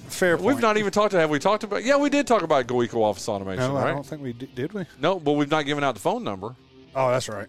Fair 0.07 0.37
We've 0.37 0.59
not 0.61 0.77
even 0.77 0.91
talked. 0.91 1.11
To. 1.11 1.19
Have 1.19 1.29
we 1.29 1.39
talked 1.39 1.63
about? 1.65 1.83
Yeah, 1.83 1.97
we 1.97 2.09
did 2.09 2.25
talk 2.27 2.43
about 2.43 2.65
GoEco 2.67 2.95
office 2.95 3.27
automation, 3.27 3.67
No, 3.73 3.75
I 3.77 3.85
right? 3.85 3.91
don't 3.93 4.05
think 4.05 4.21
we 4.21 4.31
did. 4.33 4.55
Did 4.55 4.73
we? 4.73 4.85
No, 4.99 5.19
but 5.19 5.33
we've 5.33 5.51
not 5.51 5.65
given 5.65 5.83
out 5.83 5.95
the 5.95 6.01
phone 6.01 6.23
number. 6.23 6.55
Oh, 6.95 7.11
that's 7.11 7.27
right. 7.27 7.47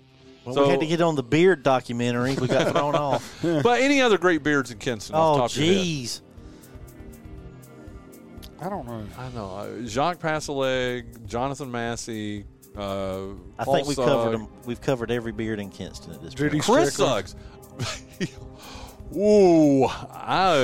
Well, 0.48 0.54
So- 0.54 0.64
we 0.64 0.70
had 0.70 0.80
to 0.80 0.86
get 0.86 1.00
on 1.00 1.14
the 1.14 1.22
beard 1.22 1.62
documentary. 1.62 2.34
We 2.34 2.48
got 2.48 2.72
thrown 2.72 2.94
off. 2.96 3.38
but 3.42 3.80
any 3.80 4.00
other 4.00 4.18
great 4.18 4.42
beards 4.42 4.70
in 4.70 4.78
Kinston? 4.78 5.14
Oh, 5.16 5.38
top 5.38 5.50
of 5.50 5.56
your 5.56 5.66
head? 5.74 5.76
jeez. 5.84 6.20
I 8.60 8.68
don't 8.68 8.86
know. 8.86 9.04
I 9.16 9.28
know. 9.30 9.50
Uh, 9.56 9.86
Jacques 9.86 10.18
Passaleg, 10.18 11.26
Jonathan 11.26 11.70
Massey. 11.70 12.44
Uh, 12.76 13.28
I 13.58 13.64
Paul 13.64 13.74
think 13.74 13.88
we 13.88 13.94
covered 13.94 14.08
Sugg, 14.08 14.32
them. 14.32 14.48
We've 14.64 14.80
covered 14.80 15.10
every 15.10 15.32
beard 15.32 15.60
in 15.60 15.70
Kinston 15.70 16.12
at 16.14 16.22
this 16.22 16.34
Judy 16.34 16.60
point. 16.60 16.64
Chris 16.64 16.94
Suggs. 16.94 17.36
Ooh, 19.16 19.84
I. 19.86 20.58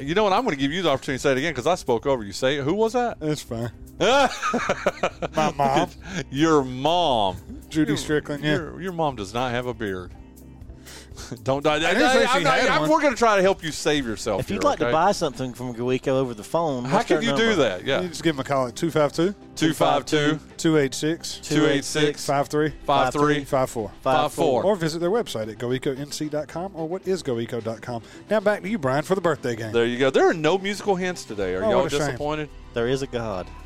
You 0.00 0.14
know 0.14 0.24
what? 0.24 0.32
I'm 0.32 0.44
going 0.44 0.54
to 0.56 0.60
give 0.60 0.72
you 0.72 0.82
the 0.82 0.90
opportunity 0.90 1.18
to 1.18 1.22
say 1.22 1.32
it 1.32 1.38
again 1.38 1.52
because 1.52 1.66
I 1.66 1.74
spoke 1.74 2.06
over 2.06 2.22
you. 2.22 2.32
Say 2.32 2.58
it. 2.58 2.64
Who 2.64 2.74
was 2.74 2.92
that? 2.92 3.18
That's 3.20 3.42
fine. 3.42 3.70
My 4.00 5.52
mom, 5.56 5.90
Your 6.30 6.64
mom. 6.64 7.36
Judy 7.68 7.90
Your- 7.92 7.96
Strickland. 7.96 8.42
Yeah. 8.44 8.54
Your, 8.54 8.80
your 8.82 8.92
mom 8.92 9.16
does 9.16 9.32
not 9.34 9.50
have 9.52 9.66
a 9.66 9.74
beard. 9.74 10.12
Don't 11.42 11.62
die. 11.62 11.76
I 11.76 11.78
didn't 11.94 12.10
say 12.10 12.20
she 12.26 12.26
I'm 12.38 12.44
had 12.44 12.68
I'm- 12.68 12.80
one. 12.82 12.90
we're 12.90 13.00
going 13.00 13.12
to 13.14 13.18
try 13.18 13.36
to 13.36 13.42
help 13.42 13.62
you 13.62 13.70
save 13.72 14.06
yourself. 14.06 14.40
If 14.40 14.50
you'd 14.50 14.64
like 14.64 14.78
to 14.80 14.90
buy 14.90 15.12
something 15.12 15.52
from 15.54 15.74
GoEco 15.74 16.08
over 16.08 16.34
the 16.34 16.44
phone, 16.44 16.84
how 16.84 17.02
can 17.02 17.22
you 17.22 17.34
do 17.36 17.54
that? 17.56 17.84
Yeah. 17.84 18.00
You 18.02 18.08
just 18.08 18.22
give 18.22 18.36
them 18.36 18.44
a 18.44 18.48
call 18.48 18.66
at 18.68 18.76
252 18.76 19.34
252 19.56 20.38
286 20.56 21.38
286 21.48 22.24
53 22.26 22.70
53 22.86 23.44
54. 23.44 23.88
54. 24.02 24.64
Or 24.64 24.76
visit 24.76 24.98
their 25.00 25.10
website 25.10 25.50
at 25.50 25.58
goeconc.com 25.58 26.72
or 26.74 26.88
what 26.88 27.06
is 27.06 27.22
goeco.com. 27.22 28.02
Now 28.30 28.40
back 28.40 28.62
to 28.62 28.68
you, 28.68 28.78
Bryan, 28.78 29.02
for 29.04 29.14
the 29.14 29.20
birthday 29.20 29.56
game. 29.56 29.72
There 29.72 29.84
you 29.86 29.98
go. 29.98 30.10
There 30.10 30.28
are 30.28 30.34
no 30.34 30.58
musical 30.58 30.96
hints 30.96 31.24
today. 31.24 31.54
Are 31.54 31.64
Oh, 31.64 31.70
y'all 31.70 31.82
what 31.82 31.86
a 31.92 31.96
shame. 31.96 32.06
disappointed? 32.06 32.48
There 32.74 32.88
is 32.88 33.02
a 33.02 33.06
God. 33.06 33.46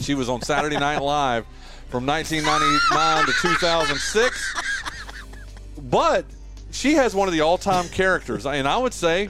She 0.00 0.14
was 0.14 0.28
on 0.28 0.40
Saturday 0.40 0.78
Night 0.78 1.00
Live 1.00 1.44
from 1.88 2.06
1999 2.06 3.26
to 3.26 3.32
2006. 3.32 4.54
But 5.80 6.24
she 6.70 6.94
has 6.94 7.14
one 7.14 7.28
of 7.28 7.34
the 7.34 7.40
all-time 7.40 7.88
characters, 7.88 8.46
and 8.46 8.66
I 8.66 8.76
would 8.76 8.94
say 8.94 9.28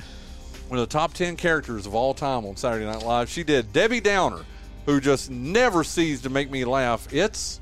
one 0.68 0.78
of 0.78 0.88
the 0.88 0.92
top 0.92 1.12
10 1.12 1.36
characters 1.36 1.86
of 1.86 1.94
all 1.94 2.14
time 2.14 2.46
on 2.46 2.56
Saturday 2.56 2.86
Night 2.86 3.02
Live. 3.02 3.28
She 3.28 3.42
did 3.44 3.72
Debbie 3.72 4.00
Downer, 4.00 4.44
who 4.86 5.00
just 5.00 5.30
never 5.30 5.84
ceased 5.84 6.22
to 6.22 6.30
make 6.30 6.50
me 6.50 6.64
laugh. 6.64 7.12
It's 7.12 7.60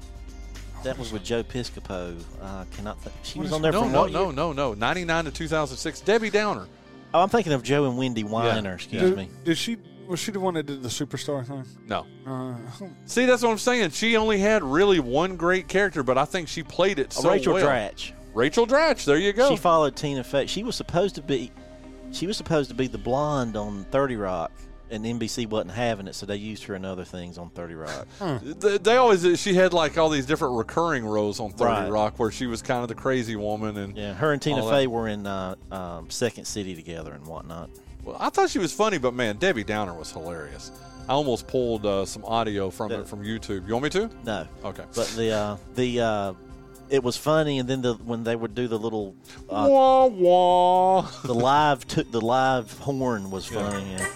That 0.85 0.99
was 0.99 1.12
with 1.12 1.24
Joe 1.24 1.43
Piscopo. 1.43 2.22
Uh, 2.41 2.64
cannot. 2.76 3.03
Th- 3.03 3.14
she 3.22 3.39
was 3.39 3.53
on 3.53 3.62
there 3.62 3.72
no, 3.72 3.83
from 3.83 3.93
no, 3.93 4.03
what 4.03 4.12
no, 4.12 4.24
year? 4.26 4.33
no, 4.33 4.53
no, 4.53 4.74
99 4.74 5.24
to 5.24 5.31
2006. 5.31 6.01
Debbie 6.03 6.31
Downer. 6.31 6.66
Oh, 7.12 7.22
I'm 7.22 7.28
thinking 7.28 7.53
of 7.53 7.62
Joe 7.62 7.87
and 7.87 7.99
Wendy 7.99 8.22
Weiner. 8.22 8.74
Excuse 8.74 9.03
Did, 9.03 9.16
me. 9.16 9.28
did 9.45 9.59
she 9.59 9.76
was 10.07 10.20
she 10.20 10.33
the 10.33 10.41
one 10.41 10.55
that 10.55 10.66
did 10.66 10.83
the 10.83 10.89
superstar 10.89 11.47
thing? 11.47 11.64
No. 11.87 12.07
Uh, 12.26 12.55
See, 13.07 13.26
that's 13.26 13.43
what 13.43 13.51
I'm 13.51 13.59
saying. 13.59 13.91
She 13.91 14.16
only 14.16 14.39
had 14.39 14.62
really 14.62 15.01
one 15.01 15.37
great 15.37 15.68
character, 15.68 16.03
but 16.03 16.18
I 16.18 16.24
think 16.24 16.49
she 16.49 16.62
played 16.62 16.99
it 16.99 17.12
so 17.12 17.31
Rachel 17.31 17.55
well. 17.55 17.66
Dratch. 17.66 18.12
Rachel 18.35 18.66
Dratch. 18.66 19.05
There 19.05 19.18
you 19.18 19.33
go. 19.33 19.51
She 19.51 19.57
followed 19.57 19.97
Tina 19.97 20.22
Fey. 20.24 20.47
She 20.47 20.62
was 20.62 20.76
supposed 20.76 21.14
to 21.16 21.22
be, 21.22 21.51
she 22.12 22.26
was 22.26 22.37
supposed 22.37 22.68
to 22.70 22.76
be 22.76 22.87
the 22.87 22.99
blonde 22.99 23.57
on 23.57 23.85
Thirty 23.91 24.16
Rock, 24.16 24.53
and 24.91 25.05
NBC 25.05 25.49
wasn't 25.49 25.72
having 25.72 26.07
it, 26.09 26.14
so 26.14 26.26
they 26.26 26.37
used 26.37 26.64
her 26.64 26.74
in 26.74 26.85
other 26.85 27.05
things 27.05 27.39
on 27.39 27.51
Thirty 27.51 27.74
Rock. 27.74 28.07
They, 28.43 28.78
they 28.78 28.97
always 28.97 29.41
she 29.41 29.55
had 29.55 29.72
like 29.72 29.99
all 29.99 30.09
these 30.09 30.26
different 30.26 30.55
recurring 30.57 31.05
roles 31.05 31.41
on 31.41 31.51
Thirty 31.53 31.70
Right. 31.72 31.91
Rock 31.91 32.18
where 32.18 32.31
she 32.31 32.47
was 32.47 32.62
kind 32.62 32.83
of 32.83 32.89
the 32.89 32.95
crazy 32.95 33.37
woman 33.37 33.76
and 33.76 33.97
Yeah, 33.97 34.14
her 34.14 34.33
and 34.33 34.41
Tina 34.41 34.62
all 34.62 34.70
Fey 34.70 34.85
that. 34.85 34.91
were 34.91 35.09
in 35.09 35.26
uh, 35.26 35.55
um, 35.72 36.09
Second 36.11 36.45
City 36.47 36.74
together 36.74 37.12
and 37.12 37.26
whatnot. 37.26 37.70
Well, 38.05 38.16
I 38.18 38.31
thought 38.31 38.49
she 38.51 38.59
was 38.59 38.72
funny, 38.72 38.99
but 38.99 39.12
man, 39.12 39.37
Debbie 39.37 39.64
Downer 39.64 39.93
was 39.95 40.11
hilarious. 40.12 40.70
I 41.09 41.12
almost 41.12 41.49
pulled 41.49 41.85
uh, 41.85 42.05
some 42.07 42.24
audio 42.24 42.70
from 42.70 42.93
it 42.93 43.07
from 43.09 43.22
YouTube. 43.24 43.66
You 43.66 43.72
want 43.74 43.85
me 43.85 43.91
to? 43.91 44.11
No, 44.24 44.47
Okay. 44.64 44.85
but 44.95 45.09
the 45.16 45.33
uh, 45.33 45.57
the 45.74 46.01
uh, 46.01 46.33
it 46.91 47.05
was 47.05 47.16
funny, 47.16 47.59
and 47.59 47.68
then 47.68 47.82
the 47.82 47.95
when 47.95 48.24
they 48.24 48.36
would 48.36 48.55
do 48.55 48.66
the 48.68 48.78
little 48.78 49.14
uh, 49.49 49.66
wah 49.70 50.07
wah. 50.07 51.03
the 51.24 51.34
live 51.34 51.86
took 51.86 52.11
the 52.11 52.20
live 52.20 52.78
horn 52.78 53.30
was 53.30 53.47
funny. 53.47 53.93
Yeah. 53.93 54.07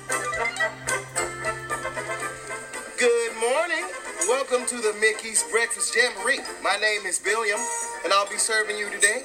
Good 2.99 3.33
morning. 3.41 3.85
Welcome 4.29 4.66
to 4.66 4.77
the 4.77 4.95
Mickey's 5.01 5.45
Breakfast 5.51 5.95
Jamboree. 5.95 6.41
My 6.62 6.77
name 6.81 7.07
is 7.07 7.18
Billiam, 7.18 7.61
and 8.05 8.12
I'll 8.12 8.29
be 8.29 8.39
serving 8.39 8.77
you 8.77 8.91
today. 8.91 9.22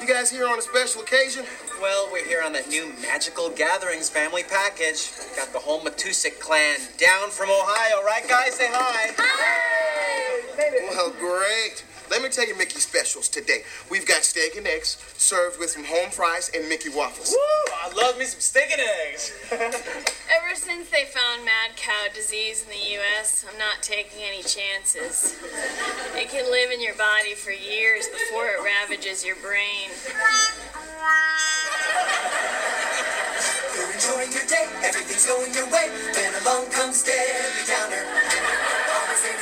You 0.00 0.06
guys 0.06 0.30
here 0.30 0.48
on 0.48 0.58
a 0.58 0.62
special 0.62 1.02
occasion? 1.02 1.44
Well, 1.80 2.08
we're 2.10 2.26
here 2.26 2.42
on 2.42 2.52
that 2.54 2.68
new 2.68 2.92
Magical 3.02 3.50
Gatherings 3.50 4.08
family 4.08 4.42
package. 4.42 5.10
Got 5.36 5.52
the 5.52 5.58
whole 5.58 5.80
Matusik 5.80 6.40
clan 6.40 6.78
down 6.96 7.30
from 7.30 7.50
Ohio, 7.50 8.02
right, 8.04 8.26
guys? 8.26 8.54
Say 8.54 8.68
hi. 8.70 9.12
Hey! 9.16 10.88
Well, 10.88 11.10
great. 11.10 11.84
Let 12.10 12.22
me 12.22 12.28
tell 12.28 12.44
you 12.44 12.58
Mickey 12.58 12.80
specials 12.80 13.28
today. 13.28 13.62
We've 13.88 14.04
got 14.04 14.24
steak 14.24 14.56
and 14.56 14.66
eggs 14.66 14.98
served 15.16 15.60
with 15.60 15.70
some 15.70 15.84
home 15.84 16.10
fries 16.10 16.50
and 16.52 16.68
Mickey 16.68 16.88
waffles. 16.88 17.30
Woo! 17.30 17.72
I 17.72 17.94
love 17.94 18.18
me 18.18 18.24
some 18.24 18.40
steak 18.40 18.72
and 18.72 18.82
eggs. 19.06 19.32
Ever 19.52 20.54
since 20.54 20.90
they 20.90 21.04
found 21.04 21.44
mad 21.44 21.76
cow 21.76 22.08
disease 22.12 22.64
in 22.64 22.70
the 22.70 22.90
U.S., 22.98 23.46
I'm 23.48 23.56
not 23.58 23.82
taking 23.82 24.24
any 24.24 24.42
chances. 24.42 25.38
It 26.16 26.28
can 26.30 26.50
live 26.50 26.72
in 26.72 26.82
your 26.82 26.96
body 26.96 27.34
for 27.34 27.52
years 27.52 28.08
before 28.08 28.46
it 28.46 28.58
ravages 28.58 29.24
your 29.24 29.36
brain. 29.36 29.94
You're 33.76 33.92
enjoying 33.94 34.32
your 34.32 34.46
day, 34.50 34.66
everything's 34.82 35.26
going 35.26 35.54
your 35.54 35.70
way. 35.70 35.88
Then 36.12 36.34
along 36.42 36.70
comes 36.72 37.04
Debbie 37.04 37.66
Downer. 37.68 38.69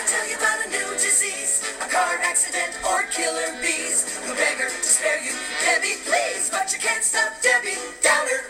Tell 0.08 0.26
you 0.26 0.36
about 0.38 0.64
a 0.64 0.70
new 0.70 0.90
disease, 0.92 1.62
a 1.82 1.86
car 1.86 2.16
accident 2.22 2.72
or 2.88 3.02
killer 3.12 3.52
bees. 3.60 4.16
Who 4.24 4.34
beg 4.34 4.56
her 4.56 4.70
to 4.70 4.82
spare 4.82 5.22
you, 5.22 5.32
Debbie, 5.62 6.00
please, 6.02 6.48
but 6.48 6.72
you 6.72 6.78
can't 6.78 7.04
stop 7.04 7.34
Debbie 7.42 7.76
Downer. 8.00 8.40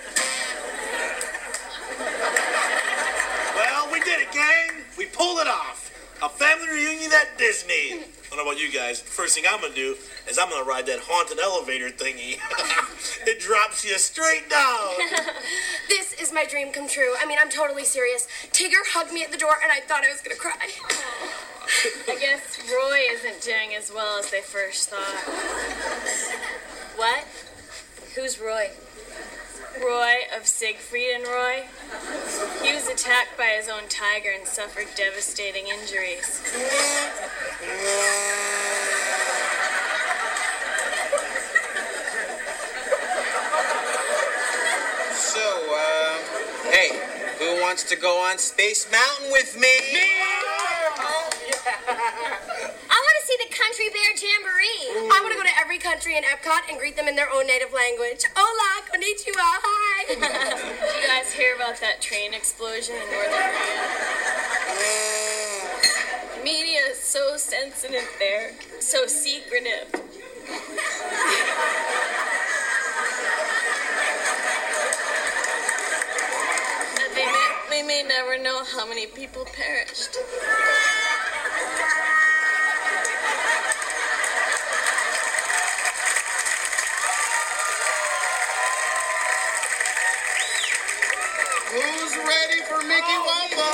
Well, 3.57 3.89
we 3.93 3.99
did 3.99 4.21
it, 4.21 4.31
gang. 4.31 4.85
We 4.97 5.07
pulled 5.07 5.41
it 5.41 5.49
off. 5.49 5.88
A 6.21 6.29
family 6.29 6.69
reunion 6.69 7.13
at 7.13 7.39
Disney. 7.39 7.73
I 7.93 8.37
don't 8.37 8.45
know 8.45 8.51
about 8.51 8.61
you 8.61 8.71
guys. 8.71 9.01
The 9.01 9.09
first 9.09 9.35
thing 9.35 9.45
I'm 9.49 9.61
gonna 9.61 9.75
do 9.75 9.97
is 10.29 10.37
I'm 10.39 10.51
gonna 10.51 10.65
ride 10.65 10.87
that 10.87 10.99
haunted 11.01 11.39
elevator 11.39 11.91
thingy. 11.91 12.39
it 13.27 13.41
drops 13.41 13.85
you 13.85 13.97
straight 13.99 14.49
down. 14.51 14.91
This 15.89 16.13
is 16.21 16.33
my 16.33 16.45
dream 16.45 16.71
come 16.71 16.87
true. 16.87 17.15
I 17.19 17.25
mean, 17.25 17.39
I'm 17.41 17.49
totally 17.49 17.85
serious. 17.85 18.29
Tigger 18.53 18.85
hugged 18.93 19.11
me 19.13 19.23
at 19.25 19.31
the 19.33 19.39
door, 19.39 19.55
and 19.63 19.73
I 19.73 19.81
thought 19.81 20.05
I 20.05 20.11
was 20.11 20.21
gonna 20.21 20.37
cry. 20.37 20.69
I 22.09 22.19
guess 22.21 22.59
Roy 22.71 22.99
isn't 23.13 23.41
doing 23.41 23.75
as 23.75 23.91
well 23.91 24.19
as 24.19 24.31
they 24.31 24.43
first 24.43 24.91
thought. 24.91 25.01
What? 26.97 27.25
Who's 28.15 28.39
Roy? 28.39 28.69
Roy 29.85 30.15
of 30.37 30.47
Siegfried 30.47 31.11
and 31.15 31.25
Roy? 31.25 31.65
He 32.63 32.75
was 32.75 32.89
attacked 32.89 33.37
by 33.37 33.55
his 33.57 33.69
own 33.69 33.89
tiger 33.89 34.31
and 34.37 34.47
suffered 34.47 34.87
devastating 34.97 35.69
injuries. 35.69 36.27
So, 45.15 45.75
uh, 45.75 46.19
hey, 46.71 47.01
who 47.39 47.61
wants 47.63 47.85
to 47.85 47.97
go 47.97 48.21
on 48.21 48.39
Space 48.39 48.91
Mountain 48.91 49.31
with 49.33 49.57
me? 49.59 49.69
To 49.69 51.05
see 51.35 51.53
the 51.65 52.58
country 53.79 53.95
Bear 53.95 54.11
Jamboree. 54.11 54.91
I 55.15 55.21
want 55.23 55.31
to 55.33 55.39
go 55.39 55.45
to 55.45 55.61
every 55.61 55.79
country 55.79 56.17
in 56.17 56.25
Epcot 56.25 56.69
and 56.69 56.79
greet 56.81 56.97
them 56.97 57.07
in 57.07 57.15
their 57.15 57.31
own 57.33 57.47
native 57.47 57.73
language. 57.73 58.25
Hola, 58.35 58.83
konnichiwa, 58.91 59.39
hi. 59.39 60.15
Did 60.19 60.19
you 60.19 61.07
guys 61.07 61.33
hear 61.33 61.55
about 61.55 61.81
that 61.81 62.01
train 62.01 62.35
explosion 62.35 62.97
in 62.97 63.11
North 63.13 63.31
Korea? 63.31 63.55
Media 66.43 66.81
is 66.91 66.99
so 66.99 67.37
sensitive 67.37 68.09
there, 68.19 68.51
so 68.81 69.07
secretive. 69.07 69.93
That 76.97 77.11
they 77.15 77.27
may, 77.27 77.83
we 77.83 77.87
may 77.87 78.03
never 78.03 78.43
know 78.43 78.65
how 78.65 78.89
many 78.89 79.07
people 79.07 79.45
perished. 79.45 80.19
Who's 91.71 92.17
ready 92.17 92.63
for 92.63 92.83
Mickey 92.83 93.19
Wombos? 93.29 93.68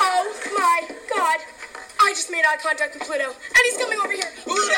Oh 0.00 0.32
my 0.56 0.88
god. 1.08 1.38
I 2.00 2.12
just 2.14 2.30
made 2.30 2.44
eye 2.48 2.56
contact 2.62 2.94
with 2.94 3.02
Pluto, 3.02 3.24
and 3.24 3.62
he's 3.64 3.76
coming 3.76 3.98
over 3.98 4.12
here. 4.12 4.32
Pluto! 4.42 4.72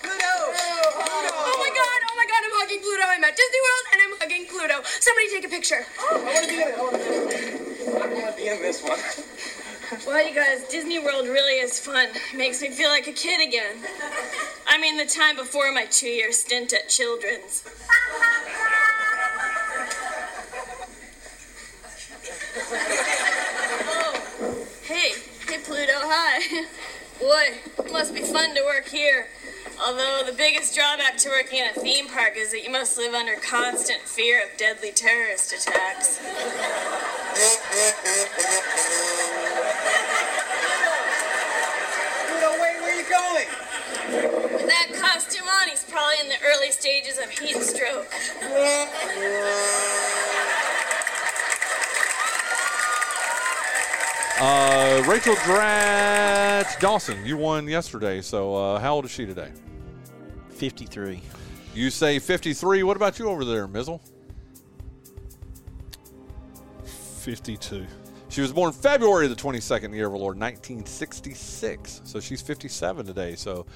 Pluto! 0.00 0.14
Oh 0.22 1.56
my 1.58 1.70
god, 1.74 2.00
oh 2.06 2.14
my 2.16 2.26
god, 2.26 2.42
I'm 2.44 2.54
hugging 2.54 2.80
Pluto. 2.82 3.02
I'm 3.02 3.24
at 3.24 3.36
Disney 3.36 3.60
World 3.66 3.84
and 3.92 4.00
I'm 4.02 4.14
hugging 4.20 4.46
Pluto. 4.46 4.82
Somebody 5.00 5.28
take 5.30 5.44
a 5.44 5.48
picture. 5.48 5.84
I 5.98 6.02
want 6.22 6.44
to 6.44 6.48
be 6.48 6.54
in 6.54 6.68
it. 6.68 6.78
I 6.78 6.80
want 6.80 6.94
to 6.94 6.98
be 7.00 7.04
in 7.16 7.28
it. 7.28 7.50
I 7.88 8.06
want 8.06 8.30
to 8.30 8.36
be 8.36 8.46
in 8.48 8.62
this 8.62 8.80
one. 8.82 9.00
Well, 10.06 10.22
you 10.26 10.32
guys, 10.32 10.62
Disney 10.68 11.00
World 11.00 11.26
really 11.26 11.58
is 11.58 11.80
fun. 11.80 12.10
It 12.32 12.36
Makes 12.36 12.62
me 12.62 12.70
feel 12.70 12.90
like 12.90 13.08
a 13.08 13.12
kid 13.12 13.40
again. 13.46 13.76
I 14.68 14.78
mean, 14.80 14.96
the 14.96 15.04
time 15.04 15.34
before 15.34 15.72
my 15.72 15.86
two 15.86 16.08
year 16.08 16.30
stint 16.30 16.72
at 16.72 16.88
Children's. 16.88 17.64
Boy, 27.30 27.54
it 27.78 27.92
must 27.92 28.12
be 28.12 28.22
fun 28.22 28.56
to 28.56 28.62
work 28.64 28.88
here. 28.88 29.28
Although 29.80 30.24
the 30.26 30.32
biggest 30.32 30.74
drawback 30.74 31.16
to 31.18 31.28
working 31.28 31.60
in 31.60 31.68
a 31.68 31.72
theme 31.74 32.08
park 32.08 32.32
is 32.36 32.50
that 32.50 32.64
you 32.64 32.70
must 32.70 32.98
live 32.98 33.14
under 33.14 33.36
constant 33.36 34.00
fear 34.00 34.42
of 34.42 34.56
deadly 34.58 34.90
terrorist 34.90 35.52
attacks. 35.52 36.18
Pluto, 42.26 42.50
wait, 42.60 42.80
where 42.82 42.90
are 42.90 42.98
you 42.98 43.06
going? 43.08 43.46
With 44.52 44.66
that 44.66 44.88
costume 45.00 45.46
on, 45.46 45.68
he's 45.68 45.84
probably 45.84 46.16
in 46.22 46.28
the 46.30 46.38
early 46.44 46.72
stages 46.72 47.16
of 47.18 47.30
heat 47.30 47.62
stroke. 47.62 48.12
Uh, 54.40 55.04
Rachel 55.06 55.34
Dratch 55.34 56.80
Dawson, 56.80 57.26
you 57.26 57.36
won 57.36 57.68
yesterday. 57.68 58.22
So 58.22 58.54
uh, 58.54 58.78
how 58.78 58.94
old 58.94 59.04
is 59.04 59.10
she 59.10 59.26
today? 59.26 59.52
53. 60.48 61.20
You 61.74 61.90
say 61.90 62.18
53. 62.18 62.82
What 62.82 62.96
about 62.96 63.18
you 63.18 63.28
over 63.28 63.44
there, 63.44 63.68
Mizzle? 63.68 64.00
52. 66.84 67.86
She 68.30 68.40
was 68.40 68.50
born 68.50 68.72
February 68.72 69.28
the 69.28 69.34
22nd, 69.34 69.94
year 69.94 70.06
of 70.06 70.14
our 70.14 70.18
Lord, 70.18 70.38
1966. 70.38 72.00
So 72.04 72.18
she's 72.18 72.40
57 72.40 73.04
today. 73.04 73.34
So, 73.34 73.66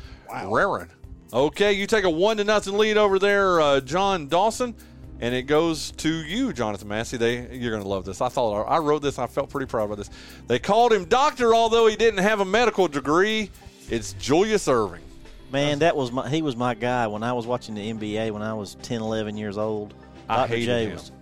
raring. 0.46 0.90
Okay, 1.34 1.72
you 1.74 1.86
take 1.86 2.04
a 2.04 2.10
one 2.10 2.38
to 2.38 2.44
nothing 2.44 2.78
lead 2.78 2.96
over 2.96 3.18
there, 3.18 3.60
uh, 3.60 3.80
Jon 3.80 4.28
Dawson, 4.28 4.74
and 5.20 5.34
it 5.34 5.42
goes 5.42 5.92
to 5.92 6.08
you, 6.08 6.52
Jonathan 6.52 6.88
Massey. 6.88 7.16
They, 7.16 7.56
you're 7.56 7.70
going 7.70 7.82
to 7.82 7.88
love 7.88 8.04
this. 8.04 8.20
I 8.20 8.28
thought 8.28 8.64
I 8.64 8.78
wrote 8.78 9.02
this. 9.02 9.18
I 9.18 9.26
felt 9.26 9.50
pretty 9.50 9.66
proud 9.66 9.90
of 9.90 9.96
this. 9.96 10.10
They 10.46 10.58
called 10.58 10.92
him 10.92 11.04
doctor, 11.04 11.54
although 11.54 11.86
he 11.86 11.96
didn't 11.96 12.22
have 12.22 12.40
a 12.40 12.44
medical 12.44 12.88
degree. 12.88 13.50
It's 13.90 14.14
Julius 14.14 14.66
Erving. 14.66 15.00
Man, 15.52 15.78
that 15.80 15.94
was 15.94 16.10
my 16.10 16.28
he 16.28 16.42
was 16.42 16.56
my 16.56 16.74
guy 16.74 17.06
when 17.06 17.22
I 17.22 17.32
was 17.32 17.46
watching 17.46 17.74
the 17.76 17.92
NBA 17.92 18.32
when 18.32 18.42
I 18.42 18.54
was 18.54 18.74
10, 18.82 19.00
11 19.00 19.36
years 19.36 19.56
old. 19.56 19.94
I 20.28 20.36
Dr. 20.38 20.48
hated 20.48 20.66
J 20.66 20.84
him. 20.86 20.92
was 20.94 21.12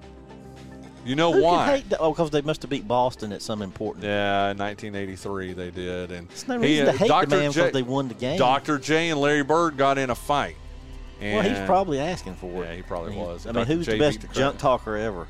You 1.05 1.16
know 1.16 1.30
why? 1.30 1.82
the- 1.88 1.99
oh, 1.99 2.12
because 2.12 2.30
they 2.30 2.40
must 2.40 2.62
have 2.62 2.70
beat 2.70 2.88
Boston 2.88 3.32
at 3.32 3.43
some 3.43 3.61
important. 3.61 4.05
Yeah, 4.05 4.53
in 4.53 4.57
1983 4.59 5.53
they 5.53 5.70
did, 5.70 6.12
and 6.12 6.28
no 6.49 6.57
reason 6.57 6.86
to 6.86 6.93
uh, 6.93 6.97
hate 6.97 7.09
the 7.28 7.36
man 7.36 7.53
J, 7.53 7.61
because 7.61 7.72
they 7.72 7.82
won 7.82 8.09
the 8.09 8.14
game. 8.14 8.38
Dr. 8.38 8.78
J 8.78 9.11
and 9.11 9.20
Larry 9.20 9.43
Bird 9.43 9.76
got 9.76 9.99
in 9.99 10.09
a 10.09 10.14
fight. 10.14 10.57
Well, 11.23 11.43
he's 11.43 11.59
probably 11.66 12.01
asking 12.01 12.35
for 12.35 12.64
it. 12.64 12.68
Yeah, 12.68 12.75
he 12.75 12.83
probably 12.83 13.14
was. 13.16 13.47
I 13.47 13.51
mean, 13.53 13.55
Dr. 13.64 13.64
who's 13.75 13.87
J 13.87 13.93
the 13.93 13.99
best 13.99 14.20
beat 14.20 14.29
the 14.29 14.35
junk 14.35 14.59
talker 14.59 14.97
ever? 14.97 15.27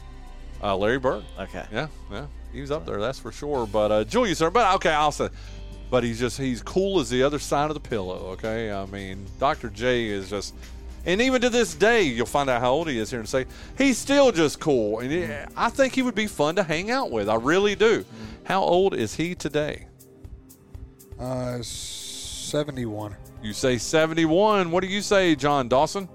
Uh, 0.62 0.76
Larry 0.76 0.99
Bird. 0.99 1.24
Okay. 1.38 1.64
Yeah, 1.72 1.88
yeah, 2.11 2.26
he 2.53 2.61
was 2.61 2.70
up 2.70 2.86
there. 2.86 3.01
That's 3.01 3.18
for 3.18 3.32
sure. 3.32 3.66
But 3.66 3.90
uh, 3.93 4.05
Julius, 4.05 4.40
Erving- 4.40 4.53
but 4.55 4.74
okay, 4.76 4.90
I'll 4.93 5.12
say, 5.12 5.28
but 5.90 6.05
he's 6.05 6.18
just 6.20 6.38
he's 6.38 6.62
cool 6.62 7.01
as 7.01 7.11
the 7.11 7.22
other 7.22 7.38
side 7.38 7.68
of 7.70 7.74
the 7.74 7.80
pillow. 7.80 8.28
Okay, 8.32 8.70
I 8.72 8.86
mean, 8.86 9.26
Dr. 9.40 9.68
J 9.70 10.07
is 10.07 10.30
just, 10.30 10.55
and 11.05 11.20
even 11.20 11.40
to 11.43 11.51
this 11.51 11.74
day, 11.74 12.03
you'll 12.03 12.26
find 12.26 12.49
out 12.49 12.61
how 12.61 12.70
old 12.72 12.88
he 12.88 12.99
is 12.99 13.11
here 13.11 13.18
and 13.20 13.28
say 13.28 13.45
he's 13.76 13.99
still 13.99 14.30
just 14.32 14.61
cool, 14.61 15.01
and 15.01 15.11
he- 15.11 15.28
I 15.57 15.68
think 15.68 15.95
he 15.95 16.03
would 16.03 16.14
be 16.14 16.26
fun 16.28 16.55
to 16.57 16.62
hang 16.62 16.90
out 16.90 17.11
with. 17.11 17.28
I 17.28 17.34
really 17.34 17.74
do. 17.74 18.05
How 18.45 18.62
old 18.62 18.95
is 18.95 19.16
he 19.16 19.34
today? 19.34 19.86
Uh, 21.18 21.59
71. 21.62 23.16
You 23.43 23.53
say 23.53 23.78
71. 23.78 24.70
What 24.70 24.82
do 24.82 24.86
you 24.88 25.03
say, 25.03 25.34
Jon 25.34 25.68
Dawson? 25.68 26.09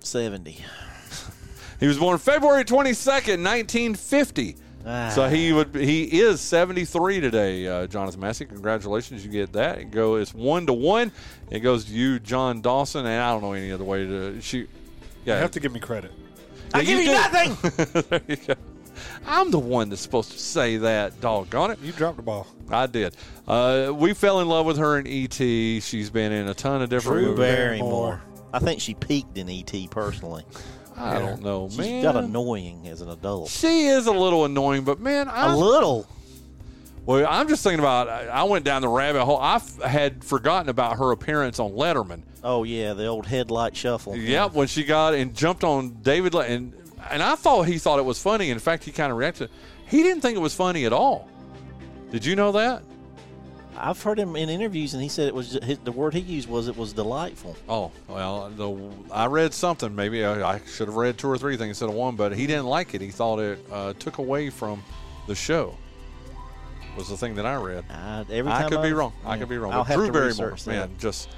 70. 0.00 0.64
He 1.80 1.86
was 1.86 1.98
born 1.98 2.18
February 2.18 2.64
22nd, 2.64 3.42
1950. 3.44 4.56
Ah. 4.86 5.10
So 5.10 5.28
he 5.28 5.52
would 5.52 5.74
he 5.74 6.04
is 6.20 6.40
73 6.40 7.20
today, 7.20 7.66
uh, 7.66 7.86
Jonathan 7.86 8.20
Massey. 8.20 8.46
Congratulations, 8.46 9.24
you 9.24 9.30
get 9.30 9.52
that. 9.52 9.78
It 9.78 9.90
go 9.90 10.16
it's 10.16 10.32
one 10.32 10.66
to 10.66 10.72
one. 10.72 11.12
It 11.50 11.60
goes 11.60 11.84
to 11.86 11.92
you, 11.92 12.18
Jon 12.20 12.62
Dawson, 12.62 13.04
and 13.04 13.20
I 13.22 13.32
don't 13.32 13.42
know 13.42 13.52
any 13.52 13.70
other 13.70 13.84
way 13.84 14.06
to 14.06 14.40
shoot. 14.40 14.68
Yeah, 15.24 15.34
You 15.34 15.42
have 15.42 15.50
to 15.52 15.60
give 15.60 15.72
me 15.72 15.80
credit. 15.80 16.10
Yeah, 16.70 16.78
I 16.78 16.84
give 16.84 16.98
you 17.00 17.06
do. 17.06 17.12
nothing. 17.12 18.02
there 18.08 18.20
you 18.28 18.36
go. 18.36 18.54
I'm 19.26 19.50
the 19.50 19.58
one 19.58 19.88
that's 19.90 20.02
supposed 20.02 20.32
to 20.32 20.38
say 20.38 20.76
that. 20.78 21.20
Doggone 21.20 21.72
it! 21.72 21.78
You 21.82 21.92
dropped 21.92 22.16
the 22.16 22.22
ball. 22.22 22.46
I 22.70 22.86
did. 22.86 23.14
Uh, 23.46 23.92
we 23.94 24.12
fell 24.14 24.40
in 24.40 24.48
love 24.48 24.66
with 24.66 24.78
her 24.78 24.98
in 24.98 25.06
E.T. 25.06 25.80
She's 25.80 26.10
been 26.10 26.32
in 26.32 26.48
a 26.48 26.54
ton 26.54 26.82
of 26.82 26.90
different 26.90 27.18
Drew 27.20 27.28
movies. 27.30 27.38
Barrymore. 27.54 28.22
I 28.52 28.58
think 28.58 28.80
she 28.80 28.94
peaked 28.94 29.36
in 29.38 29.48
ET 29.48 29.72
personally. 29.90 30.44
I 30.96 31.18
don't 31.20 31.42
know, 31.42 31.68
She's 31.68 31.78
man. 31.78 32.02
got 32.02 32.16
annoying 32.16 32.88
as 32.88 33.00
an 33.02 33.08
adult. 33.08 33.50
She 33.50 33.86
is 33.86 34.06
a 34.06 34.12
little 34.12 34.44
annoying, 34.44 34.82
but 34.84 34.98
man, 34.98 35.28
I 35.28 35.52
A 35.52 35.56
little. 35.56 36.08
Well, 37.06 37.26
I'm 37.28 37.48
just 37.48 37.62
thinking 37.62 37.78
about. 37.78 38.08
I 38.08 38.42
went 38.44 38.64
down 38.64 38.82
the 38.82 38.88
rabbit 38.88 39.24
hole. 39.24 39.38
I 39.38 39.56
f- 39.56 39.80
had 39.80 40.22
forgotten 40.24 40.68
about 40.68 40.98
her 40.98 41.10
appearance 41.12 41.58
on 41.58 41.72
Letterman. 41.72 42.22
Oh 42.44 42.64
yeah, 42.64 42.92
the 42.92 43.06
old 43.06 43.26
headlight 43.26 43.74
shuffle. 43.76 44.14
Yep, 44.16 44.52
when 44.52 44.66
she 44.68 44.84
got 44.84 45.14
and 45.14 45.34
jumped 45.34 45.64
on 45.64 46.02
David, 46.02 46.34
Le- 46.34 46.44
and 46.44 46.74
and 47.10 47.22
I 47.22 47.34
thought 47.34 47.62
he 47.64 47.78
thought 47.78 47.98
it 47.98 48.04
was 48.04 48.20
funny. 48.22 48.50
In 48.50 48.58
fact, 48.58 48.84
he 48.84 48.92
kind 48.92 49.10
of 49.12 49.18
reacted. 49.18 49.50
He 49.86 50.02
didn't 50.02 50.20
think 50.22 50.36
it 50.36 50.40
was 50.40 50.54
funny 50.54 50.84
at 50.84 50.92
all. 50.92 51.28
Did 52.10 52.24
you 52.24 52.36
know 52.36 52.52
that? 52.52 52.82
I've 53.80 54.02
heard 54.02 54.18
him 54.18 54.34
in 54.34 54.48
interviews, 54.48 54.94
and 54.94 55.02
he 55.02 55.08
said 55.08 55.28
it 55.28 55.34
was 55.34 55.52
his, 55.62 55.78
the 55.78 55.92
word 55.92 56.12
he 56.12 56.18
used 56.20 56.48
was 56.48 56.66
it 56.66 56.76
was 56.76 56.92
delightful. 56.92 57.56
Oh 57.68 57.92
well, 58.08 58.50
the, 58.50 59.12
I 59.14 59.26
read 59.26 59.54
something. 59.54 59.94
Maybe 59.94 60.24
I, 60.24 60.54
I 60.56 60.60
should 60.66 60.88
have 60.88 60.96
read 60.96 61.16
two 61.16 61.28
or 61.28 61.38
three 61.38 61.56
things 61.56 61.68
instead 61.70 61.88
of 61.88 61.94
one, 61.94 62.16
but 62.16 62.34
he 62.34 62.46
didn't 62.48 62.66
like 62.66 62.94
it. 62.94 63.00
He 63.00 63.10
thought 63.10 63.38
it 63.38 63.58
uh, 63.70 63.92
took 63.94 64.18
away 64.18 64.50
from 64.50 64.82
the 65.28 65.34
show. 65.34 65.76
Was 66.96 67.08
the 67.08 67.16
thing 67.16 67.36
that 67.36 67.46
I 67.46 67.54
read. 67.54 67.84
I, 67.88 68.24
every 68.32 68.50
I 68.50 68.62
time 68.62 68.70
could 68.70 68.82
be 68.82 68.88
I- 68.88 68.92
wrong. 68.92 69.12
I 69.24 69.38
could 69.38 69.48
be 69.48 69.58
wrong. 69.58 69.72
I'll 69.72 69.80
But 69.84 69.88
have 69.88 69.96
Drew 70.00 70.10
Barrymore, 70.10 70.56
man, 70.66 70.90
just 70.98 71.28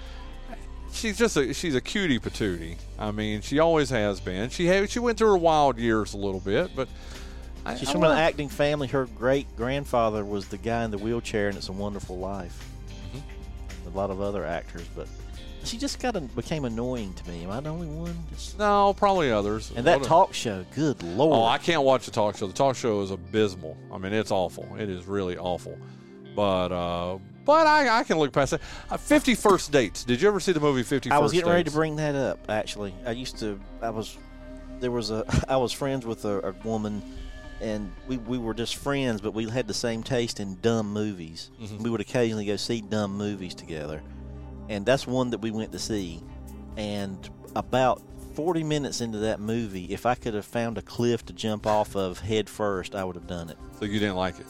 she's 0.93 1.19
just 1.19 1.37
a 1.37 1.53
she's 1.55 1.75
a 1.75 1.81
cutie 1.81 2.19
patootie. 2.19 2.77
I 2.99 3.11
mean, 3.11 3.41
she 3.41 3.59
always 3.59 3.91
has 3.91 4.21
been. 4.21 4.51
She 4.51 4.67
had, 4.67 4.91
she 4.91 4.99
went 4.99 5.19
through 5.19 5.31
her 5.31 5.37
wild 5.39 5.79
years 5.79 6.15
a 6.15 6.17
little 6.19 6.41
bit, 6.41 6.71
but 6.75 6.89
I, 7.65 7.77
She's 7.77 7.89
I 7.89 7.93
from 7.93 8.05
an 8.05 8.13
acting 8.17 8.49
family. 8.49 8.89
Her 8.89 9.07
great 9.07 9.55
grandfather 9.57 10.25
was 10.25 10.49
the 10.49 10.59
guy 10.59 10.85
in 10.85 10.91
the 10.91 10.99
wheelchair, 10.99 11.49
and 11.49 11.57
It's 11.59 11.69
a 11.69 11.73
Wonderful 11.73 12.19
Life. 12.19 12.69
Mm-hmm. 13.15 13.89
A 13.89 13.97
lot 13.97 14.11
of 14.11 14.21
other 14.21 14.45
actors, 14.45 14.87
but 14.97 15.07
she 15.65 15.77
just 15.77 16.01
got 16.01 16.17
a, 16.17 16.21
became 16.23 16.65
annoying 16.65 17.13
to 17.15 17.29
me. 17.29 17.45
Am 17.45 17.51
I 17.51 17.61
the 17.61 17.69
only 17.69 17.87
one? 17.87 18.17
Just- 18.33 18.59
No, 18.59 18.95
probably 18.95 19.31
others. 19.31 19.73
and 19.77 19.87
that 19.87 19.99
What 19.99 20.07
a- 20.07 20.09
talk 20.09 20.35
show, 20.35 20.65
good 20.75 21.03
lord! 21.03 21.37
Oh, 21.37 21.45
I 21.45 21.59
can't 21.59 21.83
watch 21.83 22.07
the 22.07 22.11
talk 22.11 22.37
show. 22.39 22.47
The 22.47 22.55
talk 22.55 22.77
show 22.77 23.03
is 23.03 23.11
abysmal. 23.11 23.77
I 23.93 23.99
mean, 23.99 24.15
it's 24.15 24.31
awful. 24.31 24.67
It 24.79 24.89
is 24.89 25.05
really 25.07 25.37
awful. 25.37 25.77
But 26.35 26.73
uh, 26.73 27.19
but 27.45 27.67
I, 27.67 28.01
I 28.01 28.05
can 28.05 28.19
look 28.19 28.33
past 28.33 28.53
it. 28.55 28.61
Uh, 28.91 28.97
Fifty 28.97 29.35
First 29.35 29.73
Dates. 29.73 30.05
Did 30.05 30.21
you 30.21 30.29
ever 30.29 30.41
see 30.41 30.53
the 30.53 30.61
movie 30.61 30.83
Fifty 30.83 31.11
I 31.11 31.19
was 31.19 31.33
getting 31.33 31.51
ready 31.51 31.65
to 31.65 31.71
bring 31.71 31.97
that 31.97 32.15
up. 32.15 32.39
Actually, 32.49 32.95
I 33.07 33.13
used 33.13 33.39
to. 33.39 33.61
I 33.83 33.91
was. 33.91 34.17
There 34.81 34.91
was 34.91 35.11
a. 35.11 35.25
I 35.49 35.57
was 35.57 35.73
friends 35.73 36.07
with 36.07 36.25
a, 36.25 36.41
a 36.41 36.53
woman 36.65 37.03
and 37.61 37.93
we, 38.09 38.17
we 38.17 38.39
were 38.39 38.55
just 38.55 38.77
friends, 38.77 39.21
but 39.21 39.35
we 39.35 39.49
had 39.49 39.67
the 39.67 39.75
same 39.75 40.03
taste 40.03 40.41
in 40.41 40.59
dumb 40.63 40.93
movies. 40.93 41.51
Mhm. 41.61 41.81
We 41.81 41.91
would 41.91 42.01
occasionally 42.01 42.47
go 42.47 42.57
see 42.57 42.81
dumb 42.81 43.17
movies 43.17 43.55
together, 43.55 44.03
and 44.69 44.87
that's 44.87 45.07
one 45.07 45.31
that 45.31 45.39
we 45.39 45.51
went 45.51 45.73
to 45.73 45.79
see. 45.79 46.23
And 46.77 47.29
about 47.55 48.01
40 48.35 48.65
minutes 48.65 49.01
into 49.01 49.19
that 49.19 49.41
movie, 49.41 49.87
if 49.93 50.07
I 50.07 50.15
could 50.15 50.35
have 50.35 50.47
found 50.47 50.79
a 50.79 50.83
cliff 50.83 51.25
to 51.27 51.33
jump 51.33 51.67
off 51.67 51.95
of 51.97 52.21
head 52.21 52.49
first, 52.49 52.95
I 52.95 53.05
would 53.05 53.17
have 53.17 53.27
done 53.27 53.51
it. 53.51 53.59
So 53.79 53.85
you 53.85 53.99
didn't 53.99 54.17
like 54.17 54.37
it? 54.39 54.47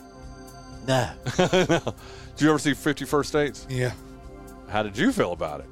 No. 0.86 1.10
no. 1.68 1.94
Did 2.40 2.46
you 2.46 2.50
ever 2.52 2.58
see 2.58 2.72
Fifty 2.72 3.04
First 3.04 3.34
Dates? 3.34 3.66
Yeah. 3.68 3.92
How 4.70 4.82
did 4.82 4.96
you 4.96 5.12
feel 5.12 5.32
about 5.32 5.60
it? 5.60 5.66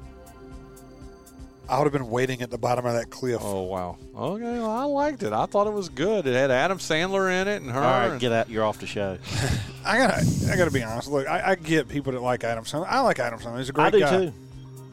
I 1.67 1.79
would 1.79 1.85
have 1.85 1.93
been 1.93 2.11
waiting 2.11 2.43
at 2.43 2.51
the 2.51 2.59
bottom 2.59 2.85
of 2.85 2.93
that 2.93 3.09
cliff. 3.09 3.39
Oh 3.41 3.63
wow. 3.63 3.97
Okay, 4.15 4.43
well, 4.43 4.69
I 4.69 4.83
liked 4.83 5.23
it. 5.23 5.33
I 5.33 5.47
thought 5.47 5.65
it 5.65 5.73
was 5.73 5.89
good. 5.89 6.27
It 6.27 6.35
had 6.35 6.51
Adam 6.51 6.77
Sandler 6.77 7.41
in 7.41 7.47
it 7.47 7.63
and 7.63 7.71
her. 7.71 7.79
All 7.79 7.89
right, 7.89 8.11
and- 8.11 8.19
get 8.19 8.31
out. 8.31 8.51
You're 8.51 8.63
off 8.65 8.77
the 8.77 8.85
show. 8.85 9.17
I 9.83 9.97
gotta, 9.97 10.47
I 10.51 10.55
gotta 10.57 10.69
be 10.69 10.83
honest. 10.83 11.07
Look, 11.09 11.27
I, 11.27 11.53
I 11.53 11.55
get 11.55 11.89
people 11.89 12.13
that 12.13 12.21
like 12.21 12.43
Adam 12.43 12.65
Sandler. 12.65 12.85
I 12.87 12.99
like 12.99 13.17
Adam 13.17 13.39
Sandler. 13.39 13.57
He's 13.57 13.69
a 13.69 13.73
great 13.73 13.85
I 13.87 13.89
do 13.89 13.99
guy. 14.01 14.09
too. 14.25 14.33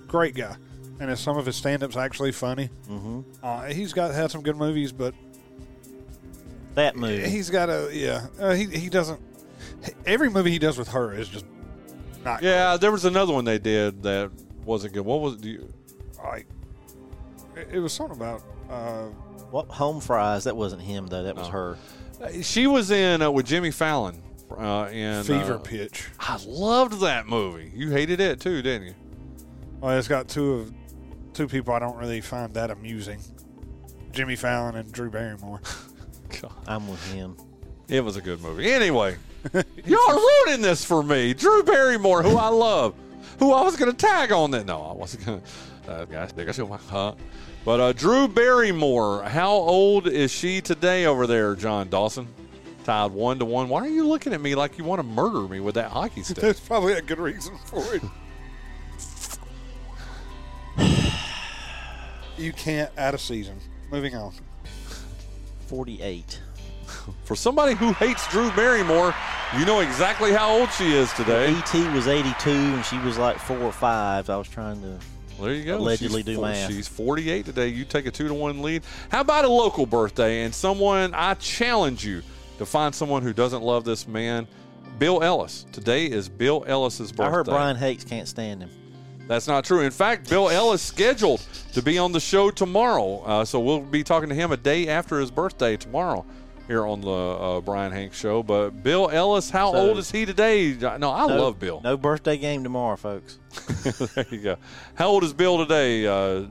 Great 0.07 0.35
guy, 0.35 0.57
and 0.99 1.11
his, 1.11 1.21
some 1.21 1.37
of 1.37 1.45
his 1.45 1.57
stand-ups 1.57 1.99
actually 1.99 2.33
funny. 2.33 2.71
Mm-hmm. 2.89 3.21
Uh, 3.43 3.65
he's 3.67 3.93
got 3.93 4.15
had 4.15 4.31
some 4.31 4.41
good 4.41 4.57
movies, 4.57 4.93
but 4.93 5.13
That 6.75 6.97
movie. 6.97 7.29
he's 7.29 7.51
got 7.51 7.69
a 7.69 7.91
yeah. 7.93 8.29
Uh, 8.41 8.55
he 8.55 8.65
he 8.65 8.89
doesn't. 8.89 9.21
Every 10.07 10.31
movie 10.31 10.53
he 10.53 10.59
does 10.59 10.79
with 10.79 10.89
her 10.89 11.13
is 11.13 11.29
just 11.29 11.45
not 12.27 12.43
Yeah, 12.43 12.77
there 12.77 12.93
was 12.93 13.05
another 13.07 13.33
one 13.33 13.45
they 13.45 13.59
did 13.59 14.03
that 14.03 14.31
wasn't 14.65 14.93
good. 14.93 15.05
What 15.07 15.21
was 15.21 15.35
it? 15.35 15.41
Do 15.41 15.49
you, 15.49 15.73
like. 16.23 16.47
It, 17.57 17.69
it 17.73 17.79
was 17.81 17.93
something 17.93 18.17
about. 18.17 18.43
Uh, 18.69 19.07
What 19.51 19.69
home 19.69 20.01
fries? 20.01 20.45
That 20.45 20.57
wasn't 20.57 20.83
him 20.83 21.07
though. 21.07 21.23
That 21.23 21.37
was 21.37 21.49
No. 21.49 21.53
her. 21.53 21.79
she 22.43 22.67
was 22.67 22.91
in 22.91 23.23
uh, 23.23 23.31
with 23.31 23.47
Jimmy 23.47 23.71
Fallon 23.71 24.23
uh, 24.51 24.89
in 24.93 25.23
Fever 25.25 25.55
uh, 25.55 25.59
Pitch. 25.59 26.05
I 26.21 26.39
loved 26.47 27.01
that 27.01 27.27
movie. 27.27 27.71
You 27.75 27.91
hated 27.91 28.21
it 28.21 28.41
too, 28.41 28.61
didn't 28.63 28.89
you? 28.89 28.95
Well, 29.81 29.97
it's 29.99 30.09
got 30.09 30.29
two 30.29 30.53
of 30.55 30.75
two 31.33 31.47
people 31.47 31.75
I 31.75 31.79
don't 31.79 31.97
really 31.97 32.21
find 32.21 32.53
that 32.55 32.71
amusing. 32.71 33.21
Jimmy 34.13 34.37
Fallon 34.37 34.77
and 34.77 34.91
Drew 34.91 35.11
Barrymore. 35.11 35.61
I'm 36.67 36.89
with 36.89 37.13
him. 37.13 37.37
It 37.89 38.05
was 38.05 38.17
a 38.17 38.21
good 38.21 38.41
movie. 38.41 38.71
Anyway, 38.71 39.17
y'all 39.85 40.11
are 40.11 40.17
ruining 40.17 40.63
this 40.63 40.85
for 40.85 41.03
me. 41.03 41.35
Drew 41.35 41.63
Barrymore, 41.63 42.23
who 42.23 42.37
I 42.37 42.49
love, 42.49 42.95
who 43.39 43.53
I 43.53 43.63
was 43.63 43.77
going 43.77 43.91
to 43.91 43.97
tag 43.97 44.33
on 44.33 44.51
that. 44.53 44.67
No, 44.67 44.83
I 44.83 44.93
wasn't 44.93 45.25
going 45.25 45.41
to. 45.41 45.93
Uh, 45.93 46.05
guys, 46.05 46.33
they 46.33 46.45
got 46.45 46.59
you, 46.59 46.67
huh? 46.67 47.15
But 47.65 47.81
uh, 47.81 47.93
Drew 47.93 48.27
Barrymore, 48.27 49.23
how 49.23 49.53
old 49.53 50.09
is 50.09 50.33
she 50.33 50.61
today 50.61 51.07
over 51.07 51.29
there, 51.29 51.55
Jon 51.55 51.89
Dawson? 51.89 52.27
Tied 52.85 53.13
one 53.13 53.39
to 53.39 53.45
one. 53.45 53.69
Why 53.69 53.85
are 53.85 53.89
you 53.89 54.07
looking 54.07 54.33
at 54.33 54.41
me 54.41 54.57
like 54.57 54.79
you 54.79 54.85
want 54.85 55.01
to 55.01 55.07
murder 55.07 55.49
me 55.49 55.61
with 55.61 55.77
that 55.77 55.91
hockey 55.91 56.23
stick? 56.23 56.37
There's 56.41 56.61
probably 56.61 56.95
a 56.95 57.03
good 57.03 57.19
reason 57.19 57.57
for 57.67 57.85
it. 57.95 58.03
you 62.39 62.53
can't 62.53 62.91
add 62.97 63.15
a 63.15 63.19
season. 63.19 63.59
Moving 63.91 64.17
on. 64.17 64.33
48. 65.67 66.41
For 67.25 67.37
somebody 67.37 67.75
who 67.75 67.93
hates 67.95 68.29
Drew 68.29 68.51
Barrymore, 68.53 69.15
you 69.59 69.65
know 69.65 69.81
exactly 69.81 70.33
how 70.33 70.51
old 70.57 70.71
she 70.73 70.93
is 70.93 71.13
today. 71.15 71.51
E.T. 71.53 71.89
was 71.89 72.09
82 72.09 72.51
and 72.51 72.85
she 72.85 72.99
was 72.99 73.19
like 73.19 73.39
four 73.39 73.59
or 73.59 73.73
five. 73.73 74.29
I 74.31 74.37
was 74.37 74.49
trying 74.49 74.81
to 74.83 74.99
There 75.41 75.55
you 75.55 75.65
go. 75.65 75.79
allegedly 75.79 76.23
she's 76.23 76.37
do 76.37 76.41
math. 76.41 76.71
She's 76.71 76.89
48 76.89 77.47
today. 77.47 77.69
You 77.69 77.85
take 77.85 78.07
a 78.07 78.11
two 78.11 78.29
to 78.29 78.35
one 78.35 78.63
lead. 78.63 78.83
How 79.11 79.21
about 79.21 79.45
a 79.45 79.49
local 79.49 79.87
birthday 79.87 80.43
and 80.43 80.55
someone? 80.55 81.15
I 81.15 81.35
challenge 81.35 82.05
you 82.05 82.23
to 82.59 82.67
find 82.67 82.95
someone 82.95 83.23
who 83.23 83.33
doesn't 83.33 83.63
love 83.63 83.85
this 83.85 84.07
man. 84.09 84.47
Bill 84.99 85.23
Ellis. 85.23 85.67
Today 85.73 86.07
is 86.07 86.29
Bill 86.29 86.65
Ellis's 86.67 87.13
birthday. 87.13 87.25
I 87.29 87.31
heard 87.31 87.47
Bryan 87.47 87.77
Hanks 87.77 88.05
can't 88.05 88.27
stand 88.27 88.63
him. 88.63 88.71
That's 89.29 89.49
not 89.49 89.65
true. 89.65 89.81
In 89.81 89.91
fact, 89.91 90.31
Bill 90.31 90.49
Ellis 90.49 90.81
scheduled 90.81 91.41
to 91.73 91.83
be 91.83 91.99
on 91.99 92.13
the 92.13 92.21
show 92.21 92.51
tomorrow, 92.51 93.23
uh, 93.25 93.45
so 93.45 93.59
we'll 93.59 93.81
be 93.81 94.05
talking 94.05 94.29
to 94.29 94.35
him 94.35 94.53
a 94.53 94.57
day 94.57 94.89
after 94.89 95.19
his 95.19 95.31
birthday 95.31 95.77
tomorrow 95.77 96.25
here 96.67 96.87
on 96.87 97.01
the 97.01 97.09
uh, 97.11 97.61
Bryan 97.61 97.93
Hanks 97.93 98.19
show. 98.19 98.43
But 98.43 98.83
Bill 98.83 99.09
Ellis, 99.11 99.51
how 99.51 99.73
So- 99.73 99.79
old 99.89 99.99
is 99.99 100.11
he 100.11 100.27
today? 100.27 100.73
No, 100.81 100.89
I 100.89 101.27
No- 101.27 101.37
love 101.37 101.59
Bill. 101.59 101.81
No 101.83 101.97
birthday 101.97 102.37
game 102.37 102.63
tomorrow, 102.63 102.97
folks. 102.97 103.39
there 104.15 104.27
you 104.31 104.39
go. 104.39 104.57
How 104.95 105.09
old 105.09 105.25
is 105.25 105.33
Bill 105.33 105.59
today, 105.59 106.07
uh, 106.07 106.47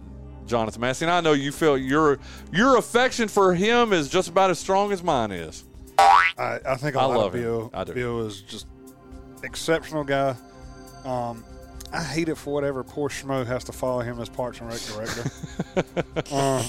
Jonathan 0.48 0.82
Massey? 0.82 1.06
And 1.06 1.12
I 1.12 1.22
know 1.22 1.34
you 1.34 1.52
feel 1.52 1.78
your 1.78 2.20
your 2.52 2.78
affection 2.78 3.28
for 3.28 3.54
him 3.54 3.94
is 3.94 4.10
just 4.10 4.30
about 4.30 4.50
as 4.50 4.60
strong 4.60 4.92
as 4.92 5.04
mine 5.04 5.32
is. 5.32 5.64
I, 5.98 6.60
I 6.68 6.76
think 6.76 6.96
a 6.96 7.00
I 7.00 7.06
lot 7.06 7.18
love 7.18 7.28
of 7.28 7.36
him. 7.36 7.42
Bill. 7.44 7.70
I 7.74 7.84
do. 7.84 7.94
Bill 7.94 8.26
is 8.28 8.42
just 8.42 8.68
exceptional 9.44 10.04
guy. 10.04 10.36
Um, 11.04 11.44
I 11.96 12.04
hate 12.04 12.30
it 12.30 12.36
for 12.36 12.54
whatever 12.54 12.84
poor 12.84 13.10
schmo 13.10 13.46
has 13.46 13.64
to 13.66 13.72
follow 13.72 14.02
him 14.02 14.20
as 14.20 14.28
Parks 14.30 14.60
and 14.60 14.70
Rec 14.70 14.82
director. 14.82 15.32
uh, 16.36 16.62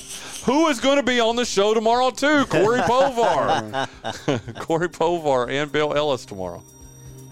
Who 0.45 0.69
is 0.69 0.79
going 0.81 0.97
to 0.97 1.03
be 1.03 1.19
on 1.21 1.35
the 1.37 1.45
show 1.45 1.75
tomorrow 1.75 2.11
too? 2.11 2.45
Corey 2.47 2.81
Povar, 2.81 3.89
Corey 4.61 4.89
Povar, 4.89 5.51
and 5.51 5.71
Bill 5.73 5.95
Ellis 5.95 6.25
tomorrow. 6.25 6.63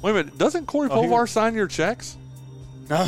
Wait 0.03 0.11
a 0.11 0.15
minute, 0.15 0.37
doesn't 0.39 0.67
Corey 0.67 0.89
Oh, 0.91 1.03
Povar 1.03 1.29
sign 1.29 1.55
your 1.55 1.67
checks? 1.69 2.17
no. 2.91 3.07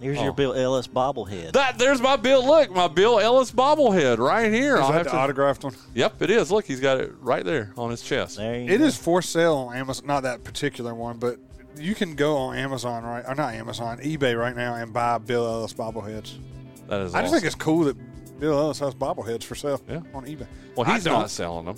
Here's 0.00 0.18
Oh. 0.18 0.24
your 0.24 0.32
Bill 0.34 0.52
Ellis 0.52 0.86
bobblehead. 0.86 1.52
That 1.52 1.78
there's 1.78 1.98
my 2.02 2.16
Bill. 2.16 2.44
Look, 2.46 2.70
my 2.70 2.88
Bill 2.88 3.18
Ellis 3.20 3.50
bobblehead 3.50 4.18
right 4.18 4.52
here. 4.52 4.74
Is 4.74 4.82
I'll 4.82 4.88
that 4.88 4.94
have 4.98 5.04
the 5.06 5.10
to- 5.12 5.16
autographed 5.16 5.64
one? 5.64 5.74
Yep, 5.94 6.20
it 6.20 6.30
is. 6.30 6.50
Look, 6.50 6.66
he's 6.66 6.80
got 6.80 7.00
it 7.00 7.12
right 7.22 7.42
there 7.42 7.72
on 7.78 7.90
his 7.90 8.02
chest. 8.02 8.36
There 8.36 8.54
you 8.54 8.70
It 8.70 8.78
go. 8.78 8.84
is 8.84 8.98
for 8.98 9.22
sale 9.22 9.54
on 9.70 9.76
Amazon. 9.76 10.06
Not 10.06 10.24
that 10.24 10.44
particular 10.44 10.94
one, 10.94 11.16
but 11.16 11.38
you 11.76 11.94
can 11.94 12.14
go 12.14 12.36
on 12.36 12.56
Amazon 12.56 13.04
right, 13.04 13.24
or 13.26 13.34
not 13.34 13.54
Amazon, 13.54 13.98
eBay 13.98 14.38
right 14.38 14.54
now 14.56 14.74
and 14.74 14.92
buy 14.92 15.18
Bill 15.18 15.46
Ellis 15.46 15.72
bobbleheads. 15.72 16.34
That 16.88 17.00
is. 17.02 17.14
I 17.14 17.22
just 17.22 17.26
awesome. 17.26 17.30
think 17.32 17.44
it's 17.44 17.54
cool 17.54 17.84
that 17.84 17.96
Bill 18.40 18.58
Ellis 18.58 18.78
has 18.80 18.94
bobbleheads 18.94 19.44
for 19.44 19.54
sale 19.54 19.80
Yeah. 19.88 20.00
on 20.12 20.24
eBay. 20.26 20.46
Well, 20.76 20.84
he's 20.92 21.04
not 21.04 21.30
selling 21.30 21.66
them. 21.66 21.76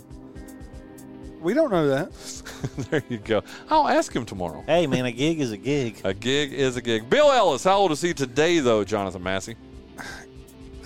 We 1.41 1.55
don't 1.55 1.71
know 1.71 1.87
that. 1.89 2.13
there 2.91 3.03
you 3.09 3.19
go. 3.19 3.43
I'll 3.71 3.87
ask 3.89 4.15
him 4.15 4.25
tomorrow. 4.25 4.65
Hey, 4.67 4.87
man, 4.87 5.05
a 5.05 5.13
gig 5.13 5.39
is 5.41 5.53
a 5.53 5.57
gig. 5.57 6.01
A 6.03 6.13
gig 6.15 6.53
is 6.53 6.77
a 6.77 6.83
gig. 6.83 7.09
Bill 7.09 7.31
Ellis, 7.31 7.63
how 7.63 7.77
old 7.79 7.93
is 7.93 8.01
he 8.01 8.15
today, 8.15 8.59
though, 8.59 8.83
Jonathan 8.85 9.23
Massey? 9.23 9.55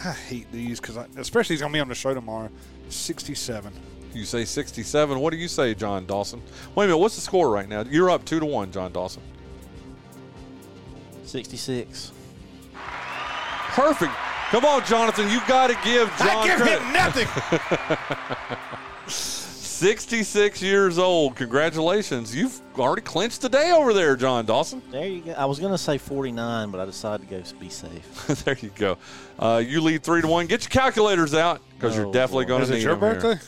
I 0.05 0.13
hate 0.13 0.51
these 0.51 0.81
because, 0.81 0.97
especially 1.17 1.55
he's 1.55 1.61
gonna 1.61 1.73
be 1.73 1.81
on 1.81 1.89
the 1.89 1.95
show 1.95 2.13
tomorrow. 2.15 2.51
Sixty-seven. 2.89 3.73
You 4.13 4.25
say 4.25 4.45
67. 4.45 5.19
What 5.21 5.31
do 5.31 5.37
you 5.37 5.49
say, 5.49 5.75
Jon 5.75 6.05
Dawson? 6.07 6.43
Wait 6.75 6.85
a 6.85 6.87
minute. 6.89 6.99
What's 6.99 7.15
the 7.15 7.21
score 7.21 7.51
right 7.51 7.69
now? 7.69 7.83
You're 7.83 8.11
up 8.11 8.25
two 8.25 8.41
to 8.41 8.47
one, 8.47 8.73
Jon 8.73 8.93
Dawson. 8.93 9.23
66. 11.25 12.13
Perfect. 12.75 14.13
Come 14.51 14.65
on, 14.65 14.85
Jonathan. 14.85 15.31
You 15.31 15.41
got 15.47 15.69
to 15.69 15.79
give 15.85 16.09
John 16.19 16.29
I 16.29 16.47
give 16.47 16.57
credit. 16.57 16.83
him 16.83 16.93
nothing. 16.93 17.29
66 19.07 20.61
years 20.61 20.99
old. 20.99 21.37
Congratulations. 21.37 22.35
You've 22.35 22.61
already 22.79 23.01
clinched 23.03 23.41
the 23.43 23.49
day 23.49 23.71
over 23.71 23.95
there, 23.95 24.15
Jon 24.17 24.45
Dawson. 24.45 24.83
There 24.91 25.07
you 25.07 25.21
go. 25.23 25.33
I 25.33 25.45
was 25.47 25.59
going 25.59 25.73
to 25.73 25.79
say 25.79 25.97
49, 25.99 26.71
but 26.71 26.81
I 26.81 26.85
decided 26.85 27.29
to 27.29 27.35
go 27.35 27.43
be 27.59 27.69
safe. 27.71 28.27
there 28.45 28.59
you 28.61 28.71
go. 28.75 28.99
Uh, 29.39 29.63
you 29.65 29.81
lead 29.81 30.03
three 30.03 30.21
to 30.21 30.27
one. 30.27 30.47
Get 30.47 30.65
your 30.65 30.71
calculators 30.71 31.33
out 31.33 31.63
because 31.77 31.97
you're 31.97 32.07
Oh, 32.07 32.13
definitely 32.13 32.45
boy. 32.45 32.49
going 32.49 32.63
Is 32.63 32.69
to 32.69 32.75
it 32.75 32.79
need 32.79 32.83
your 32.85 32.97
them 32.97 33.21
here. 33.23 33.41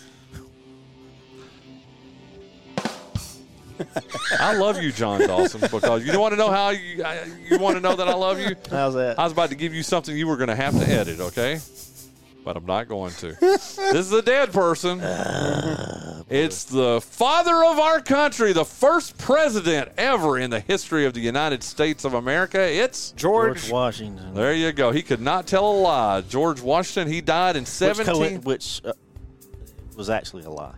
I 4.38 4.54
love 4.54 4.82
you, 4.82 4.92
Jon 4.92 5.20
Dawson, 5.26 5.60
because 5.60 6.06
you 6.06 6.18
want 6.18 6.32
to 6.32 6.36
know 6.36 6.50
how 6.50 6.70
you 6.70 7.02
I- 7.04 7.24
you 7.50 7.58
want 7.58 7.76
to 7.76 7.80
know 7.80 7.94
that 7.96 8.08
I 8.08 8.14
love 8.14 8.38
you. 8.40 8.54
How's 8.70 8.94
that? 8.94 9.18
I 9.18 9.24
was 9.24 9.32
about 9.32 9.50
to 9.50 9.56
give 9.56 9.74
you 9.74 9.82
something 9.82 10.16
you 10.16 10.26
were 10.26 10.36
going 10.36 10.48
to 10.48 10.56
have 10.56 10.78
to 10.78 10.88
edit, 10.88 11.20
okay? 11.20 11.60
But 12.44 12.56
I'm 12.56 12.66
not 12.66 12.88
going 12.88 13.12
to. 13.14 13.32
this 13.40 13.78
is 13.78 14.12
a 14.12 14.20
dead 14.22 14.52
person. 14.52 15.00
it's 16.28 16.64
the 16.64 17.00
father 17.00 17.64
of 17.64 17.78
our 17.78 18.00
country, 18.00 18.52
the 18.52 18.64
first 18.64 19.16
president 19.18 19.90
ever 19.96 20.38
in 20.38 20.50
the 20.50 20.58
history 20.60 21.04
of 21.06 21.14
the 21.14 21.20
United 21.20 21.62
States 21.62 22.04
of 22.04 22.14
America. 22.14 22.60
It's 22.60 23.12
George. 23.12 23.60
George 23.62 23.70
Washington. 23.72 24.34
there 24.34 24.54
you 24.54 24.72
go. 24.72 24.90
He 24.90 25.02
could 25.02 25.20
not 25.20 25.46
tell 25.46 25.70
a 25.70 25.76
lie. 25.80 26.20
George 26.22 26.60
Washington. 26.60 27.12
He 27.12 27.20
died 27.20 27.54
in 27.56 27.62
Which, 27.62 27.68
17. 27.68 28.14
co- 28.42 28.48
which 28.48 28.80
uh, 28.84 28.92
was 29.96 30.10
actually 30.10 30.44
a 30.44 30.50
lie. 30.50 30.74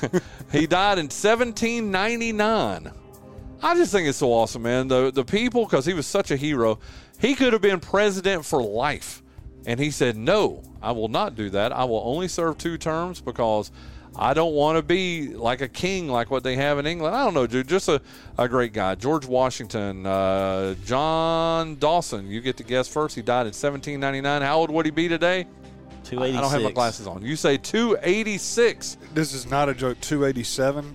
he 0.52 0.66
died 0.66 0.98
in 0.98 1.06
1799. 1.06 2.92
I 3.62 3.74
just 3.76 3.92
think 3.92 4.08
it's 4.08 4.18
so 4.18 4.32
awesome, 4.32 4.62
man. 4.62 4.88
The 4.88 5.10
the 5.10 5.24
people, 5.24 5.64
because 5.64 5.86
he 5.86 5.94
was 5.94 6.06
such 6.06 6.30
a 6.30 6.36
hero, 6.36 6.78
he 7.18 7.34
could 7.34 7.52
have 7.52 7.62
been 7.62 7.80
president 7.80 8.44
for 8.44 8.62
life, 8.62 9.22
and 9.64 9.80
he 9.80 9.90
said, 9.90 10.16
"No, 10.16 10.62
I 10.82 10.92
will 10.92 11.08
not 11.08 11.34
do 11.34 11.48
that. 11.50 11.72
I 11.72 11.84
will 11.84 12.02
only 12.04 12.28
serve 12.28 12.58
two 12.58 12.78
terms 12.78 13.20
because." 13.20 13.70
I 14.16 14.32
don't 14.32 14.54
want 14.54 14.78
to 14.78 14.82
be 14.82 15.34
like 15.34 15.60
a 15.60 15.66
king, 15.66 16.06
like 16.06 16.30
what 16.30 16.44
they 16.44 16.54
have 16.54 16.78
in 16.78 16.86
England. 16.86 17.16
I 17.16 17.24
don't 17.24 17.34
know, 17.34 17.48
dude. 17.48 17.66
Just 17.66 17.88
a, 17.88 18.00
a 18.38 18.48
great 18.48 18.72
guy. 18.72 18.94
George 18.94 19.26
Washington, 19.26 20.06
uh, 20.06 20.74
Jon 20.84 21.74
Dawson. 21.76 22.28
You 22.28 22.40
get 22.40 22.56
to 22.58 22.62
guess 22.62 22.86
first. 22.86 23.16
He 23.16 23.22
died 23.22 23.40
in 23.40 23.46
1799. 23.46 24.42
How 24.42 24.58
old 24.58 24.70
would 24.70 24.84
he 24.86 24.92
be 24.92 25.08
today? 25.08 25.46
I 26.18 26.30
don't 26.32 26.50
have 26.50 26.62
my 26.62 26.72
glasses 26.72 27.06
on. 27.06 27.22
You 27.24 27.36
say 27.36 27.56
286. 27.58 28.96
This 29.14 29.32
is 29.32 29.48
not 29.50 29.68
a 29.68 29.74
joke. 29.74 30.00
287. 30.00 30.94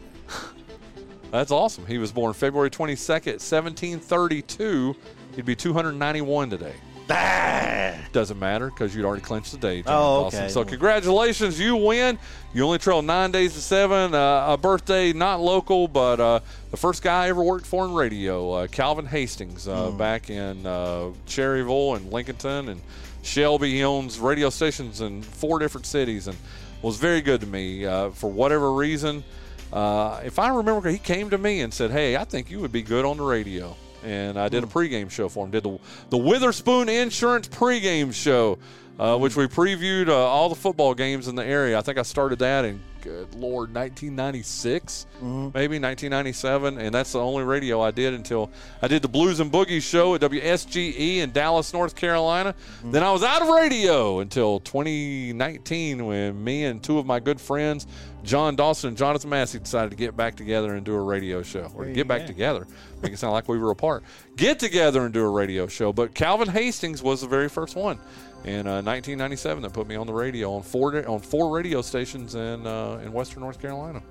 That's 1.31 1.51
awesome. 1.51 1.85
He 1.85 1.97
was 1.99 2.11
born 2.11 2.33
February 2.33 2.69
22nd, 2.71 3.33
1732. 3.39 4.95
He'd 5.35 5.45
be 5.45 5.55
291 5.55 6.49
today. 6.49 6.73
Ah! 7.11 7.95
Doesn't 8.11 8.37
matter 8.39 8.67
because 8.69 8.95
you'd 8.95 9.05
already 9.05 9.21
clinched 9.23 9.51
the 9.51 9.57
day. 9.57 9.81
Jon 9.81 9.93
Oh, 9.95 10.23
Dawson. 10.23 10.43
okay. 10.43 10.49
So 10.51 10.63
congratulations, 10.63 11.59
you 11.59 11.75
win. 11.75 12.17
You 12.53 12.63
only 12.65 12.77
trail 12.79 13.01
nine 13.01 13.31
days 13.31 13.53
to 13.53 13.61
seven. 13.61 14.13
Uh, 14.13 14.45
a 14.49 14.57
birthday 14.57 15.13
not 15.13 15.39
local, 15.39 15.87
but 15.87 16.19
uh, 16.19 16.39
the 16.71 16.77
first 16.77 17.01
guy 17.03 17.25
I 17.25 17.29
ever 17.29 17.43
worked 17.43 17.65
for 17.65 17.85
in 17.85 17.93
radio, 17.93 18.51
uh, 18.51 18.67
Calvin 18.67 19.05
Hastings, 19.07 19.67
uh, 19.67 19.89
Hmm. 19.91 19.97
back 19.97 20.29
in 20.29 20.65
uh, 20.65 21.09
Cherryville 21.27 21.97
and 21.97 22.11
Lincolnton 22.11 22.69
and 22.69 22.81
Shelby. 23.29 23.71
He 23.75 23.83
owns 23.83 24.19
radio 24.19 24.49
stations 24.49 25.01
in 25.01 25.21
four 25.21 25.59
different 25.59 25.85
cities 25.85 26.27
and 26.27 26.35
was 26.81 26.97
very 26.97 27.21
good 27.21 27.41
to 27.41 27.47
me 27.47 27.85
uh, 27.85 28.09
for 28.09 28.29
whatever 28.29 28.73
reason. 28.73 29.23
Uh, 29.71 30.19
if 30.25 30.39
I 30.39 30.49
remember, 30.49 30.89
he 30.89 30.97
came 30.97 31.29
to 31.29 31.37
me 31.37 31.61
and 31.61 31.71
said, 31.71 31.91
"Hey, 31.91 32.17
I 32.17 32.23
think 32.23 32.49
you 32.49 32.59
would 32.59 32.71
be 32.71 32.81
good 32.81 33.05
on 33.05 33.17
the 33.17 33.23
radio." 33.23 33.75
And 34.03 34.39
I 34.39 34.47
did 34.49 34.63
a 34.63 34.67
pregame 34.67 35.11
show 35.11 35.29
for 35.29 35.45
him. 35.45 35.51
Did 35.51 35.63
the 35.63 35.77
the 36.09 36.17
Witherspoon 36.17 36.89
Insurance 36.89 37.47
pregame 37.47 38.13
show, 38.13 38.57
uh, 38.99 39.17
which 39.17 39.35
we 39.35 39.47
previewed 39.47 40.09
uh, 40.09 40.13
all 40.13 40.49
the 40.49 40.55
football 40.55 40.93
games 40.93 41.27
in 41.27 41.35
the 41.35 41.45
area. 41.45 41.77
I 41.77 41.81
think 41.81 41.97
I 41.97 42.03
started 42.03 42.39
that 42.39 42.65
in 42.65 42.81
good 43.01 43.33
lord 43.35 43.73
1996, 43.73 45.07
maybe 45.21 45.79
1997, 45.79 46.77
and 46.77 46.93
that's 46.93 47.13
the 47.13 47.19
only 47.19 47.43
radio 47.43 47.81
I 47.81 47.91
did 47.91 48.13
until 48.13 48.51
I 48.81 48.89
did 48.89 49.01
the 49.01 49.07
Blues 49.07 49.39
and 49.39 49.49
Boogie 49.51 49.81
show 49.81 50.15
at 50.15 50.21
WSGE 50.21 51.17
in 51.17 51.31
Dallas, 51.31 51.71
North 51.73 51.95
Carolina. 51.95 52.55
Then 52.83 53.03
I 53.03 53.11
was 53.13 53.23
out 53.23 53.41
of 53.41 53.47
radio 53.47 54.19
until 54.19 54.59
2019 54.59 56.05
when 56.05 56.43
me 56.43 56.65
and 56.65 56.83
two 56.83 56.99
of 56.99 57.05
my 57.05 57.21
good 57.21 57.39
friends, 57.39 57.87
Jon 58.23 58.57
Dawson 58.57 58.89
and 58.89 58.97
Jonathan 58.97 59.29
Massey, 59.29 59.59
decided 59.59 59.91
to 59.91 59.95
get 59.95 60.17
back 60.17 60.35
together 60.35 60.75
and 60.75 60.85
do 60.85 60.93
a 60.93 61.01
radio 61.01 61.41
show, 61.41 61.71
or 61.73 61.85
get 61.85 62.07
back 62.07 62.25
together, 62.25 62.67
make 63.01 63.13
it 63.13 63.17
sound 63.17 63.31
like 63.31 63.47
we 63.47 63.57
were 63.57 63.71
apart. 63.71 64.03
Get 64.35 64.59
together 64.59 65.05
and 65.05 65.13
do 65.13 65.21
a 65.23 65.29
radio 65.29 65.67
show. 65.67 65.93
But 65.93 66.13
Calvin 66.13 66.49
Hastings 66.49 67.01
was 67.01 67.21
the 67.21 67.27
very 67.27 67.47
first 67.47 67.75
one 67.77 67.97
in 68.45 68.67
uh, 68.67 68.81
1997 68.81 69.63
that 69.63 69.73
put 69.73 69.87
me 69.87 69.95
on 69.95 70.07
the 70.07 70.13
radio 70.13 70.53
on 70.53 70.63
four 70.63 71.07
on 71.07 71.19
four 71.19 71.55
radio 71.55 71.81
stations 71.81 72.35
in 72.35 72.65
uh, 72.65 72.99
in 73.03 73.11
Western 73.11 73.41
North 73.43 73.61
Carolina. 73.61 74.01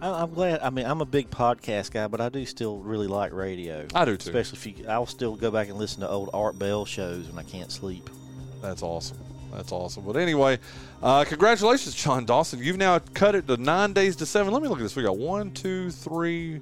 I- 0.00 0.22
I'm 0.22 0.32
glad. 0.34 0.60
I 0.60 0.70
mean, 0.70 0.86
I'm 0.86 1.00
a 1.00 1.06
big 1.06 1.30
podcast 1.30 1.90
guy, 1.92 2.06
but 2.08 2.20
I 2.20 2.28
do 2.28 2.44
still 2.46 2.78
really 2.78 3.06
like 3.06 3.32
radio. 3.32 3.86
I 3.94 4.04
do 4.04 4.16
too. 4.16 4.30
Especially 4.30 4.72
if 4.72 4.78
you, 4.80 4.88
I'll 4.88 5.06
still 5.06 5.36
go 5.36 5.50
back 5.50 5.68
and 5.68 5.78
listen 5.78 6.00
to 6.00 6.08
old 6.08 6.30
Art 6.34 6.58
Bell 6.58 6.84
shows 6.84 7.28
when 7.28 7.38
I 7.38 7.42
can't 7.48 7.70
sleep. 7.70 8.08
That's 8.62 8.82
awesome. 8.82 9.18
That's 9.52 9.70
awesome. 9.70 10.04
But 10.04 10.16
anyway, 10.16 10.58
uh, 11.02 11.24
congratulations, 11.24 11.94
Jon 11.94 12.24
Dawson. 12.24 12.58
You've 12.60 12.76
now 12.76 12.98
cut 13.14 13.34
it 13.36 13.46
to 13.46 13.56
nine 13.56 13.92
days 13.92 14.16
to 14.16 14.26
seven. 14.26 14.52
Let 14.52 14.62
me 14.62 14.68
look 14.68 14.78
at 14.78 14.82
this. 14.82 14.96
We 14.96 15.04
got 15.04 15.16
one, 15.16 15.52
two, 15.52 15.90
three, 15.90 16.60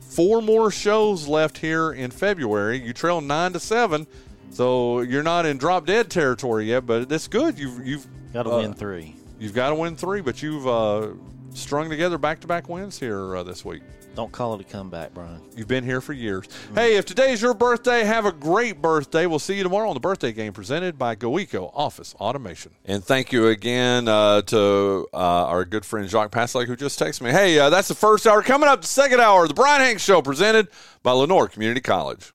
four 0.00 0.42
more 0.42 0.70
shows 0.72 1.28
left 1.28 1.58
here 1.58 1.92
in 1.92 2.10
February. 2.10 2.80
You 2.84 2.92
trail 2.92 3.20
nine 3.20 3.52
to 3.52 3.60
seven, 3.60 4.08
so 4.52 5.00
you're 5.00 5.22
not 5.22 5.46
in 5.46 5.58
drop 5.58 5.86
dead 5.86 6.10
territory 6.10 6.66
yet. 6.66 6.86
But 6.86 7.08
that's 7.08 7.28
good. 7.28 7.58
You've 7.58 7.86
you've 7.86 8.06
Got 8.32 8.44
to 8.44 8.50
uh, 8.52 8.58
win 8.58 8.74
three. 8.74 9.16
You've 9.38 9.54
got 9.54 9.70
to 9.70 9.74
win 9.74 9.96
three, 9.96 10.20
but 10.20 10.42
you've 10.42 10.66
uh, 10.66 11.08
strung 11.54 11.90
together 11.90 12.18
back 12.18 12.40
to 12.40 12.46
back 12.46 12.68
wins 12.68 12.98
here 12.98 13.36
uh, 13.36 13.42
this 13.42 13.64
week. 13.64 13.82
Don't 14.14 14.30
call 14.30 14.54
it 14.54 14.60
a 14.60 14.64
comeback, 14.64 15.14
Bryan. 15.14 15.40
You've 15.56 15.68
been 15.68 15.84
here 15.84 16.02
for 16.02 16.12
years. 16.12 16.46
Hey, 16.74 16.96
if 16.96 17.06
today's 17.06 17.40
your 17.40 17.54
birthday, 17.54 18.04
have 18.04 18.26
a 18.26 18.32
great 18.32 18.82
birthday. 18.82 19.24
We'll 19.24 19.38
see 19.38 19.56
you 19.56 19.62
tomorrow 19.62 19.88
on 19.88 19.94
the 19.94 20.00
birthday 20.00 20.32
game 20.32 20.52
presented 20.52 20.98
by 20.98 21.16
GoEco 21.16 21.70
Office 21.72 22.14
Automation. 22.20 22.72
And 22.84 23.02
thank 23.02 23.32
you 23.32 23.48
again 23.48 24.08
uh, 24.08 24.42
to 24.42 25.08
uh, 25.14 25.16
our 25.16 25.64
good 25.64 25.86
friend 25.86 26.10
Jacques 26.10 26.30
Paslake 26.30 26.66
who 26.66 26.76
just 26.76 27.00
texted 27.00 27.22
me. 27.22 27.30
Hey, 27.30 27.58
uh, 27.58 27.70
that's 27.70 27.88
the 27.88 27.94
first 27.94 28.26
hour. 28.26 28.42
Coming 28.42 28.68
up, 28.68 28.82
the 28.82 28.86
second 28.86 29.20
hour, 29.20 29.48
the 29.48 29.54
Bryan 29.54 29.80
Hanks 29.80 30.02
Show 30.04 30.20
presented 30.20 30.68
by 31.02 31.12
Lenoir 31.12 31.48
Community 31.48 31.80
College. 31.80 32.34